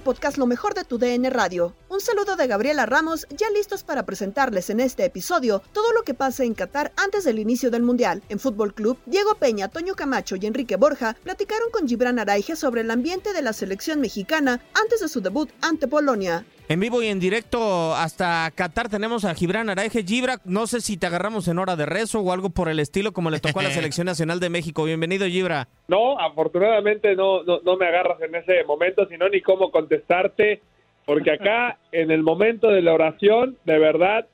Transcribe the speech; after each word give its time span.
Podcast 0.00 0.38
Lo 0.38 0.46
mejor 0.46 0.74
de 0.74 0.84
tu 0.84 0.98
DN 0.98 1.30
Radio. 1.30 1.74
Un 1.88 2.00
saludo 2.00 2.34
de 2.34 2.46
Gabriela 2.46 2.86
Ramos, 2.86 3.26
ya 3.30 3.48
listos 3.50 3.84
para 3.84 4.04
presentarles 4.04 4.70
en 4.70 4.80
este 4.80 5.04
episodio 5.04 5.62
todo 5.72 5.92
lo 5.92 6.02
que 6.02 6.14
pasa 6.14 6.44
en 6.44 6.54
Qatar 6.54 6.92
antes 6.96 7.24
del 7.24 7.38
inicio 7.38 7.70
del 7.70 7.82
Mundial. 7.82 8.22
En 8.28 8.38
Fútbol 8.38 8.74
Club, 8.74 8.98
Diego 9.06 9.34
Peña, 9.36 9.68
Toño 9.68 9.94
Camacho 9.94 10.36
y 10.36 10.46
Enrique 10.46 10.76
Borja 10.76 11.16
platicaron 11.22 11.70
con 11.70 11.86
Gibran 11.86 12.18
Araige 12.18 12.56
sobre 12.56 12.80
el 12.80 12.90
ambiente 12.90 13.32
de 13.32 13.42
la 13.42 13.52
selección 13.52 14.00
mexicana 14.00 14.60
antes 14.74 15.00
de 15.00 15.08
su 15.08 15.20
debut 15.20 15.50
ante 15.60 15.86
Polonia. 15.86 16.44
En 16.68 16.78
vivo 16.78 17.02
y 17.02 17.08
en 17.08 17.18
directo 17.18 17.94
hasta 17.94 18.50
Qatar 18.54 18.88
tenemos 18.88 19.24
a 19.24 19.34
Gibran 19.34 19.70
Araige. 19.70 20.04
Gibra, 20.04 20.36
no 20.44 20.68
sé 20.68 20.80
si 20.80 20.96
te 20.96 21.06
agarramos 21.06 21.48
en 21.48 21.58
hora 21.58 21.74
de 21.74 21.84
rezo 21.84 22.20
o 22.20 22.32
algo 22.32 22.50
por 22.50 22.68
el 22.68 22.78
estilo 22.78 23.12
como 23.12 23.30
le 23.30 23.40
tocó 23.40 23.60
a 23.60 23.64
la 23.64 23.70
Selección 23.70 24.06
Nacional 24.06 24.38
de 24.38 24.50
México. 24.50 24.84
Bienvenido, 24.84 25.26
Gibra. 25.26 25.66
No, 25.88 26.18
afortunadamente 26.18 27.16
no, 27.16 27.42
no, 27.42 27.60
no 27.64 27.76
me 27.76 27.86
agarras 27.86 28.20
en 28.22 28.34
ese 28.36 28.62
momento, 28.64 29.06
sino 29.08 29.28
ni 29.28 29.40
cómo 29.40 29.72
contestarte, 29.72 30.60
porque 31.04 31.32
acá 31.32 31.78
en 31.92 32.12
el 32.12 32.22
momento 32.22 32.68
de 32.68 32.82
la 32.82 32.94
oración, 32.94 33.56
de 33.64 33.78
verdad, 33.78 34.28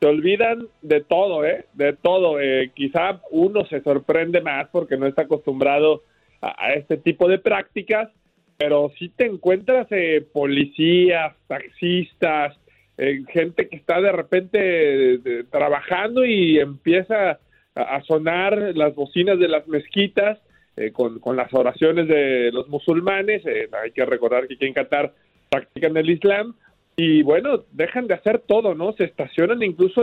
se 0.00 0.06
olvidan 0.06 0.68
de 0.82 1.00
todo, 1.00 1.44
¿eh? 1.44 1.64
De 1.72 1.94
todo. 1.94 2.38
Eh, 2.38 2.70
quizá 2.74 3.20
uno 3.30 3.64
se 3.66 3.80
sorprende 3.80 4.40
más 4.42 4.68
porque 4.70 4.96
no 4.96 5.06
está 5.06 5.22
acostumbrado 5.22 6.02
a, 6.40 6.66
a 6.66 6.74
este 6.74 6.98
tipo 6.98 7.28
de 7.28 7.38
prácticas, 7.38 8.10
pero 8.58 8.92
si 8.98 9.08
te 9.08 9.26
encuentras 9.26 9.86
eh, 9.90 10.26
policías, 10.32 11.34
taxistas, 11.46 12.58
eh, 12.98 13.22
gente 13.32 13.68
que 13.68 13.76
está 13.76 14.00
de 14.00 14.12
repente 14.12 15.20
trabajando 15.50 16.24
y 16.24 16.58
empieza 16.58 17.38
a, 17.74 18.02
sonar 18.02 18.58
las 18.74 18.94
bocinas 18.94 19.38
de 19.38 19.48
las 19.48 19.66
mezquitas 19.68 20.38
eh, 20.76 20.92
con, 20.92 21.36
las 21.36 21.52
oraciones 21.54 22.08
de 22.08 22.50
los 22.52 22.68
musulmanes. 22.68 23.44
Eh, 23.46 23.68
hay 23.82 23.90
que 23.92 24.04
recordar 24.04 24.46
que 24.46 24.54
aquí 24.54 24.66
en 24.66 24.74
Qatar 24.74 25.12
practican 25.50 25.96
el 25.96 26.10
Islam 26.10 26.54
y 26.96 27.22
bueno, 27.22 27.64
dejan 27.72 28.06
de 28.06 28.14
hacer 28.14 28.40
todo, 28.40 28.74
¿no? 28.74 28.92
Se 28.92 29.04
estacionan 29.04 29.62
incluso 29.62 30.02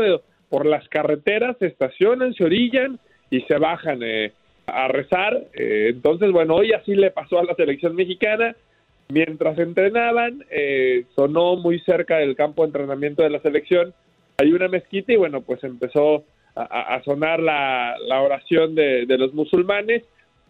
por 0.50 0.66
las 0.66 0.88
carreteras, 0.90 1.58
se 1.60 1.68
estacionan, 1.68 2.34
se 2.34 2.46
orillan 2.46 3.00
y 3.30 3.42
se 3.42 3.58
bajan 3.58 4.02
eh, 4.04 4.34
a 4.68 4.88
rezar. 4.88 5.46
Eh, 5.54 5.88
entonces, 5.90 6.32
bueno, 6.32 6.56
hoy 6.56 6.74
así 6.74 6.96
le 6.96 7.12
pasó 7.12 7.40
a 7.40 7.44
la 7.44 7.56
selección 7.56 7.96
mexicana. 7.96 8.56
Mientras 9.08 9.58
entrenaban, 9.60 10.44
eh, 10.50 11.06
sonó 11.16 11.58
muy 11.58 11.80
cerca 11.82 12.18
del 12.18 12.36
campo 12.36 12.64
de 12.64 12.68
entrenamiento 12.68 13.22
de 13.22 13.30
la 13.30 13.40
selección. 13.40 13.94
Hay 14.38 14.52
una 14.52 14.68
mezquita 14.68 15.14
y 15.14 15.18
bueno, 15.18 15.42
pues 15.42 15.64
empezó 15.64 16.24
a, 16.56 17.02
sonar 17.04 17.42
la, 17.42 17.96
oración 18.22 18.76
de, 18.76 19.06
los 19.18 19.34
musulmanes 19.34 20.04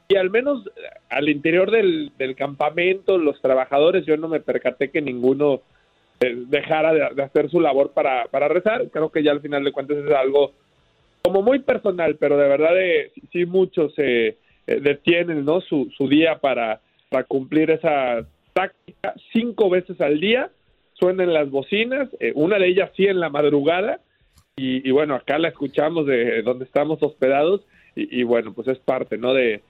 y 0.08 0.16
al 0.18 0.30
menos 0.30 0.64
al 1.10 1.30
interior 1.30 1.72
del, 1.72 2.12
del 2.18 2.36
campamento, 2.36 3.18
los 3.18 3.42
trabajadores, 3.42 4.06
yo 4.06 4.16
no 4.16 4.28
me 4.28 4.40
percaté 4.40 4.90
que 4.90 5.02
ninguno 5.02 5.62
eh, 6.20 6.36
dejara 6.48 6.94
de, 6.94 7.10
de 7.16 7.24
hacer 7.24 7.50
su 7.50 7.60
labor 7.60 7.92
para, 7.92 8.26
para 8.26 8.48
rezar. 8.48 8.90
Creo 8.92 9.10
que 9.10 9.24
ya 9.24 9.32
al 9.32 9.42
final 9.42 9.64
de 9.64 9.72
cuentas 9.72 9.98
es 9.98 10.12
algo 10.14 10.54
como 11.26 11.42
muy 11.42 11.60
personal, 11.60 12.18
pero 12.20 12.38
de 12.38 12.48
verdad 12.48 12.80
eh, 12.80 13.12
sí- 13.32 13.46
muchos 13.48 13.94
eh, 13.98 14.38
eh, 14.68 14.80
detienen 14.80 15.44
¿no? 15.44 15.60
su, 15.62 15.90
día 16.08 16.38
para, 16.38 16.82
para 17.10 17.24
cumplir 17.24 17.72
esa 17.72 18.28
táctica 18.54 19.16
cinco 19.34 19.70
veces 19.72 20.00
al 20.02 20.20
día. 20.20 20.52
Suenan 20.94 21.34
las 21.34 21.50
bocinas, 21.50 22.08
eh, 22.20 22.32
una 22.36 22.58
de 22.60 22.68
ellas 22.68 22.92
sí 22.96 23.06
en 23.06 23.20
la 23.20 23.30
madrugada, 23.30 24.02
y, 24.56 24.88
y 24.88 24.92
bueno, 24.92 25.16
acá 25.16 25.38
la 25.40 25.50
escuchamos 25.50 26.06
de 26.06 26.42
donde 26.44 26.66
estamos 26.66 27.02
hospedados, 27.02 27.62
y, 27.96 28.22
y 28.22 28.24
bueno, 28.24 28.54
pues 28.54 28.68
es 28.68 28.78
parte 28.80 29.18
¿no? 29.18 29.34
de, 29.34 29.62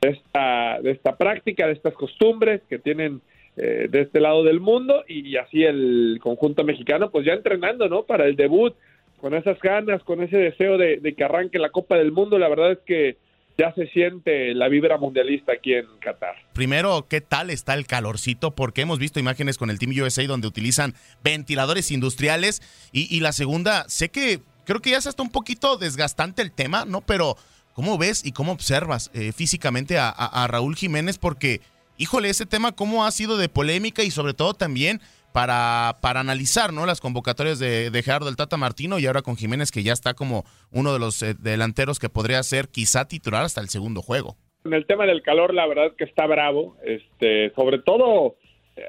esta, 0.00 0.80
de 0.82 0.92
esta 0.92 1.16
práctica, 1.16 1.66
de 1.66 1.74
estas 1.74 1.94
costumbres 1.94 2.62
que 2.68 2.78
tienen 2.78 3.20
eh, 3.56 3.86
de 3.90 4.00
este 4.00 4.18
lado 4.18 4.42
del 4.44 4.60
mundo, 4.60 5.04
y, 5.06 5.36
así 5.36 5.62
el 5.62 6.18
conjunto 6.22 6.64
mexicano, 6.64 7.10
pues 7.10 7.26
ya 7.26 7.34
entrenando 7.34 7.88
¿no? 7.88 8.04
para 8.04 8.24
el 8.26 8.34
debut 8.34 8.74
con 9.22 9.32
esas 9.34 9.58
ganas, 9.60 10.02
con 10.02 10.20
ese 10.22 10.36
deseo 10.36 10.76
de, 10.76 11.14
que 11.16 11.24
arranque 11.24 11.58
la 11.60 11.70
Copa 11.70 11.96
del 11.96 12.10
Mundo, 12.12 12.38
la 12.38 12.48
verdad 12.48 12.72
es 12.72 12.78
que 12.84 13.16
ya 13.56 13.72
se 13.74 13.86
siente 13.86 14.52
la 14.52 14.66
vibra 14.68 14.98
mundialista 14.98 15.52
aquí 15.52 15.74
en 15.74 15.86
Qatar. 16.00 16.34
Primero, 16.54 17.06
¿qué 17.08 17.20
tal 17.20 17.48
está 17.50 17.74
el 17.74 17.86
calorcito? 17.86 18.50
Porque 18.50 18.80
hemos 18.80 18.98
visto 18.98 19.20
imágenes 19.20 19.58
con 19.58 19.70
el 19.70 19.78
Team 19.78 19.92
USA 20.02 20.26
donde 20.26 20.48
utilizan 20.48 20.94
ventiladores 21.22 21.90
industriales. 21.92 22.60
Y, 22.92 23.20
la 23.20 23.32
segunda, 23.32 23.84
sé 23.88 24.08
que 24.08 24.40
creo 24.64 24.80
que 24.80 24.90
ya 24.90 24.98
es 24.98 25.06
hasta 25.06 25.22
un 25.22 25.30
poquito 25.30 25.76
desgastante 25.76 26.42
el 26.42 26.50
tema, 26.50 26.84
¿no? 26.84 27.00
Pero, 27.02 27.36
¿cómo 27.74 27.96
ves 27.98 28.26
y 28.26 28.32
cómo 28.32 28.50
observas 28.52 29.10
eh, 29.14 29.30
físicamente 29.32 29.98
a- 29.98 30.08
a 30.10 30.46
Raúl 30.48 30.74
Jiménez? 30.74 31.18
Porque, 31.18 31.60
híjole, 31.96 32.28
ese 32.28 32.46
tema, 32.46 32.72
¿cómo 32.72 33.04
ha 33.06 33.10
sido 33.12 33.36
de 33.36 33.48
polémica 33.48 34.02
y 34.02 34.10
sobre 34.10 34.34
todo 34.34 34.54
también 34.54 35.00
para, 35.32 35.96
para 36.00 36.20
analizar, 36.20 36.72
¿no? 36.72 36.86
Las 36.86 37.00
convocatorias 37.00 37.58
de, 37.58 37.90
de 37.90 38.02
Gerardo 38.02 38.26
del 38.26 38.36
Tata 38.36 38.56
Martino 38.56 38.98
y 38.98 39.06
ahora 39.06 39.22
con 39.22 39.36
Jiménez, 39.36 39.70
que 39.70 39.82
ya 39.82 39.92
está 39.92 40.14
como 40.14 40.44
uno 40.70 40.92
de 40.92 40.98
los 40.98 41.22
eh, 41.22 41.34
delanteros 41.38 41.98
que 41.98 42.08
podría 42.08 42.42
ser 42.42 42.68
quizá 42.68 43.06
titular 43.08 43.44
hasta 43.44 43.60
el 43.60 43.68
segundo 43.68 44.02
juego. 44.02 44.36
En 44.64 44.74
el 44.74 44.86
tema 44.86 45.06
del 45.06 45.22
calor, 45.22 45.52
la 45.54 45.66
verdad 45.66 45.92
que 45.98 46.04
está 46.04 46.26
bravo, 46.26 46.76
este, 46.84 47.50
sobre 47.54 47.78
todo 47.80 48.36
eh, 48.76 48.82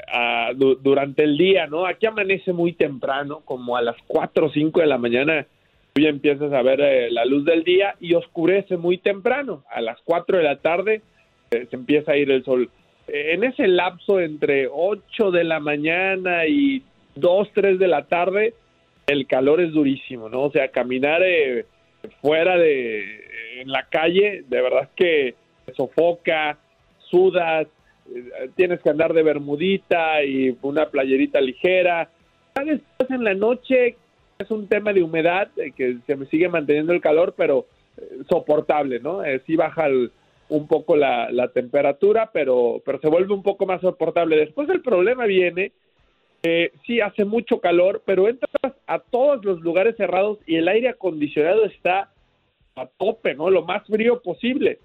du- 0.55 0.75
durante 0.75 1.23
el 1.23 1.37
día, 1.37 1.67
¿no? 1.67 1.85
Aquí 1.87 2.05
amanece 2.05 2.53
muy 2.53 2.73
temprano, 2.73 3.41
como 3.45 3.75
a 3.75 3.81
las 3.81 3.95
4 4.07 4.45
o 4.47 4.51
5 4.51 4.79
de 4.81 4.85
la 4.87 4.97
mañana, 4.97 5.47
tú 5.93 6.01
ya 6.01 6.09
empiezas 6.09 6.53
a 6.53 6.61
ver 6.61 6.79
eh, 6.81 7.11
la 7.11 7.25
luz 7.25 7.43
del 7.45 7.63
día 7.63 7.95
y 7.99 8.13
oscurece 8.13 8.77
muy 8.77 8.97
temprano. 8.97 9.63
A 9.71 9.81
las 9.81 9.97
4 10.05 10.37
de 10.37 10.43
la 10.43 10.57
tarde 10.57 11.01
eh, 11.51 11.67
se 11.69 11.75
empieza 11.75 12.11
a 12.13 12.17
ir 12.17 12.29
el 12.31 12.43
sol. 12.45 12.69
En 13.13 13.43
ese 13.43 13.67
lapso 13.67 14.19
entre 14.19 14.67
8 14.67 15.29
de 15.29 15.43
la 15.43 15.59
mañana 15.59 16.47
y 16.47 16.81
2, 17.13 17.47
3 17.53 17.77
de 17.77 17.87
la 17.87 18.07
tarde, 18.07 18.55
el 19.05 19.27
calor 19.27 19.61
es 19.61 19.71
durísimo, 19.71 20.29
¿no? 20.29 20.41
O 20.41 20.51
sea, 20.51 20.69
caminar 20.69 21.21
eh, 21.23 21.67
fuera 22.21 22.57
de 22.57 23.61
en 23.61 23.71
la 23.71 23.83
calle, 23.83 24.43
de 24.47 24.61
verdad 24.61 24.89
que 24.95 25.35
sofoca, 25.77 26.57
sudas, 26.97 27.67
eh, 28.09 28.49
tienes 28.55 28.81
que 28.81 28.89
andar 28.89 29.13
de 29.13 29.21
bermudita 29.21 30.23
y 30.23 30.57
una 30.63 30.89
playerita 30.89 31.39
ligera. 31.39 32.09
Después 32.55 33.11
en 33.11 33.23
la 33.23 33.35
noche 33.35 33.95
es 34.39 34.49
un 34.49 34.67
tema 34.67 34.91
de 34.91 35.03
humedad 35.03 35.49
eh, 35.57 35.71
que 35.71 35.97
se 36.07 36.15
me 36.15 36.25
sigue 36.25 36.49
manteniendo 36.49 36.93
el 36.93 37.01
calor, 37.01 37.35
pero 37.37 37.67
soportable, 38.27 38.99
¿no? 38.99 39.21
sí 39.45 39.55
baja 39.55 39.87
un 40.49 40.67
poco 40.67 40.95
la, 40.95 41.49
temperatura, 41.53 42.29
pero, 42.31 42.81
pero 42.85 42.99
se 42.99 43.07
vuelve 43.07 43.33
un 43.33 43.43
poco 43.43 43.65
más 43.65 43.81
soportable. 43.81 44.37
Después 44.37 44.69
el 44.69 44.81
problema 44.81 45.25
viene 45.25 45.71
eh, 46.43 46.71
sí, 46.85 46.99
hace 46.99 47.25
mucho 47.25 47.59
calor, 47.59 48.03
pero 48.05 48.27
entras 48.27 48.73
a 48.85 48.99
todos 48.99 49.43
los 49.45 49.61
lugares 49.61 49.95
cerrados 49.95 50.39
y 50.45 50.57
el 50.57 50.67
aire 50.67 50.89
acondicionado 50.89 51.65
está 51.65 52.11
a 52.75 52.85
tope, 52.85 53.33
¿no? 53.35 53.49
Lo 53.49 53.63
más 53.63 53.87
frío 53.87 54.21
posible. 54.21 54.79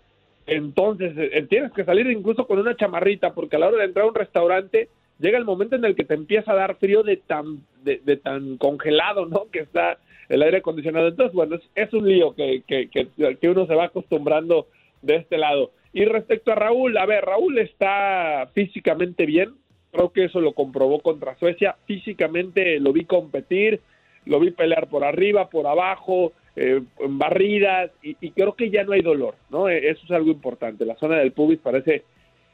Entonces, 0.47 1.13
eh, 1.17 1.47
tienes 1.49 1.73
que 1.73 1.85
salir 1.85 2.07
incluso 2.11 2.47
con 2.47 2.59
una 2.59 2.77
chamarrita, 2.77 3.35
porque 3.35 3.57
a 3.57 3.59
la 3.59 3.69
hora 3.69 3.79
de 3.79 3.85
entrar 3.85 4.07
a 4.07 4.09
un 4.09 4.15
restaurante, 4.15 4.89
llega 5.19 5.37
el 5.37 5.45
momento 5.45 5.75
en 5.75 5.85
el 5.85 5.97
que 5.97 6.05
te 6.05 6.15
empieza 6.15 6.53
a 6.53 6.57
dar 6.57 6.77
frío 6.77 7.03
de 7.03 7.17
tan, 7.17 7.61
de, 7.83 7.99
tan 8.17 8.57
congelado, 8.57 9.27
¿no? 9.27 9.51
Que 9.51 9.61
está 9.61 9.99
el 10.29 10.43
aire 10.43 10.59
acondicionado. 10.59 11.09
Entonces, 11.09 11.35
bueno, 11.35 11.57
es, 11.57 11.63
es 11.75 11.93
un 11.93 12.09
lío 12.09 12.35
que, 12.35 12.63
que, 12.67 12.89
que 12.89 13.49
uno 13.49 13.67
se 13.67 13.75
va 13.75 13.87
acostumbrando 13.87 14.69
de 15.03 15.17
este 15.17 15.39
lado. 15.39 15.73
Y 15.93 16.05
respecto 16.05 16.53
a 16.53 16.57
Raúl, 16.57 16.97
a 16.97 17.07
ver, 17.07 17.25
Raúl 17.25 17.59
está 17.59 18.51
físicamente 18.55 19.27
bien, 19.27 19.55
Creo 19.91 20.13
que 20.13 20.25
eso 20.25 20.41
lo 20.41 20.53
comprobó 20.53 21.01
contra 21.01 21.37
Suecia. 21.39 21.77
Físicamente 21.87 22.79
lo 22.79 22.93
vi 22.93 23.05
competir, 23.05 23.81
lo 24.27 24.39
vi 24.39 24.51
pelear 24.51 24.89
por 24.89 25.05
arriba, 25.05 25.49
por 25.49 25.67
abajo, 25.67 26.33
eh, 26.57 26.83
en 26.99 27.19
barridas, 27.19 27.91
y, 28.03 28.15
creo 28.33 28.55
que 28.55 28.71
ya 28.71 28.85
no 28.85 28.93
hay 28.93 29.01
dolor, 29.01 29.37
¿no? 29.51 29.69
E, 29.69 29.89
eso 29.89 30.05
es 30.05 30.11
algo 30.11 30.31
importante. 30.31 30.85
La 30.85 30.97
zona 30.97 31.17
del 31.17 31.33
pubis 31.33 31.59
parece 31.61 32.03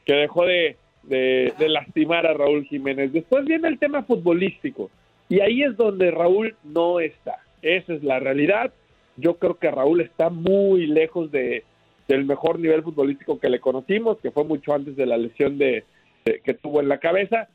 que 0.05 0.13
dejó 0.13 0.45
de, 0.45 0.77
de, 1.03 1.69
lastimar 1.69 2.25
a 2.25 2.33
Raúl 2.33 2.65
Jiménez. 2.65 3.11
Después 3.11 3.45
viene 3.45 3.67
el 3.67 3.79
tema 3.79 4.03
futbolístico, 4.03 4.89
y 5.27 5.41
ahí 5.41 5.63
es 5.63 5.75
donde 5.75 6.11
Raúl 6.11 6.55
no 6.63 6.99
está. 6.99 7.39
Esa 7.61 7.93
es 7.93 8.03
la 8.03 8.19
realidad. 8.19 8.71
Yo 9.17 9.37
creo 9.37 9.57
que 9.57 9.71
Raúl 9.71 10.01
está 10.01 10.29
muy 10.29 10.87
lejos 10.87 11.31
de, 11.31 11.63
del 12.07 12.25
mejor 12.25 12.59
nivel 12.59 12.83
futbolístico 12.83 13.39
que 13.39 13.49
le 13.49 13.59
conocimos, 13.59 14.19
que 14.19 14.31
fue 14.31 14.43
mucho 14.43 14.73
antes 14.73 14.95
de 14.95 15.05
la 15.05 15.17
lesión 15.17 15.57
de, 15.57 15.83
que 16.23 16.53
tuvo 16.53 16.81
en 16.81 16.89
la 16.89 16.99
cabeza, 16.99 17.49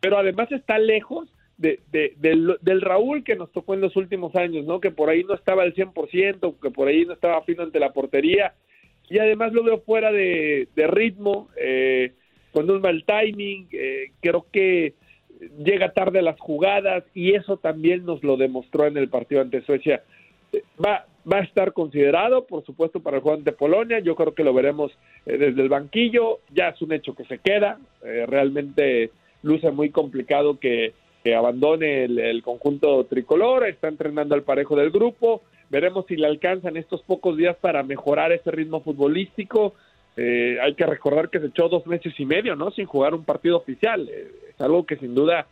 pero 0.00 0.18
además 0.18 0.50
está 0.52 0.78
lejos 0.78 1.28
de, 1.58 1.80
del, 2.18 2.80
Raúl 2.80 3.22
que 3.22 3.36
nos 3.36 3.52
tocó 3.52 3.74
en 3.74 3.80
los 3.80 3.96
últimos 3.96 4.34
años, 4.34 4.64
¿no? 4.66 4.80
Que 4.80 4.90
por 4.90 5.08
ahí 5.10 5.22
no 5.22 5.34
estaba 5.34 5.62
al 5.62 5.74
100%, 5.74 6.54
que 6.60 6.70
por 6.70 6.88
ahí 6.88 7.04
no 7.04 7.12
estaba 7.12 7.42
fino 7.42 7.62
ante 7.62 7.78
la 7.78 7.92
portería, 7.92 8.54
y 9.08 9.18
además 9.18 9.52
lo 9.52 9.62
veo 9.62 9.80
fuera 9.80 10.10
de, 10.10 10.68
ritmo, 10.74 11.48
eh, 11.56 12.12
con 12.52 12.70
un 12.70 12.80
mal 12.80 13.04
timing, 13.04 13.68
eh, 13.72 14.10
creo 14.20 14.46
que 14.50 14.94
llega 15.58 15.92
tarde 15.92 16.20
a 16.20 16.22
las 16.22 16.38
jugadas 16.38 17.04
y 17.14 17.34
eso 17.34 17.56
también 17.56 18.04
nos 18.04 18.22
lo 18.22 18.36
demostró 18.36 18.86
en 18.86 18.96
el 18.96 19.08
partido 19.08 19.40
ante 19.40 19.62
Suecia. 19.62 20.02
Va, 20.84 21.06
va 21.30 21.38
a 21.38 21.42
estar 21.42 21.72
considerado, 21.72 22.46
por 22.46 22.64
supuesto, 22.64 23.00
para 23.00 23.18
el 23.18 23.22
juego 23.22 23.38
ante 23.38 23.52
Polonia. 23.52 24.00
Yo 24.00 24.14
creo 24.14 24.34
que 24.34 24.44
lo 24.44 24.52
veremos 24.54 24.92
eh, 25.26 25.38
desde 25.38 25.62
el 25.62 25.68
banquillo. 25.68 26.40
Ya 26.50 26.68
es 26.68 26.82
un 26.82 26.92
hecho 26.92 27.14
que 27.14 27.24
se 27.24 27.38
queda. 27.38 27.78
Eh, 28.04 28.26
realmente 28.26 29.10
luce 29.42 29.70
muy 29.70 29.90
complicado 29.90 30.58
que, 30.58 30.94
abandone 31.36 32.04
el, 32.04 32.42
conjunto 32.42 33.04
tricolor. 33.04 33.66
Está 33.68 33.88
entrenando 33.88 34.34
al 34.34 34.42
parejo 34.42 34.74
del 34.74 34.90
grupo. 34.90 35.42
Veremos 35.70 36.04
si 36.06 36.16
le 36.16 36.26
alcanzan 36.26 36.76
estos 36.76 37.02
pocos 37.02 37.36
días 37.36 37.56
para 37.60 37.84
mejorar 37.84 38.32
ese 38.32 38.50
ritmo 38.50 38.80
futbolístico. 38.80 39.74
Eh, 40.16 40.58
hay 40.60 40.74
que 40.74 40.84
recordar 40.84 41.30
que 41.30 41.38
se 41.38 41.46
echó 41.46 41.68
dos 41.68 41.86
meses 41.86 42.12
y 42.18 42.26
medio, 42.26 42.56
¿no? 42.56 42.72
Sin 42.72 42.86
jugar 42.86 43.14
un 43.14 43.24
partido 43.24 43.56
oficial. 43.56 44.08
es 44.08 44.60
algo 44.60 44.84
que 44.84 44.96
sin 44.96 45.14
duda 45.14 45.46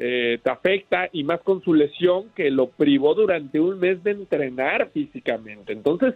eh, 0.00 0.38
te 0.40 0.50
afecta 0.50 1.08
y 1.12 1.24
más 1.24 1.40
con 1.40 1.60
su 1.62 1.74
lesión 1.74 2.30
que 2.36 2.52
lo 2.52 2.68
privó 2.68 3.14
durante 3.14 3.58
un 3.58 3.80
mes 3.80 4.02
de 4.04 4.12
entrenar 4.12 4.90
físicamente. 4.92 5.72
Entonces, 5.72 6.14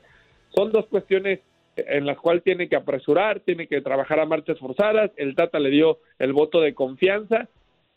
son 0.54 0.70
dos 0.70 0.86
cuestiones 0.86 1.40
en 1.74 2.06
las 2.06 2.16
cuales 2.18 2.44
tiene 2.44 2.68
que 2.68 2.76
apresurar, 2.76 3.40
tiene 3.40 3.66
que 3.66 3.80
trabajar 3.80 4.20
a 4.20 4.26
marchas 4.26 4.58
forzadas. 4.60 5.10
El 5.16 5.34
Tata 5.34 5.58
le 5.58 5.70
dio 5.70 5.98
el 6.20 6.32
voto 6.32 6.60
de 6.60 6.74
confianza 6.74 7.48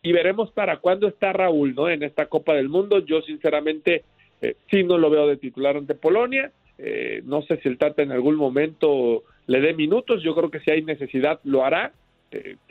y 0.01 0.11
veremos 0.11 0.51
para 0.51 0.77
cuándo 0.77 1.07
está 1.07 1.33
Raúl, 1.33 1.75
¿no? 1.75 1.87
En 1.87 2.01
esta 2.01 2.25
Copa 2.27 2.55
del 2.55 2.69
Mundo. 2.69 2.99
Yo, 3.05 3.21
sinceramente, 3.21 4.03
eh, 4.41 4.55
sí 4.71 4.83
no 4.83 4.97
lo 4.97 5.11
veo 5.11 5.27
de 5.27 5.37
titular 5.37 5.77
ante 5.77 5.93
Polonia. 5.93 6.51
Eh, 6.79 7.21
no 7.25 7.43
sé 7.43 7.57
si 7.57 7.69
el 7.69 7.77
Tata 7.77 8.01
en 8.01 8.11
algún 8.11 8.37
momento 8.37 9.23
le 9.45 9.61
dé 9.61 9.75
minutos. 9.75 10.23
Yo 10.23 10.33
creo 10.33 10.49
que 10.49 10.61
si 10.61 10.71
hay 10.71 10.81
necesidad 10.81 11.39
lo 11.43 11.63
hará. 11.63 11.91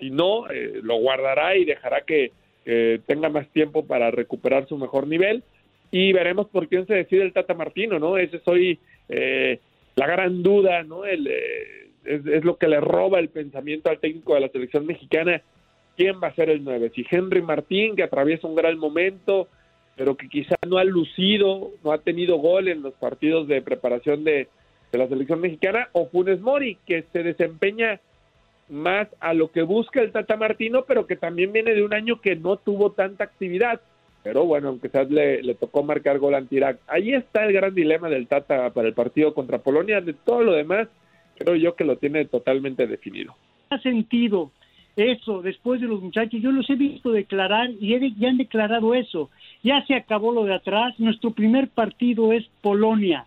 si 0.00 0.10
no, 0.10 0.46
lo 0.82 0.96
guardará 0.96 1.56
y 1.56 1.64
dejará 1.64 2.02
que 2.02 2.32
que 2.64 3.00
tenga 3.06 3.28
más 3.28 3.48
tiempo 3.48 3.86
para 3.86 4.10
recuperar 4.10 4.66
su 4.66 4.76
mejor 4.78 5.06
nivel 5.06 5.42
y 5.90 6.12
veremos 6.12 6.48
por 6.48 6.68
quién 6.68 6.86
se 6.86 6.94
decide 6.94 7.22
el 7.22 7.32
Tata 7.32 7.54
Martino, 7.54 7.98
¿no? 7.98 8.16
Ese 8.16 8.38
es 8.38 8.48
hoy 8.48 8.80
eh, 9.08 9.60
la 9.94 10.06
gran 10.06 10.42
duda, 10.42 10.82
¿no? 10.82 11.04
El, 11.04 11.28
eh, 11.28 11.90
es, 12.04 12.44
lo 12.44 12.56
que 12.56 12.68
le 12.68 12.80
roba 12.80 13.20
el 13.20 13.28
pensamiento 13.28 13.90
al 13.90 14.00
técnico 14.00 14.34
de 14.34 14.40
la 14.40 14.48
selección 14.48 14.86
mexicana. 14.86 15.40
¿Quién 15.96 16.16
va 16.20 16.28
a 16.28 16.34
ser 16.34 16.50
el 16.50 16.64
9? 16.64 16.90
Si 16.94 17.06
Henry 17.08 17.42
Martín, 17.42 17.94
que 17.94 18.02
atraviesa 18.02 18.48
un 18.48 18.56
gran 18.56 18.76
momento, 18.76 19.46
pero 19.96 20.16
que 20.16 20.28
quizá 20.28 20.56
no 20.66 20.78
ha 20.78 20.84
lucido, 20.84 21.70
no 21.84 21.92
ha 21.92 21.98
tenido 21.98 22.38
gol 22.38 22.66
en 22.66 22.82
los 22.82 22.94
partidos 22.94 23.46
de 23.46 23.62
preparación 23.62 24.24
de, 24.24 24.48
de 24.90 24.98
la 24.98 25.06
selección 25.06 25.40
mexicana, 25.40 25.88
o 25.92 26.06
Funes 26.06 26.40
Mori, 26.40 26.76
que 26.86 27.04
se 27.12 27.22
desempeña 27.22 28.00
más 28.68 29.08
a 29.20 29.34
lo 29.34 29.50
que 29.50 29.62
busca 29.62 30.00
el 30.00 30.12
Tata 30.12 30.36
Martino, 30.36 30.84
pero 30.86 31.06
que 31.06 31.16
también 31.16 31.52
viene 31.52 31.74
de 31.74 31.82
un 31.82 31.94
año 31.94 32.20
que 32.20 32.36
no 32.36 32.56
tuvo 32.56 32.92
tanta 32.92 33.24
actividad. 33.24 33.80
Pero 34.22 34.46
bueno, 34.46 34.68
aunque 34.68 34.90
le, 35.10 35.42
le 35.42 35.54
tocó 35.54 35.82
marcar 35.82 36.18
gol 36.18 36.34
ante 36.34 36.56
Irak. 36.56 36.78
Ahí 36.86 37.12
está 37.12 37.44
el 37.44 37.52
gran 37.52 37.74
dilema 37.74 38.08
del 38.08 38.26
Tata 38.26 38.70
para 38.70 38.88
el 38.88 38.94
partido 38.94 39.34
contra 39.34 39.58
Polonia. 39.58 40.00
De 40.00 40.14
todo 40.14 40.42
lo 40.42 40.52
demás, 40.52 40.88
creo 41.36 41.56
yo 41.56 41.74
que 41.76 41.84
lo 41.84 41.96
tiene 41.98 42.24
totalmente 42.24 42.86
definido. 42.86 43.34
Ha 43.68 43.78
sentido 43.80 44.50
eso 44.96 45.42
después 45.42 45.80
de 45.82 45.88
los 45.88 46.00
muchachos. 46.00 46.40
Yo 46.40 46.52
los 46.52 46.68
he 46.70 46.74
visto 46.74 47.12
declarar 47.12 47.70
y 47.78 48.14
ya 48.18 48.28
han 48.28 48.38
declarado 48.38 48.94
eso. 48.94 49.28
Ya 49.62 49.84
se 49.86 49.94
acabó 49.94 50.32
lo 50.32 50.44
de 50.44 50.54
atrás. 50.54 50.98
Nuestro 50.98 51.32
primer 51.32 51.68
partido 51.68 52.32
es 52.32 52.46
Polonia 52.62 53.26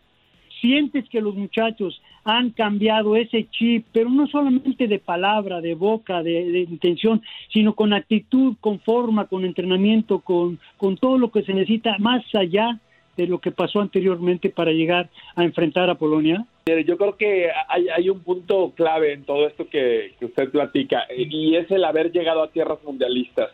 sientes 0.62 1.08
que 1.10 1.22
los 1.22 1.36
muchachos 1.36 2.02
han 2.24 2.52
cambiado 2.52 3.16
ese 3.16 3.48
chip, 3.50 3.86
pero 3.92 4.10
no 4.10 4.28
solamente 4.28 4.88
de 4.88 5.00
palabra, 5.00 5.62
de 5.62 5.76
boca, 5.76 6.22
de, 6.24 6.60
intención, 6.70 7.22
sino 7.52 7.74
con 7.74 7.94
actitud, 7.94 8.56
con 8.60 8.80
forma, 8.80 9.28
con 9.28 9.46
entrenamiento, 9.46 10.20
con, 10.20 10.60
con 10.78 10.98
todo 10.98 11.18
lo 11.18 11.32
que 11.32 11.44
se 11.44 11.54
necesita 11.54 11.98
más 12.00 12.24
allá 12.36 12.80
de 13.16 13.28
lo 13.28 13.40
que 13.40 13.52
pasó 13.52 13.82
anteriormente 13.82 14.50
para 14.50 14.72
llegar 14.72 15.10
a 15.36 15.44
enfrentar 15.44 15.90
a 15.90 15.96
Polonia? 15.96 16.46
Yo 16.86 16.98
creo 16.98 17.16
que 17.16 17.50
hay, 17.70 17.88
hay 17.90 18.10
un 18.10 18.20
punto 18.20 18.74
clave 18.76 19.14
en 19.14 19.24
todo 19.24 19.48
esto 19.48 19.68
que, 19.70 20.14
usted 20.22 20.50
platica 20.50 21.06
y 21.16 21.56
es 21.56 21.70
el 21.72 21.84
haber 21.84 22.12
llegado 22.12 22.44
a 22.44 22.52
tierras 22.52 22.80
mundialistas. 22.84 23.50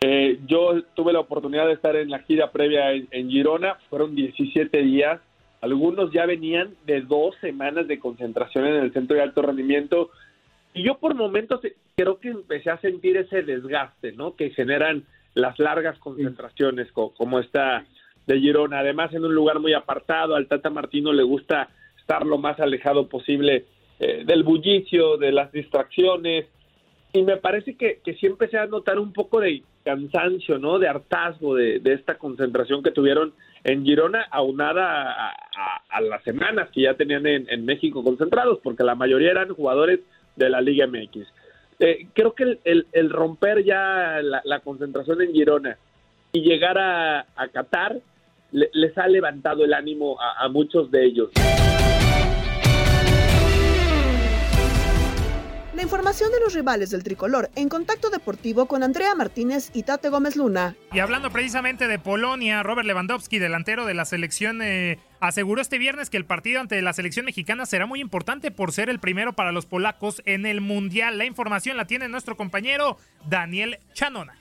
Eh, 0.00 0.38
yo 0.46 0.82
tuve 0.94 1.12
la 1.12 1.20
oportunidad 1.20 1.66
de 1.66 1.72
estar 1.72 1.96
en 1.96 2.10
la 2.10 2.20
gira 2.20 2.52
previa 2.52 2.92
en 2.92 3.30
Girona, 3.30 3.78
fueron 3.88 4.14
17 4.14 4.82
días 4.82 5.20
algunos 5.60 6.12
ya 6.12 6.26
venían 6.26 6.74
de 6.86 7.00
dos 7.00 7.34
semanas 7.40 7.88
de 7.88 7.98
concentración 7.98 8.66
en 8.66 8.76
el 8.76 8.92
centro 8.92 9.16
de 9.16 9.22
alto 9.22 9.42
rendimiento 9.42 10.10
y 10.74 10.84
yo 10.84 10.98
por 10.98 11.14
momentos 11.14 11.60
creo 11.96 12.20
que 12.20 12.28
empecé 12.28 12.70
a 12.70 12.80
sentir 12.80 13.16
ese 13.16 13.42
desgaste, 13.42 14.12
¿no? 14.12 14.36
Que 14.36 14.50
generan 14.50 15.04
las 15.34 15.58
largas 15.58 15.98
concentraciones 15.98 16.90
como 16.92 17.40
esta 17.40 17.84
de 18.26 18.38
Girona. 18.38 18.80
Además, 18.80 19.12
en 19.14 19.24
un 19.24 19.34
lugar 19.34 19.58
muy 19.58 19.72
apartado, 19.72 20.34
al 20.34 20.46
Tata 20.46 20.70
Martino 20.70 21.12
le 21.12 21.22
gusta 21.22 21.70
estar 21.98 22.24
lo 22.26 22.38
más 22.38 22.60
alejado 22.60 23.08
posible 23.08 23.64
eh, 23.98 24.22
del 24.24 24.42
bullicio, 24.42 25.16
de 25.16 25.32
las 25.32 25.50
distracciones. 25.50 26.46
Y 27.12 27.22
me 27.22 27.38
parece 27.38 27.74
que, 27.74 28.00
que 28.04 28.14
sí 28.14 28.26
empecé 28.26 28.58
a 28.58 28.66
notar 28.66 28.98
un 28.98 29.12
poco 29.12 29.40
de 29.40 29.62
cansancio, 29.82 30.58
¿no? 30.58 30.78
De 30.78 30.88
hartazgo 30.88 31.54
de, 31.54 31.80
de 31.80 31.94
esta 31.94 32.18
concentración 32.18 32.82
que 32.82 32.90
tuvieron 32.90 33.32
en 33.64 33.84
Girona, 33.84 34.26
aunada 34.30 35.32
a, 35.90 36.00
las 36.00 36.22
semanas 36.22 36.68
que 36.72 36.82
ya 36.82 36.94
tenían 36.94 37.26
en, 37.26 37.64
México 37.64 38.04
concentrados, 38.04 38.60
porque 38.62 38.84
la 38.84 38.94
mayoría 38.94 39.30
eran 39.30 39.54
jugadores 39.54 40.00
de 40.36 40.48
la 40.48 40.60
Liga 40.60 40.86
MX. 40.86 41.26
Eh, 41.80 42.08
creo 42.12 42.34
que 42.34 42.58
el, 42.64 43.10
romper 43.10 43.64
ya 43.64 44.20
la, 44.22 44.60
concentración 44.60 45.22
en 45.22 45.32
Girona 45.32 45.76
y 46.32 46.42
llegar 46.42 46.78
a, 46.78 47.26
Qatar 47.52 47.98
les 48.52 48.96
ha 48.96 49.08
levantado 49.08 49.64
el 49.64 49.74
ánimo 49.74 50.16
a 50.20 50.48
muchos 50.48 50.90
de 50.90 51.04
ellos. 51.04 51.30
La 55.78 55.84
información 55.84 56.32
de 56.32 56.40
los 56.40 56.54
rivales 56.54 56.90
del 56.90 57.04
tricolor 57.04 57.50
en 57.54 57.68
contacto 57.68 58.10
deportivo 58.10 58.66
con 58.66 58.82
Andrea 58.82 59.14
Martínez 59.14 59.70
y 59.72 59.84
Tate 59.84 60.08
Gómez 60.08 60.34
Luna. 60.34 60.74
Y 60.92 60.98
hablando 60.98 61.30
precisamente 61.30 61.86
de 61.86 62.00
Polonia, 62.00 62.64
Robert 62.64 62.84
Lewandowski, 62.84 63.38
delantero 63.38 63.86
de 63.86 63.94
la 63.94 64.04
selección, 64.04 64.60
eh, 64.60 64.98
aseguró 65.20 65.60
este 65.60 65.78
viernes 65.78 66.10
que 66.10 66.16
el 66.16 66.24
partido 66.24 66.60
ante 66.60 66.82
la 66.82 66.92
selección 66.94 67.26
mexicana 67.26 67.64
será 67.64 67.86
muy 67.86 68.00
importante 68.00 68.50
por 68.50 68.72
ser 68.72 68.90
el 68.90 68.98
primero 68.98 69.34
para 69.34 69.52
los 69.52 69.66
polacos 69.66 70.20
en 70.24 70.46
el 70.46 70.60
Mundial. 70.60 71.16
La 71.16 71.26
información 71.26 71.76
la 71.76 71.86
tiene 71.86 72.08
nuestro 72.08 72.36
compañero 72.36 72.96
Daniel 73.28 73.78
Chanona. 73.92 74.34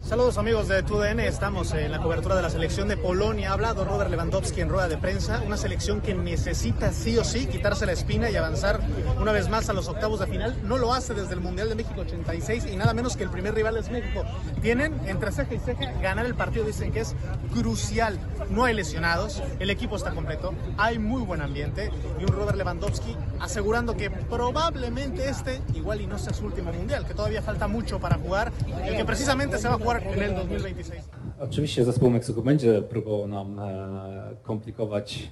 Saludos 0.00 0.36
amigos 0.36 0.68
de 0.68 0.82
TUDN, 0.82 1.20
estamos 1.20 1.72
en 1.72 1.90
la 1.90 1.98
cobertura 1.98 2.36
de 2.36 2.42
la 2.42 2.50
selección 2.50 2.88
de 2.88 2.96
Polonia. 2.96 3.50
Ha 3.50 3.52
hablado 3.54 3.86
Robert 3.86 4.10
Lewandowski 4.10 4.60
en 4.60 4.68
rueda 4.68 4.86
de 4.86 4.98
prensa, 4.98 5.42
una 5.46 5.56
selección 5.56 6.02
que 6.02 6.14
necesita 6.14 6.92
sí 6.92 7.16
o 7.16 7.24
sí 7.24 7.46
quitarse 7.46 7.86
la 7.86 7.92
espina 7.92 8.30
y 8.30 8.36
avanzar 8.36 8.80
una 9.18 9.32
vez 9.32 9.48
más 9.48 9.70
a 9.70 9.72
los 9.72 9.88
octavos 9.88 10.20
de 10.20 10.26
final. 10.26 10.60
No 10.62 10.76
lo 10.76 10.92
hace 10.92 11.14
desde 11.14 11.32
el 11.32 11.40
Mundial 11.40 11.70
de 11.70 11.74
México 11.74 12.02
86 12.02 12.66
y 12.70 12.76
nada 12.76 12.92
menos 12.92 13.16
que 13.16 13.24
el 13.24 13.30
primer 13.30 13.54
rival 13.54 13.78
es 13.78 13.90
México. 13.90 14.24
Tienen 14.60 14.94
entre 15.06 15.32
ceja 15.32 15.54
y 15.54 15.58
ceja 15.58 15.92
ganar 16.02 16.26
el 16.26 16.34
partido, 16.34 16.66
dicen 16.66 16.92
que 16.92 17.00
es 17.00 17.14
crucial. 17.52 18.18
No 18.50 18.64
hay 18.64 18.74
lesionados, 18.74 19.42
el 19.58 19.70
equipo 19.70 19.96
está 19.96 20.10
completo, 20.10 20.52
hay 20.76 20.98
muy 20.98 21.22
buen 21.22 21.40
ambiente 21.40 21.90
y 22.20 22.24
un 22.24 22.28
Robert 22.28 22.58
Lewandowski 22.58 23.16
asegurando 23.40 23.96
que 23.96 24.10
probablemente 24.10 25.28
este 25.28 25.62
igual 25.74 26.02
y 26.02 26.06
no 26.06 26.18
sea 26.18 26.34
su 26.34 26.44
último 26.44 26.72
Mundial, 26.72 27.06
que 27.06 27.14
todavía 27.14 27.40
falta 27.40 27.68
mucho 27.68 27.98
para 27.98 28.16
jugar, 28.16 28.52
el 28.84 28.96
que 28.96 29.04
precisamente 29.04 29.58
se 29.58 29.68
va 29.68 29.74
a 29.74 29.78
en 29.92 30.22
el 30.22 30.34
2026. 30.34 31.08
Oczywiście 31.40 31.84
zespół 31.84 32.10
Meksyku 32.10 32.42
będzie 32.42 32.82
próbował 32.82 33.28
nam 33.28 33.58
e, 33.58 34.36
komplikować 34.42 35.28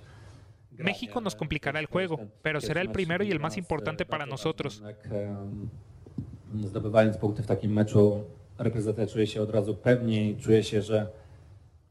México 0.79 1.21
nos 1.21 1.37
complicará 1.37 1.81
el 1.81 1.87
juego, 1.87 2.19
pero 2.43 2.61
será 2.61 2.81
el 2.81 2.91
primero 2.91 3.25
y 3.25 3.31
el 3.31 3.41
más 3.41 3.57
importante 3.57 4.05
para 4.05 4.27
nosotros. 4.27 4.83
Zdobywając 6.55 7.17
punkty 7.17 7.43
w 7.43 7.47
takim 7.47 7.73
meczu, 7.73 8.25
reprezentacja 8.59 9.07
czuje 9.15 9.27
się 9.27 9.43
od 9.43 9.51
razu 9.51 9.75
pewniej, 9.75 10.37
czuje 10.37 10.63
się, 10.63 10.83
że 10.83 11.07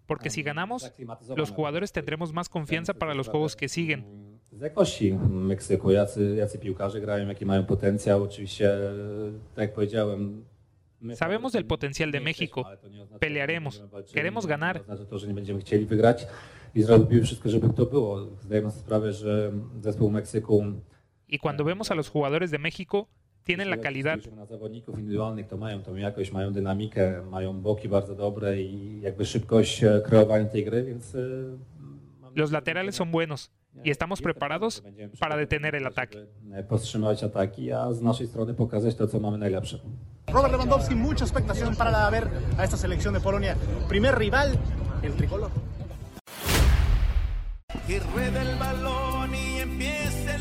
Porque 0.08 0.30
si 0.30 0.44
ganamos, 0.44 0.92
los 1.38 1.52
jugadores 1.52 1.92
tendremos 1.92 2.34
más 2.34 2.50
confianza 2.50 2.94
para 2.94 3.14
los 3.14 3.28
juegos 3.28 3.56
que 3.56 3.70
siguen. 3.70 4.04
Z 4.52 4.62
jakości 4.62 5.14
Meksyku, 5.30 5.92
jacy, 5.92 6.36
jacy 6.36 6.60
piłkarze 6.60 7.02
grają, 7.02 7.28
jaki 7.28 7.46
mają 7.46 7.66
potencjał. 7.66 8.24
Oczywiście, 8.24 8.72
tak 9.56 9.62
jak 9.62 9.74
powiedziałem, 9.74 10.46
Sabemos 11.14 11.54
del 11.54 11.66
potencial 11.66 12.12
de 12.12 12.20
México. 12.20 12.66
Pelearemos. 13.20 13.84
Queremos 14.14 14.46
ganar. 14.46 14.84
Y 21.28 21.38
cuando 21.38 21.64
vemos 21.64 21.92
a 21.92 21.96
los 21.96 22.10
jugadores 22.10 22.52
de 22.52 22.58
México, 22.58 23.08
tienen 23.44 23.70
la 23.70 23.78
calidad. 23.78 24.20
na 24.36 24.46
zawodników 24.46 25.00
indywidualnych, 25.00 25.48
to 25.48 25.58
mają 25.58 25.82
tą 25.82 25.96
jakość, 25.96 26.32
mają 26.32 26.54
dynamikę, 26.54 27.22
mają 27.32 27.62
boki 27.62 27.90
bardzo 27.90 28.16
dobre 28.16 28.62
i 28.62 29.02
jakby 29.02 29.26
szybkość 29.26 29.84
e, 29.84 30.02
kreowania 30.06 30.46
tej 30.46 30.66
gry, 30.66 30.84
więc... 30.84 31.16
e, 31.16 31.20
Los 32.36 32.52
laterales 32.52 32.96
son 32.96 33.12
buenos 33.12 33.52
y 33.84 33.90
estamos 33.90 34.22
preparados 34.22 34.84
para 35.20 35.36
detener 35.36 35.76
el 35.76 35.86
ataque. 35.86 36.28
Robert 40.32 40.54
Lewandowski, 40.54 40.96
mucha 40.96 41.26
expectación 41.26 41.76
para 41.76 42.10
ver 42.10 42.28
a 42.58 42.64
esta 42.64 42.78
selección 42.78 43.14
de 43.14 43.20
Polonia. 43.20 43.58
Primer 43.88 44.18
rival, 44.18 44.58
el 45.02 45.14
tricolor. 45.16 45.52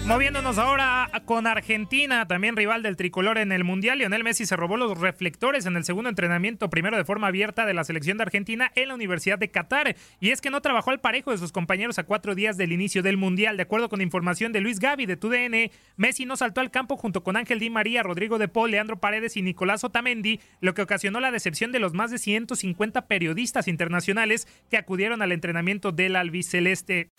Moviéndonos 0.07 0.59
ahora 0.59 1.09
con 1.25 1.47
Argentina, 1.47 2.26
también 2.26 2.57
rival 2.57 2.83
del 2.83 2.97
tricolor 2.97 3.38
en 3.38 3.52
el 3.52 3.62
Mundial, 3.62 3.99
Lionel 3.99 4.25
Messi 4.25 4.45
se 4.45 4.57
robó 4.57 4.76
los 4.76 4.99
reflectores 4.99 5.66
en 5.66 5.76
el 5.76 5.85
segundo 5.85 6.09
entrenamiento, 6.11 6.69
primero 6.69 6.97
de 6.97 7.04
forma 7.04 7.28
abierta 7.28 7.64
de 7.64 7.75
la 7.75 7.85
selección 7.85 8.16
de 8.16 8.25
Argentina 8.25 8.73
en 8.75 8.88
la 8.88 8.95
Universidad 8.95 9.38
de 9.38 9.50
Qatar. 9.50 9.95
Y 10.19 10.30
es 10.30 10.40
que 10.40 10.50
no 10.50 10.62
trabajó 10.62 10.90
al 10.90 10.99
parejo 11.00 11.30
de 11.30 11.38
sus 11.38 11.52
compañeros 11.52 12.00
a 12.00 12.04
cuatro 12.04 12.35
días 12.35 12.57
del 12.57 12.73
inicio 12.73 13.04
del 13.04 13.19
Mundial. 13.19 13.57
De 13.57 13.62
acuerdo 13.62 13.88
con 13.88 14.00
información 14.00 14.52
de 14.52 14.61
Luis 14.61 14.80
Gavi 14.80 15.07
de 15.07 15.16
TUDN, 15.16 15.71
Messi 15.97 16.25
no 16.25 16.37
saltó 16.37 16.61
al 16.61 16.73
campo 16.73 16.97
junto 16.97 17.23
con 17.23 17.37
Ángel 17.37 17.61
Di 17.61 17.71
María, 17.71 18.02
Rodrigo 18.02 18.38
de 18.38 18.49
Paul, 18.49 18.73
Leandro 18.73 18.99
Paredes 18.99 19.37
y 19.37 19.42
Nicolás 19.42 19.85
Otamendi, 19.85 20.40
lo 20.61 20.75
que 20.75 20.83
ocasionó 20.83 21.21
la 21.21 21.30
decepción 21.30 21.71
de 21.71 21.78
los 21.78 21.95
más 21.95 22.11
de 22.11 22.19
150 22.19 23.07
periodistas 23.07 23.69
internacionales 23.69 24.49
que 24.71 24.76
acudieron 24.76 25.23
al 25.23 25.30
entrenamiento 25.30 25.92
del 25.92 26.16
albiceleste. 26.16 27.11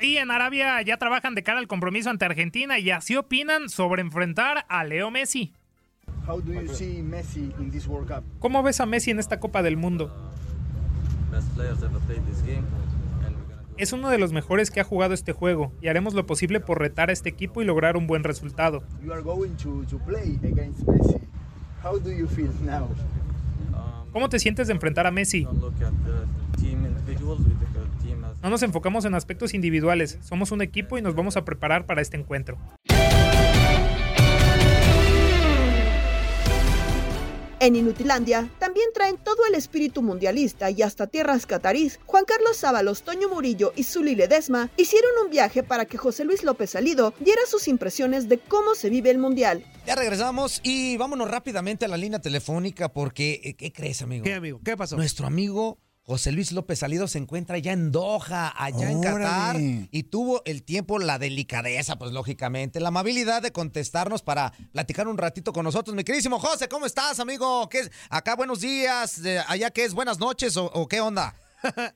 Y 0.00 0.16
en 0.16 0.30
Arabia 0.30 0.80
ya 0.82 0.96
trabajan 0.96 1.34
de 1.34 1.42
cara 1.42 1.58
al 1.58 1.66
compromiso 1.66 2.10
ante 2.10 2.24
Argentina 2.24 2.78
y 2.78 2.90
así 2.90 3.16
opinan 3.16 3.68
sobre 3.68 4.00
enfrentar 4.00 4.64
a 4.68 4.84
Leo 4.84 5.10
Messi. 5.10 5.52
How 6.26 6.40
do 6.40 6.52
you 6.52 6.68
see 6.72 7.02
Messi 7.02 7.52
in 7.58 7.70
this 7.70 7.86
World 7.86 8.08
Cup? 8.08 8.24
¿Cómo 8.38 8.62
ves 8.62 8.80
a 8.80 8.86
Messi 8.86 9.10
en 9.10 9.18
esta 9.18 9.40
Copa 9.40 9.62
del 9.62 9.76
Mundo? 9.76 10.30
Es 13.76 13.92
uno 13.92 14.10
de 14.10 14.18
los 14.18 14.32
mejores 14.32 14.70
que 14.70 14.80
ha 14.80 14.84
jugado 14.84 15.14
este 15.14 15.32
juego 15.32 15.72
y 15.80 15.88
haremos 15.88 16.14
lo 16.14 16.26
posible 16.26 16.60
por 16.60 16.78
retar 16.78 17.10
a 17.10 17.12
este 17.12 17.28
equipo 17.28 17.62
y 17.62 17.64
lograr 17.64 17.96
un 17.96 18.06
buen 18.06 18.24
resultado. 18.24 18.82
¿Cómo 24.12 24.28
te 24.28 24.38
sientes 24.38 24.66
de 24.66 24.72
enfrentar 24.74 25.06
a 25.06 25.10
Messi? 25.10 25.46
No 28.42 28.50
nos 28.50 28.62
enfocamos 28.62 29.04
en 29.04 29.14
aspectos 29.14 29.54
individuales, 29.54 30.18
somos 30.22 30.50
un 30.50 30.62
equipo 30.62 30.96
y 30.98 31.02
nos 31.02 31.14
vamos 31.14 31.36
a 31.36 31.44
preparar 31.44 31.86
para 31.86 32.00
este 32.00 32.16
encuentro. 32.16 32.58
En 37.62 37.76
Inutilandia 37.76 38.48
también 38.58 38.88
traen 38.94 39.18
todo 39.18 39.44
el 39.46 39.54
espíritu 39.54 40.00
mundialista 40.00 40.70
y 40.70 40.80
hasta 40.80 41.08
tierras 41.08 41.44
catarís. 41.44 42.00
Juan 42.06 42.24
Carlos 42.24 42.56
Sábalos, 42.56 43.02
Toño 43.02 43.28
Murillo 43.28 43.74
y 43.76 43.84
Zuli 43.84 44.14
Ledesma 44.14 44.70
hicieron 44.78 45.10
un 45.22 45.30
viaje 45.30 45.62
para 45.62 45.84
que 45.84 45.98
José 45.98 46.24
Luis 46.24 46.42
López 46.42 46.70
Salido 46.70 47.12
diera 47.20 47.42
sus 47.46 47.68
impresiones 47.68 48.30
de 48.30 48.38
cómo 48.38 48.74
se 48.74 48.88
vive 48.88 49.10
el 49.10 49.18
mundial. 49.18 49.62
Ya 49.86 49.94
regresamos 49.94 50.60
y 50.62 50.96
vámonos 50.96 51.30
rápidamente 51.30 51.84
a 51.84 51.88
la 51.88 51.98
línea 51.98 52.20
telefónica 52.20 52.88
porque, 52.88 53.42
eh, 53.44 53.52
¿qué 53.52 53.70
crees, 53.74 54.00
amigo? 54.00 54.24
¿Qué, 54.24 54.32
amigo? 54.32 54.60
¿Qué 54.64 54.74
pasó? 54.78 54.96
Nuestro 54.96 55.26
amigo 55.26 55.78
José 56.02 56.32
Luis 56.32 56.50
López 56.52 56.78
Salido 56.78 57.06
se 57.06 57.18
encuentra 57.18 57.58
ya 57.58 57.72
en 57.72 57.92
Doha, 57.92 58.52
allá 58.56 58.90
en 58.90 59.00
Qatar, 59.00 59.56
y 59.60 60.02
tuvo 60.04 60.42
el 60.44 60.64
tiempo, 60.64 60.98
la 60.98 61.18
delicadeza, 61.18 61.96
pues 61.98 62.10
lógicamente, 62.12 62.80
la 62.80 62.88
amabilidad 62.88 63.42
de 63.42 63.52
contestarnos 63.52 64.22
para 64.22 64.52
platicar 64.72 65.06
un 65.08 65.18
ratito 65.18 65.52
con 65.52 65.64
nosotros. 65.64 65.94
Mi 65.94 66.02
queridísimo 66.02 66.38
José, 66.40 66.68
¿cómo 66.68 66.86
estás, 66.86 67.20
amigo? 67.20 67.68
¿Qué 67.68 67.80
es? 67.80 67.92
Acá 68.08 68.34
buenos 68.34 68.60
días, 68.60 69.22
de 69.22 69.38
allá 69.46 69.70
qué 69.70 69.84
es, 69.84 69.94
buenas 69.94 70.18
noches 70.18 70.56
o, 70.56 70.66
o 70.66 70.88
qué 70.88 71.00
onda? 71.00 71.34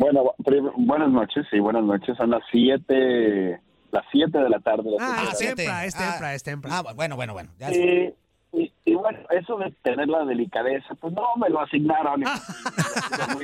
Bueno, 0.00 0.32
prim- 0.44 0.70
buenas 0.86 1.10
noches, 1.10 1.44
sí, 1.50 1.58
buenas 1.58 1.82
noches. 1.82 2.16
Son 2.16 2.30
las 2.30 2.42
7 2.52 3.60
las 3.90 4.04
siete 4.12 4.38
de 4.38 4.48
la 4.48 4.60
tarde. 4.60 4.84
Ah, 5.00 5.32
siete 5.34 5.50
es 5.50 5.56
de 5.56 5.64
la 5.64 5.80
tempra, 5.80 5.84
es 5.86 5.94
tempra, 5.96 6.34
es 6.34 6.42
tempra. 6.44 6.78
Ah, 6.78 6.92
bueno, 6.94 7.16
bueno, 7.16 7.32
bueno. 7.32 7.50
ya- 7.58 7.66
tarde. 7.66 8.14
Y, 8.50 8.94
bueno, 8.94 9.18
eso 9.30 9.58
de 9.58 9.70
tener 9.82 10.08
la 10.08 10.24
delicadeza, 10.24 10.94
pues 11.00 11.12
no 11.12 11.22
me 11.36 11.50
lo 11.50 11.60
asignaron. 11.60 12.24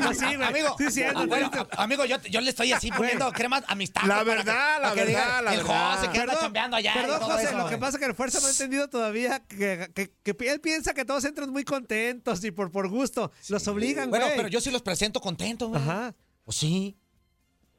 Pues 0.05 0.19
sí. 0.19 0.25
Amigo, 0.25 0.77
Sí, 0.91 1.03
ah, 1.03 1.25
bueno, 1.27 1.51
a- 1.77 1.83
amigo, 1.83 2.05
yo, 2.05 2.17
yo 2.31 2.41
le 2.41 2.51
estoy 2.51 2.73
así 2.73 2.91
poniendo 2.91 3.31
crema 3.33 3.63
a 3.67 3.75
mis 3.75 3.93
tacos. 3.93 4.09
La 4.09 4.23
verdad, 4.23 4.77
la 4.81 4.89
para 4.89 4.95
que 4.95 5.07
digan, 5.07 5.25
verdad, 5.25 5.45
la 5.45 5.51
el 5.53 5.57
verdad. 5.59 5.95
José 5.97 6.11
que 6.11 6.19
anda 6.19 6.33
Perdón, 6.33 6.43
chambeando 6.45 6.77
allá. 6.77 6.95
Perdón, 6.95 7.21
José, 7.21 7.45
eso, 7.45 7.59
lo 7.59 7.69
que 7.69 7.79
pasa 7.79 7.97
es 7.97 7.99
que 7.99 8.05
el 8.07 8.15
Fuerza 8.15 8.41
no 8.41 8.47
ha 8.47 8.51
entendido 8.51 8.89
todavía 8.89 9.41
que, 9.47 9.91
que, 9.95 10.37
él 10.51 10.61
piensa 10.61 10.95
que 10.95 11.05
todos 11.05 11.25
entran 11.25 11.51
muy 11.51 11.65
contentos 11.65 12.43
y 12.45 12.51
por, 12.51 12.71
por 12.71 12.89
gusto. 12.89 13.31
Los 13.49 13.67
obligan, 13.69 14.11
güey. 14.11 14.21
Bueno, 14.21 14.35
pero 14.37 14.49
yo 14.49 14.61
sí 14.61 14.71
los 14.71 14.83
presento 14.83 15.21
contentos, 15.21 15.69
güey. 15.69 15.83
Ajá. 15.83 16.15
Pues 16.45 16.57
sí. 16.57 16.97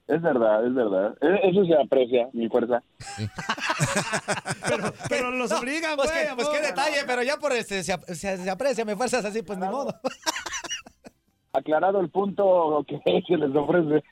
Es 0.07 0.21
verdad, 0.21 0.67
es 0.67 0.73
verdad. 0.75 1.15
E- 1.21 1.49
Eso 1.49 1.65
se 1.65 1.73
aprecia, 1.81 2.27
mi 2.33 2.47
fuerza. 2.47 2.83
Pero 5.09 5.31
los 5.31 5.51
obligan, 5.51 5.95
Pues, 5.95 6.11
güey. 6.11 6.27
qué, 6.27 6.35
pues 6.35 6.47
qué 6.49 6.61
detalle, 6.61 6.97
pero 7.07 7.23
ya 7.23 7.37
por 7.37 7.51
este, 7.53 7.83
se, 7.83 7.93
ap- 7.93 8.05
se- 8.05 8.37
se 8.37 8.49
aprecia, 8.49 8.85
me 8.85 8.95
fuerzas 8.95 9.25
así, 9.25 9.41
pues 9.41 9.57
ni 9.59 9.67
modo. 9.67 9.93
Aclarado 11.53 11.99
el 12.01 12.09
punto 12.09 12.85
que 12.87 12.99
se 13.27 13.37
les 13.37 13.55
ofrece. 13.55 14.03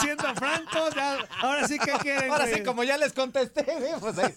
Siendo 0.00 0.34
francos, 0.36 0.94
ya, 0.94 1.16
ahora 1.40 1.66
sí 1.66 1.78
que 1.78 1.90
quieren. 2.02 2.30
Ahora 2.30 2.46
sí, 2.46 2.62
como 2.62 2.84
ya 2.84 2.96
les 2.98 3.12
contesté, 3.14 3.64
¿sí? 3.64 3.86
pues, 4.00 4.14
¿de, 4.16 4.34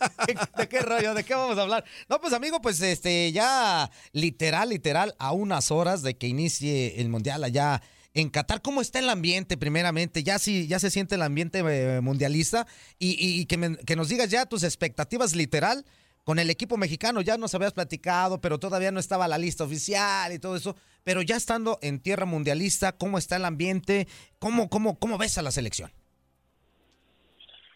de 0.58 0.68
qué 0.70 0.80
rollo? 0.80 1.14
¿De 1.14 1.24
qué 1.24 1.36
vamos 1.36 1.58
a 1.58 1.62
hablar? 1.64 1.84
No, 2.10 2.20
pues 2.20 2.34
amigo, 2.34 2.62
pues 2.62 2.82
este, 2.82 3.32
ya 3.32 3.92
literal, 4.14 4.70
literal, 4.70 5.14
a 5.20 5.34
unas 5.34 5.70
horas 5.72 6.02
de 6.02 6.18
que 6.18 6.28
inicie 6.28 7.00
el 7.02 7.10
Mundial 7.10 7.44
allá 7.44 7.82
en 8.16 8.30
Qatar. 8.30 8.62
¿Cómo 8.62 8.82
está 8.82 9.00
el 9.00 9.10
ambiente 9.10 9.58
primeramente? 9.58 10.24
Ya 10.24 10.40
sí, 10.40 10.68
ya 10.68 10.80
se 10.80 10.90
siente 10.90 11.16
el 11.16 11.22
ambiente 11.22 11.60
eh, 11.60 12.02
mundialista 12.02 12.66
y, 12.98 13.46
que, 13.46 13.96
nos 13.96 14.10
digas 14.10 14.32
ya 14.32 14.48
tus 14.48 14.64
expectativas 14.64 15.36
literal 15.36 15.84
con 16.24 16.40
el 16.40 16.50
equipo 16.50 16.78
mexicano. 16.78 17.22
Ya 17.22 17.38
nos 17.38 17.54
habías 17.54 17.74
platicado, 17.74 18.42
pero 18.42 18.58
todavía 18.58 18.92
no 18.92 19.00
estaba 19.00 19.28
la 19.28 19.38
lista 19.38 19.64
oficial 19.66 20.34
y 20.34 20.40
todo 20.40 20.56
eso. 20.56 20.76
Pero 21.04 21.22
ya 21.22 21.36
estando 21.36 21.78
en 21.84 22.00
tierra 22.00 22.26
mundialista, 22.26 22.94
¿cómo 22.94 23.20
está 23.20 23.36
el 23.36 23.46
ambiente? 23.46 24.08
¿Cómo, 24.40 24.70
cómo, 24.70 24.98
cómo 24.98 25.18
ves 25.18 25.38
a 25.38 25.44
la 25.44 25.52
selección? 25.52 25.92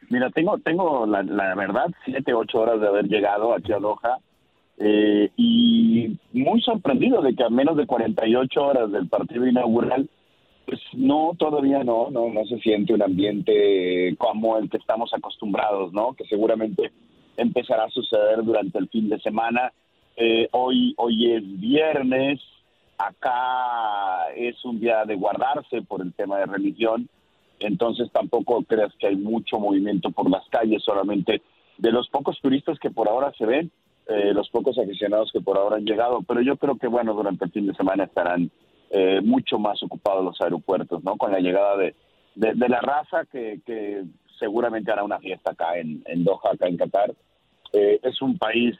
Mira, 0.09 0.31
tengo, 0.31 0.57
tengo 0.57 1.05
la, 1.05 1.21
la 1.21 1.53
verdad, 1.53 1.85
siete, 2.03 2.33
ocho 2.33 2.61
horas 2.61 2.81
de 2.81 2.87
haber 2.87 3.05
llegado 3.05 3.53
aquí 3.53 3.71
a 3.71 3.77
Doha 3.77 4.17
eh, 4.79 5.29
y 5.35 6.17
muy 6.31 6.61
sorprendido 6.61 7.21
de 7.21 7.35
que 7.35 7.43
a 7.43 7.49
menos 7.49 7.75
de 7.75 7.85
48 7.85 8.61
horas 8.61 8.91
del 8.91 9.09
partido 9.09 9.45
inaugural, 9.45 10.09
pues 10.69 10.81
no, 10.93 11.33
todavía 11.37 11.83
no, 11.83 12.09
no, 12.11 12.29
no 12.29 12.45
se 12.45 12.59
siente 12.59 12.93
un 12.93 13.01
ambiente 13.01 14.15
como 14.17 14.57
el 14.57 14.69
que 14.69 14.77
estamos 14.77 15.11
acostumbrados, 15.13 15.91
¿no? 15.93 16.13
Que 16.13 16.25
seguramente 16.25 16.91
empezará 17.37 17.85
a 17.85 17.89
suceder 17.89 18.43
durante 18.43 18.77
el 18.77 18.87
fin 18.89 19.09
de 19.09 19.19
semana. 19.19 19.71
Eh, 20.15 20.47
hoy, 20.51 20.93
hoy 20.97 21.31
es 21.31 21.59
viernes, 21.59 22.39
acá 22.97 24.31
es 24.35 24.63
un 24.65 24.79
día 24.79 25.05
de 25.05 25.15
guardarse 25.15 25.81
por 25.81 26.01
el 26.01 26.13
tema 26.13 26.37
de 26.39 26.45
religión 26.45 27.09
entonces 27.59 28.09
tampoco 28.11 28.63
creas 28.63 28.93
que 28.99 29.07
hay 29.07 29.15
mucho 29.15 29.59
movimiento 29.59 30.11
por 30.11 30.29
las 30.29 30.47
calles, 30.49 30.83
solamente 30.83 31.41
de 31.77 31.91
los 31.91 32.09
pocos 32.09 32.39
turistas 32.41 32.79
que 32.79 32.89
por 32.89 33.07
ahora 33.07 33.31
se 33.37 33.45
ven, 33.45 33.71
eh, 34.07 34.33
los 34.33 34.49
pocos 34.49 34.77
aficionados 34.77 35.31
que 35.31 35.41
por 35.41 35.57
ahora 35.57 35.75
han 35.77 35.85
llegado, 35.85 36.21
pero 36.27 36.41
yo 36.41 36.57
creo 36.57 36.77
que 36.77 36.87
bueno, 36.87 37.13
durante 37.13 37.45
el 37.45 37.51
fin 37.51 37.67
de 37.67 37.75
semana 37.75 38.05
estarán 38.05 38.49
eh, 38.89 39.21
mucho 39.23 39.59
más 39.59 39.81
ocupados 39.83 40.23
los 40.23 40.41
aeropuertos, 40.41 41.03
¿no? 41.03 41.17
Con 41.17 41.31
la 41.31 41.39
llegada 41.39 41.77
de, 41.77 41.95
de, 42.35 42.69
la 42.69 42.81
raza 42.81 43.25
que, 43.25 44.03
seguramente 44.37 44.91
hará 44.91 45.03
una 45.03 45.19
fiesta 45.19 45.51
acá 45.51 45.77
en, 45.77 46.01
en 46.05 46.23
Doha, 46.23 46.53
acá 46.53 46.67
en 46.67 46.77
Qatar. 46.77 47.13
Eh, 47.73 47.99
es 48.01 48.21
un 48.21 48.37
país, 48.37 48.75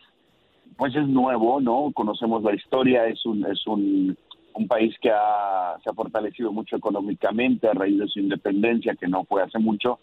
pues 0.78 0.96
es 0.96 1.08
nuevo, 1.08 1.60
¿no? 1.60 1.92
Conocemos 1.94 2.44
la 2.44 2.56
historia, 2.56 3.08
es 3.08 3.26
un, 3.26 3.46
es 3.46 3.68
un 3.68 4.18
un 4.60 4.68
país 4.68 4.94
que 5.02 5.10
ha, 5.10 5.78
se 5.84 5.90
ha 5.90 5.94
fortalecido 5.94 6.52
mucho 6.52 6.76
económicamente 6.76 7.68
a 7.68 7.74
raíz 7.74 7.98
de 7.98 8.08
su 8.08 8.20
independencia, 8.20 8.96
que 8.96 9.08
no 9.08 9.24
fue 9.24 9.42
hace 9.42 9.60
mucho, 9.60 10.00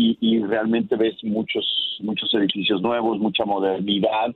y, 0.00 0.38
realmente 0.44 0.94
ves 0.94 1.16
muchos, 1.24 1.98
muchos 2.04 2.32
edificios 2.34 2.80
nuevos, 2.80 3.18
mucha 3.18 3.44
modernidad 3.44 4.32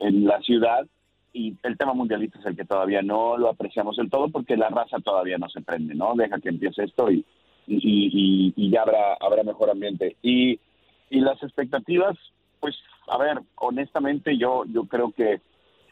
en 0.00 0.26
la 0.26 0.38
ciudad, 0.42 0.86
y 1.36 1.54
el 1.64 1.76
tema 1.76 1.92
mundialista 1.92 2.38
es 2.38 2.46
el 2.46 2.56
que 2.56 2.64
todavía 2.64 3.02
no 3.02 3.36
lo 3.36 3.50
apreciamos 3.50 3.96
del 3.96 4.08
todo 4.08 4.30
porque 4.30 4.56
la 4.56 4.70
raza 4.70 4.98
todavía 5.00 5.36
no 5.36 5.50
se 5.50 5.60
prende, 5.60 5.94
¿no? 5.94 6.14
Deja 6.14 6.40
que 6.40 6.48
empiece 6.48 6.84
esto 6.84 7.10
y, 7.10 7.26
y, 7.66 8.54
y 8.56 8.70
ya 8.70 8.80
habrá, 8.80 9.14
habrá 9.20 9.42
mejor 9.42 9.68
ambiente. 9.68 10.16
Y, 10.22 10.58
y 11.10 11.20
las 11.20 11.42
expectativas, 11.42 12.16
pues, 12.58 12.74
a 13.08 13.18
ver, 13.18 13.38
honestamente 13.56 14.38
yo, 14.38 14.64
yo 14.64 14.84
creo 14.84 15.12
que 15.12 15.42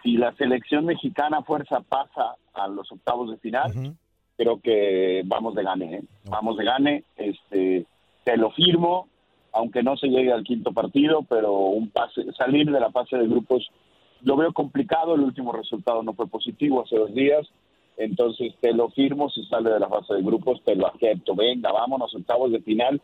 si 0.03 0.17
la 0.17 0.33
selección 0.37 0.87
mexicana 0.87 1.43
fuerza 1.43 1.81
pasa 1.81 2.37
a 2.55 2.67
los 2.69 2.91
octavos 2.91 3.31
de 3.31 3.37
final, 3.37 3.95
creo 4.39 4.61
que 4.63 5.23
vamos 5.27 5.55
de 5.55 5.63
gane, 5.63 5.97
¿eh? 5.97 6.03
vamos 6.25 6.57
de 6.57 6.65
gane, 6.65 7.05
este, 7.17 7.85
te 8.25 8.37
lo 8.39 8.51
firmo, 8.53 9.09
aunque 9.53 9.83
no 9.83 9.99
se 9.99 10.09
llegue 10.09 10.33
al 10.33 10.43
quinto 10.43 10.73
partido, 10.73 11.23
pero 11.29 11.53
un 11.53 11.91
pase, 11.91 12.33
salir 12.33 12.71
de 12.71 12.81
la 12.81 12.91
fase 12.91 13.19
de 13.19 13.29
grupos 13.29 13.71
lo 14.25 14.37
veo 14.37 14.52
complicado, 14.52 15.14
el 15.14 15.21
último 15.21 15.52
resultado 15.52 16.02
no 16.02 16.14
fue 16.14 16.26
positivo 16.26 16.83
hace 16.83 16.97
dos 16.97 17.14
días, 17.14 17.47
entonces 17.97 18.54
te 18.61 18.73
lo 18.73 18.90
firmo, 18.90 19.31
si 19.31 19.45
sale 19.45 19.71
de 19.71 19.78
la 19.78 19.88
fase 19.88 20.14
de 20.14 20.23
grupos, 20.23 20.62
te 20.64 20.75
lo 20.75 20.93
acepto, 20.93 21.35
venga, 21.37 21.71
vámonos, 21.71 22.14
octavos 22.14 22.50
de 22.50 22.61
final, 22.61 23.00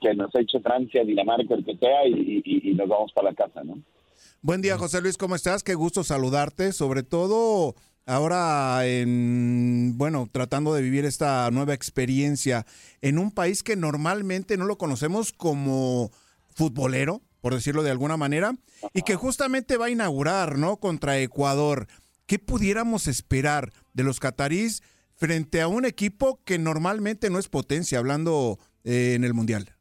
que 0.00 0.14
nos 0.14 0.34
eche 0.34 0.60
Francia, 0.60 1.04
Dinamarca, 1.04 1.54
el 1.54 1.64
que 1.64 1.76
sea, 1.76 2.06
y, 2.06 2.74
nos 2.74 2.88
vamos 2.88 3.12
para 3.12 3.30
la 3.30 3.36
casa, 3.36 3.62
¿no? 3.62 3.78
Buen 4.42 4.60
día, 4.60 4.76
José 4.76 5.00
Luis, 5.00 5.16
¿cómo 5.16 5.36
estás? 5.36 5.62
Qué 5.62 5.74
gusto 5.74 6.02
saludarte, 6.02 6.72
sobre 6.72 7.02
todo 7.04 7.74
ahora 8.04 8.86
en, 8.86 9.96
bueno, 9.96 10.28
tratando 10.30 10.74
de 10.74 10.82
vivir 10.82 11.04
esta 11.04 11.50
nueva 11.50 11.72
experiencia 11.72 12.66
en 13.00 13.18
un 13.18 13.30
país 13.30 13.62
que 13.62 13.76
normalmente 13.76 14.56
no 14.56 14.66
lo 14.66 14.76
conocemos 14.76 15.32
como 15.32 16.10
futbolero, 16.54 17.22
por 17.44 17.52
decirlo 17.52 17.82
de 17.82 17.90
alguna 17.90 18.16
manera, 18.16 18.54
y 18.94 19.02
que 19.02 19.16
justamente 19.16 19.76
va 19.76 19.84
a 19.84 19.90
inaugurar, 19.90 20.56
¿no? 20.56 20.78
Contra 20.78 21.18
Ecuador. 21.18 21.88
¿Qué 22.26 22.38
pudiéramos 22.38 23.06
esperar 23.06 23.68
de 23.92 24.02
los 24.02 24.18
catarís 24.18 24.82
frente 25.14 25.60
a 25.60 25.68
un 25.68 25.84
equipo 25.84 26.40
que 26.46 26.58
normalmente 26.58 27.28
no 27.28 27.38
es 27.38 27.50
potencia, 27.50 27.98
hablando 27.98 28.56
eh, 28.82 29.12
en 29.14 29.24
el 29.24 29.34
Mundial? 29.34 29.74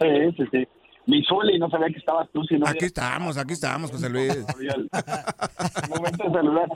Sí, 0.00 0.08
sí, 0.38 0.44
sí. 0.50 0.68
Misuli, 1.06 1.58
no 1.58 1.68
sabía 1.68 1.88
que 1.88 1.98
estabas 1.98 2.30
tú. 2.32 2.42
Si 2.44 2.54
aquí 2.66 2.86
estamos, 2.86 3.36
aquí 3.36 3.52
estamos, 3.52 3.90
José 3.90 4.08
Luis. 4.08 4.34
momento 5.90 6.24
de 6.24 6.32
saludar. 6.32 6.68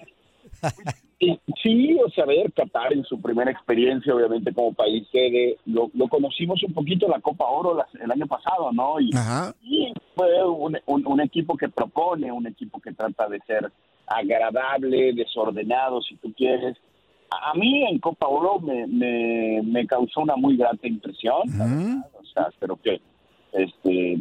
Sí, 1.63 1.99
o 2.05 2.11
sea, 2.11 2.27
ver, 2.27 2.53
Qatar 2.53 2.93
en 2.93 3.03
su 3.05 3.21
primera 3.21 3.51
experiencia, 3.51 4.15
obviamente 4.15 4.53
como 4.53 4.75
país 4.75 5.07
sede, 5.11 5.57
lo, 5.65 5.89
conocimos 6.09 6.63
un 6.63 6.75
poquito 6.75 7.07
en 7.07 7.13
la 7.13 7.21
Copa 7.21 7.47
Oro 7.47 7.83
el 8.01 8.11
año 8.11 8.27
pasado, 8.27 8.71
¿no? 8.73 9.01
Y, 9.01 9.11
fue 10.15 10.45
un, 10.45 10.79
un, 10.87 11.21
equipo 11.21 11.57
que 11.57 11.69
propone, 11.69 12.31
un 12.31 12.47
equipo 12.47 12.81
que 12.81 12.93
trata 12.93 13.29
de 13.29 13.41
ser 13.47 13.71
agradable, 14.07 15.13
desordenado, 15.15 16.01
si 16.03 16.17
tú 16.17 16.33
quieres. 16.35 16.77
A, 17.31 17.55
mí 17.55 17.85
en 17.85 17.99
Copa 17.99 18.27
Oro 18.29 18.61
me, 18.61 18.87
me, 18.87 19.63
me, 19.63 19.87
causó 19.87 20.21
una 20.21 20.37
muy 20.37 20.57
grata 20.57 20.87
impresión, 20.87 21.43
o 22.13 22.25
sea, 22.33 22.49
pero 22.59 22.77
que 22.77 23.01
este 23.53 24.13
eh, 24.13 24.21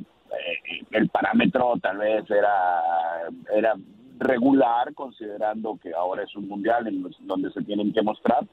el 0.91 1.09
parámetro 1.09 1.75
tal 1.81 1.97
vez 1.97 2.29
era 2.29 2.81
era 3.53 3.75
regular 4.17 4.93
considerando 4.93 5.77
que 5.81 5.93
ahora 5.93 6.23
es 6.23 6.35
un 6.35 6.47
mundial 6.47 6.87
en 6.87 7.05
donde 7.21 7.51
se 7.51 7.61
tienen 7.63 7.93
que 7.93 8.01
mostrar. 8.01 8.45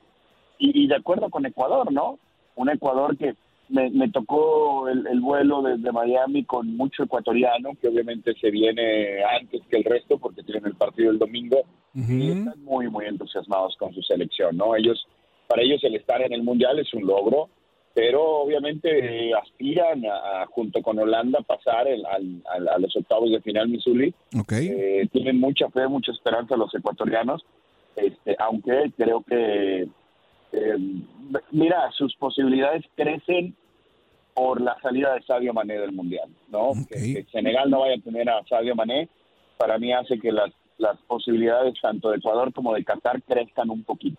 Y, 0.58 0.86
de 0.86 0.96
acuerdo 0.96 1.28
con 1.28 1.44
Ecuador 1.44 1.92
no 1.92 2.18
un 2.54 2.70
Ecuador 2.70 3.16
que 3.16 3.34
me, 3.68 4.10
tocó 4.10 4.88
el, 4.88 5.20
vuelo 5.20 5.62
desde 5.62 5.90
Miami 5.90 6.44
con 6.44 6.76
mucho 6.76 7.04
ecuatoriano 7.04 7.70
que 7.80 7.88
obviamente 7.88 8.34
se 8.38 8.50
viene 8.50 9.24
antes 9.40 9.62
que 9.70 9.78
el 9.78 9.84
resto 9.84 10.18
porque 10.18 10.42
tienen 10.42 10.66
el 10.66 10.74
partido 10.74 11.10
el 11.10 11.18
domingo. 11.18 11.62
Y 11.94 12.30
están 12.30 12.62
muy 12.64 12.88
muy 12.88 13.06
entusiasmados 13.06 13.76
con 13.76 13.92
su 13.92 14.00
selección 14.02 14.56
no 14.56 14.74
ellos 14.74 15.06
para 15.46 15.62
ellos 15.62 15.84
el 15.84 15.94
estar 15.96 16.22
en 16.22 16.32
el 16.32 16.42
mundial 16.42 16.78
es 16.78 16.92
un 16.94 17.06
logro 17.06 17.50
pero 17.94 18.42
obviamente 18.42 18.88
eh, 19.28 19.32
aspiran 19.34 20.04
a, 20.06 20.46
junto 20.46 20.80
con 20.82 20.98
Holanda 20.98 21.40
pasar 21.42 21.86
el, 21.88 22.04
al, 22.06 22.68
a 22.68 22.78
los 22.78 22.94
octavos 22.96 23.30
de 23.30 23.40
final 23.40 23.68
Missouri. 23.68 24.14
Eh, 24.50 25.08
tienen 25.12 25.38
mucha 25.38 25.68
fe, 25.70 25.86
mucha 25.88 26.12
esperanza 26.12 26.56
los 26.56 26.74
ecuatorianos, 26.74 27.44
este, 27.96 28.36
aunque 28.38 28.92
creo 28.96 29.22
que, 29.22 29.88
eh, 30.52 30.78
mira, 31.50 31.90
sus 31.92 32.14
posibilidades 32.16 32.84
crecen 32.96 33.54
por 34.34 34.62
la 34.62 34.80
salida 34.80 35.14
de 35.14 35.22
Sadio 35.22 35.52
Mané 35.52 35.78
del 35.78 35.92
Mundial, 35.92 36.30
¿no? 36.48 36.72
Que, 36.88 37.26
Senegal 37.30 37.70
no 37.70 37.80
vaya 37.80 37.96
a 37.96 38.02
tener 38.02 38.30
a 38.30 38.42
Sadio 38.48 38.74
Mané, 38.74 39.08
para 39.58 39.78
mí 39.78 39.92
hace 39.92 40.18
que 40.18 40.32
las, 40.32 40.50
las 40.78 40.96
posibilidades 41.02 41.74
tanto 41.82 42.10
de 42.10 42.16
Ecuador 42.16 42.52
como 42.54 42.72
de 42.72 42.84
Qatar 42.84 43.22
crezcan 43.22 43.68
un 43.68 43.84
poquito. 43.84 44.18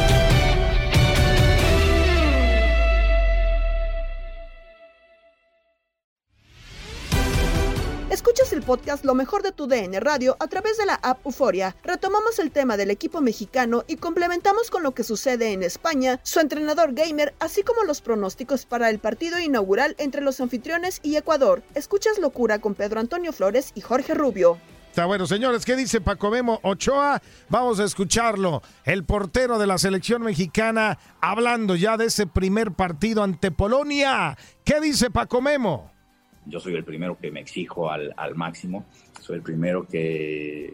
Escuchas 8.31 8.53
el 8.53 8.63
podcast 8.63 9.03
Lo 9.03 9.13
mejor 9.13 9.43
de 9.43 9.51
tu 9.51 9.67
DN 9.67 9.99
Radio 9.99 10.37
a 10.39 10.47
través 10.47 10.77
de 10.77 10.85
la 10.85 10.93
app 10.93 11.25
Euforia. 11.25 11.75
Retomamos 11.83 12.39
el 12.39 12.49
tema 12.49 12.77
del 12.77 12.89
equipo 12.89 13.19
mexicano 13.19 13.83
y 13.89 13.97
complementamos 13.97 14.71
con 14.71 14.83
lo 14.83 14.91
que 14.91 15.03
sucede 15.03 15.51
en 15.51 15.63
España, 15.63 16.17
su 16.23 16.39
entrenador 16.39 16.93
gamer, 16.93 17.33
así 17.41 17.61
como 17.61 17.83
los 17.83 17.99
pronósticos 17.99 18.65
para 18.65 18.89
el 18.89 18.99
partido 18.99 19.37
inaugural 19.37 19.97
entre 19.97 20.21
los 20.21 20.39
anfitriones 20.39 21.01
y 21.03 21.17
Ecuador. 21.17 21.61
Escuchas 21.75 22.19
Locura 22.19 22.59
con 22.59 22.73
Pedro 22.73 23.01
Antonio 23.01 23.33
Flores 23.33 23.73
y 23.75 23.81
Jorge 23.81 24.13
Rubio. 24.13 24.57
Está 24.87 25.07
bueno, 25.07 25.27
señores, 25.27 25.65
¿qué 25.65 25.75
dice 25.75 25.99
Paco 25.99 26.31
Memo 26.31 26.61
Ochoa? 26.63 27.21
Vamos 27.49 27.81
a 27.81 27.83
escucharlo. 27.83 28.61
El 28.85 29.03
portero 29.03 29.59
de 29.59 29.67
la 29.67 29.77
selección 29.77 30.21
mexicana 30.21 30.97
hablando 31.19 31.75
ya 31.75 31.97
de 31.97 32.05
ese 32.05 32.27
primer 32.27 32.71
partido 32.71 33.23
ante 33.23 33.51
Polonia. 33.51 34.37
¿Qué 34.63 34.79
dice 34.79 35.11
Paco 35.11 35.41
Memo? 35.41 35.90
Yo 36.45 36.59
soy 36.59 36.75
el 36.75 36.83
primero 36.83 37.17
que 37.17 37.31
me 37.31 37.39
exijo 37.39 37.89
al, 37.89 38.13
máximo, 38.35 38.85
soy 39.19 39.37
el 39.37 39.41
primero 39.41 39.87
que, 39.87 40.73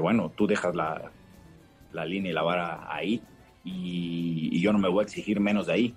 bueno, 0.00 0.32
tú 0.36 0.46
dejas 0.46 0.74
la, 0.74 1.10
la 1.92 2.04
línea 2.04 2.30
y 2.30 2.34
la 2.34 2.42
vara 2.42 2.86
ahí 2.92 3.22
y, 3.64 4.60
yo 4.60 4.72
no 4.72 4.78
me 4.78 4.88
voy 4.88 5.00
a 5.00 5.02
exigir 5.02 5.40
menos 5.40 5.66
de 5.66 5.72
ahí. 5.72 5.94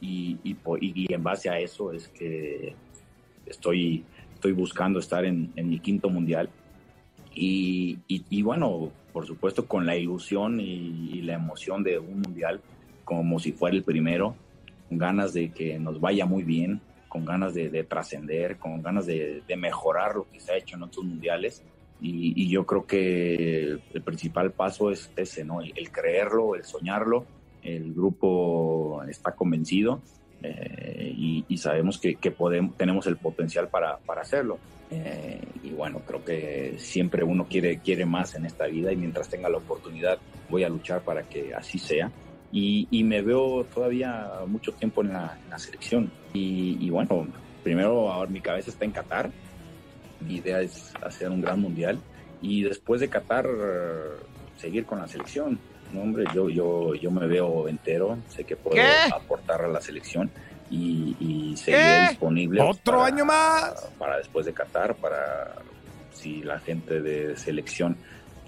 Y, 0.00 0.38
en 0.44 1.22
base 1.22 1.48
a 1.48 1.58
eso 1.58 1.92
es 1.92 2.08
que 2.08 2.74
estoy, 3.46 4.04
estoy 4.34 4.52
buscando 4.52 4.98
estar 4.98 5.24
en, 5.24 5.52
en 5.54 5.68
mi 5.68 5.78
quinto 5.78 6.08
mundial 6.08 6.48
Y, 7.34 8.42
bueno, 8.42 8.90
por 9.12 9.26
supuesto 9.26 9.66
con 9.66 9.86
la 9.86 9.96
ilusión 9.96 10.60
y 10.60 11.22
la 11.22 11.34
emoción 11.34 11.82
de 11.82 11.98
un 11.98 12.20
mundial 12.20 12.60
como 13.04 13.38
si 13.38 13.52
fuera 13.52 13.76
el 13.76 13.82
primero, 13.82 14.34
con 14.88 14.98
ganas 14.98 15.32
de 15.34 15.50
que 15.50 15.78
nos 15.78 16.00
vaya 16.00 16.24
muy 16.24 16.44
bien, 16.44 16.80
con 17.12 17.26
ganas 17.26 17.52
de, 17.52 17.68
de 17.68 17.84
trascender, 17.84 18.56
con 18.56 18.80
ganas 18.80 19.04
de, 19.04 19.42
de 19.46 19.56
mejorar 19.58 20.16
lo 20.16 20.26
que 20.30 20.40
se 20.40 20.52
ha 20.52 20.56
hecho 20.56 20.76
en 20.76 20.84
otros 20.84 21.04
mundiales. 21.04 21.62
Y, 22.00 22.32
y 22.42 22.48
yo 22.48 22.64
creo 22.64 22.86
que 22.86 23.64
el 23.92 24.02
principal 24.02 24.52
paso 24.52 24.90
es 24.90 25.10
ese, 25.14 25.44
¿no? 25.44 25.60
El, 25.60 25.74
el 25.76 25.90
creerlo, 25.90 26.54
el 26.54 26.64
soñarlo. 26.64 27.26
El 27.62 27.92
grupo 27.92 29.02
está 29.06 29.32
convencido 29.32 30.00
eh, 30.42 31.12
y, 31.14 31.44
y 31.46 31.58
sabemos 31.58 31.98
que, 31.98 32.14
que 32.14 32.30
podemos, 32.30 32.78
tenemos 32.78 33.06
el 33.06 33.18
potencial 33.18 33.68
para, 33.68 33.98
para 33.98 34.22
hacerlo. 34.22 34.58
Eh, 34.90 35.38
y 35.62 35.70
bueno, 35.72 36.00
creo 36.06 36.24
que 36.24 36.76
siempre 36.78 37.22
uno 37.22 37.46
quiere, 37.46 37.78
quiere 37.80 38.06
más 38.06 38.34
en 38.36 38.46
esta 38.46 38.66
vida 38.66 38.90
y 38.90 38.96
mientras 38.96 39.28
tenga 39.28 39.50
la 39.50 39.58
oportunidad 39.58 40.18
voy 40.48 40.64
a 40.64 40.70
luchar 40.70 41.02
para 41.02 41.24
que 41.24 41.54
así 41.54 41.78
sea. 41.78 42.10
Y, 42.50 42.88
y 42.90 43.04
me 43.04 43.20
veo 43.20 43.64
todavía 43.64 44.30
mucho 44.46 44.72
tiempo 44.72 45.02
en 45.02 45.12
la, 45.12 45.38
en 45.44 45.50
la 45.50 45.58
selección. 45.58 46.10
Y, 46.32 46.78
y 46.80 46.90
bueno, 46.90 47.26
primero 47.62 48.10
ahora 48.10 48.30
mi 48.30 48.40
cabeza 48.40 48.70
está 48.70 48.84
en 48.84 48.92
Qatar. 48.92 49.30
Mi 50.20 50.36
idea 50.36 50.60
es 50.60 50.92
hacer 51.02 51.30
un 51.30 51.40
gran 51.40 51.60
mundial. 51.60 51.98
Y 52.40 52.62
después 52.62 53.00
de 53.00 53.08
Qatar, 53.08 53.46
seguir 54.56 54.84
con 54.84 54.98
la 55.00 55.08
selección. 55.08 55.58
No, 55.92 56.02
hombre, 56.02 56.24
yo, 56.34 56.48
yo, 56.48 56.94
yo 56.94 57.10
me 57.10 57.26
veo 57.26 57.68
entero. 57.68 58.18
Sé 58.28 58.44
que 58.44 58.56
puedo 58.56 58.76
¿Qué? 58.76 59.12
aportar 59.14 59.62
a 59.62 59.68
la 59.68 59.80
selección. 59.80 60.30
Y, 60.70 61.14
y 61.20 61.56
seguiré 61.56 62.08
disponible. 62.10 62.62
¿Otro 62.62 62.98
para- 62.98 63.06
año 63.06 63.24
más? 63.26 63.90
Para 63.98 64.16
después 64.16 64.46
de 64.46 64.54
Qatar, 64.54 64.94
para 64.96 65.54
si 66.12 66.42
la 66.42 66.58
gente 66.60 67.02
de 67.02 67.36
selección 67.36 67.96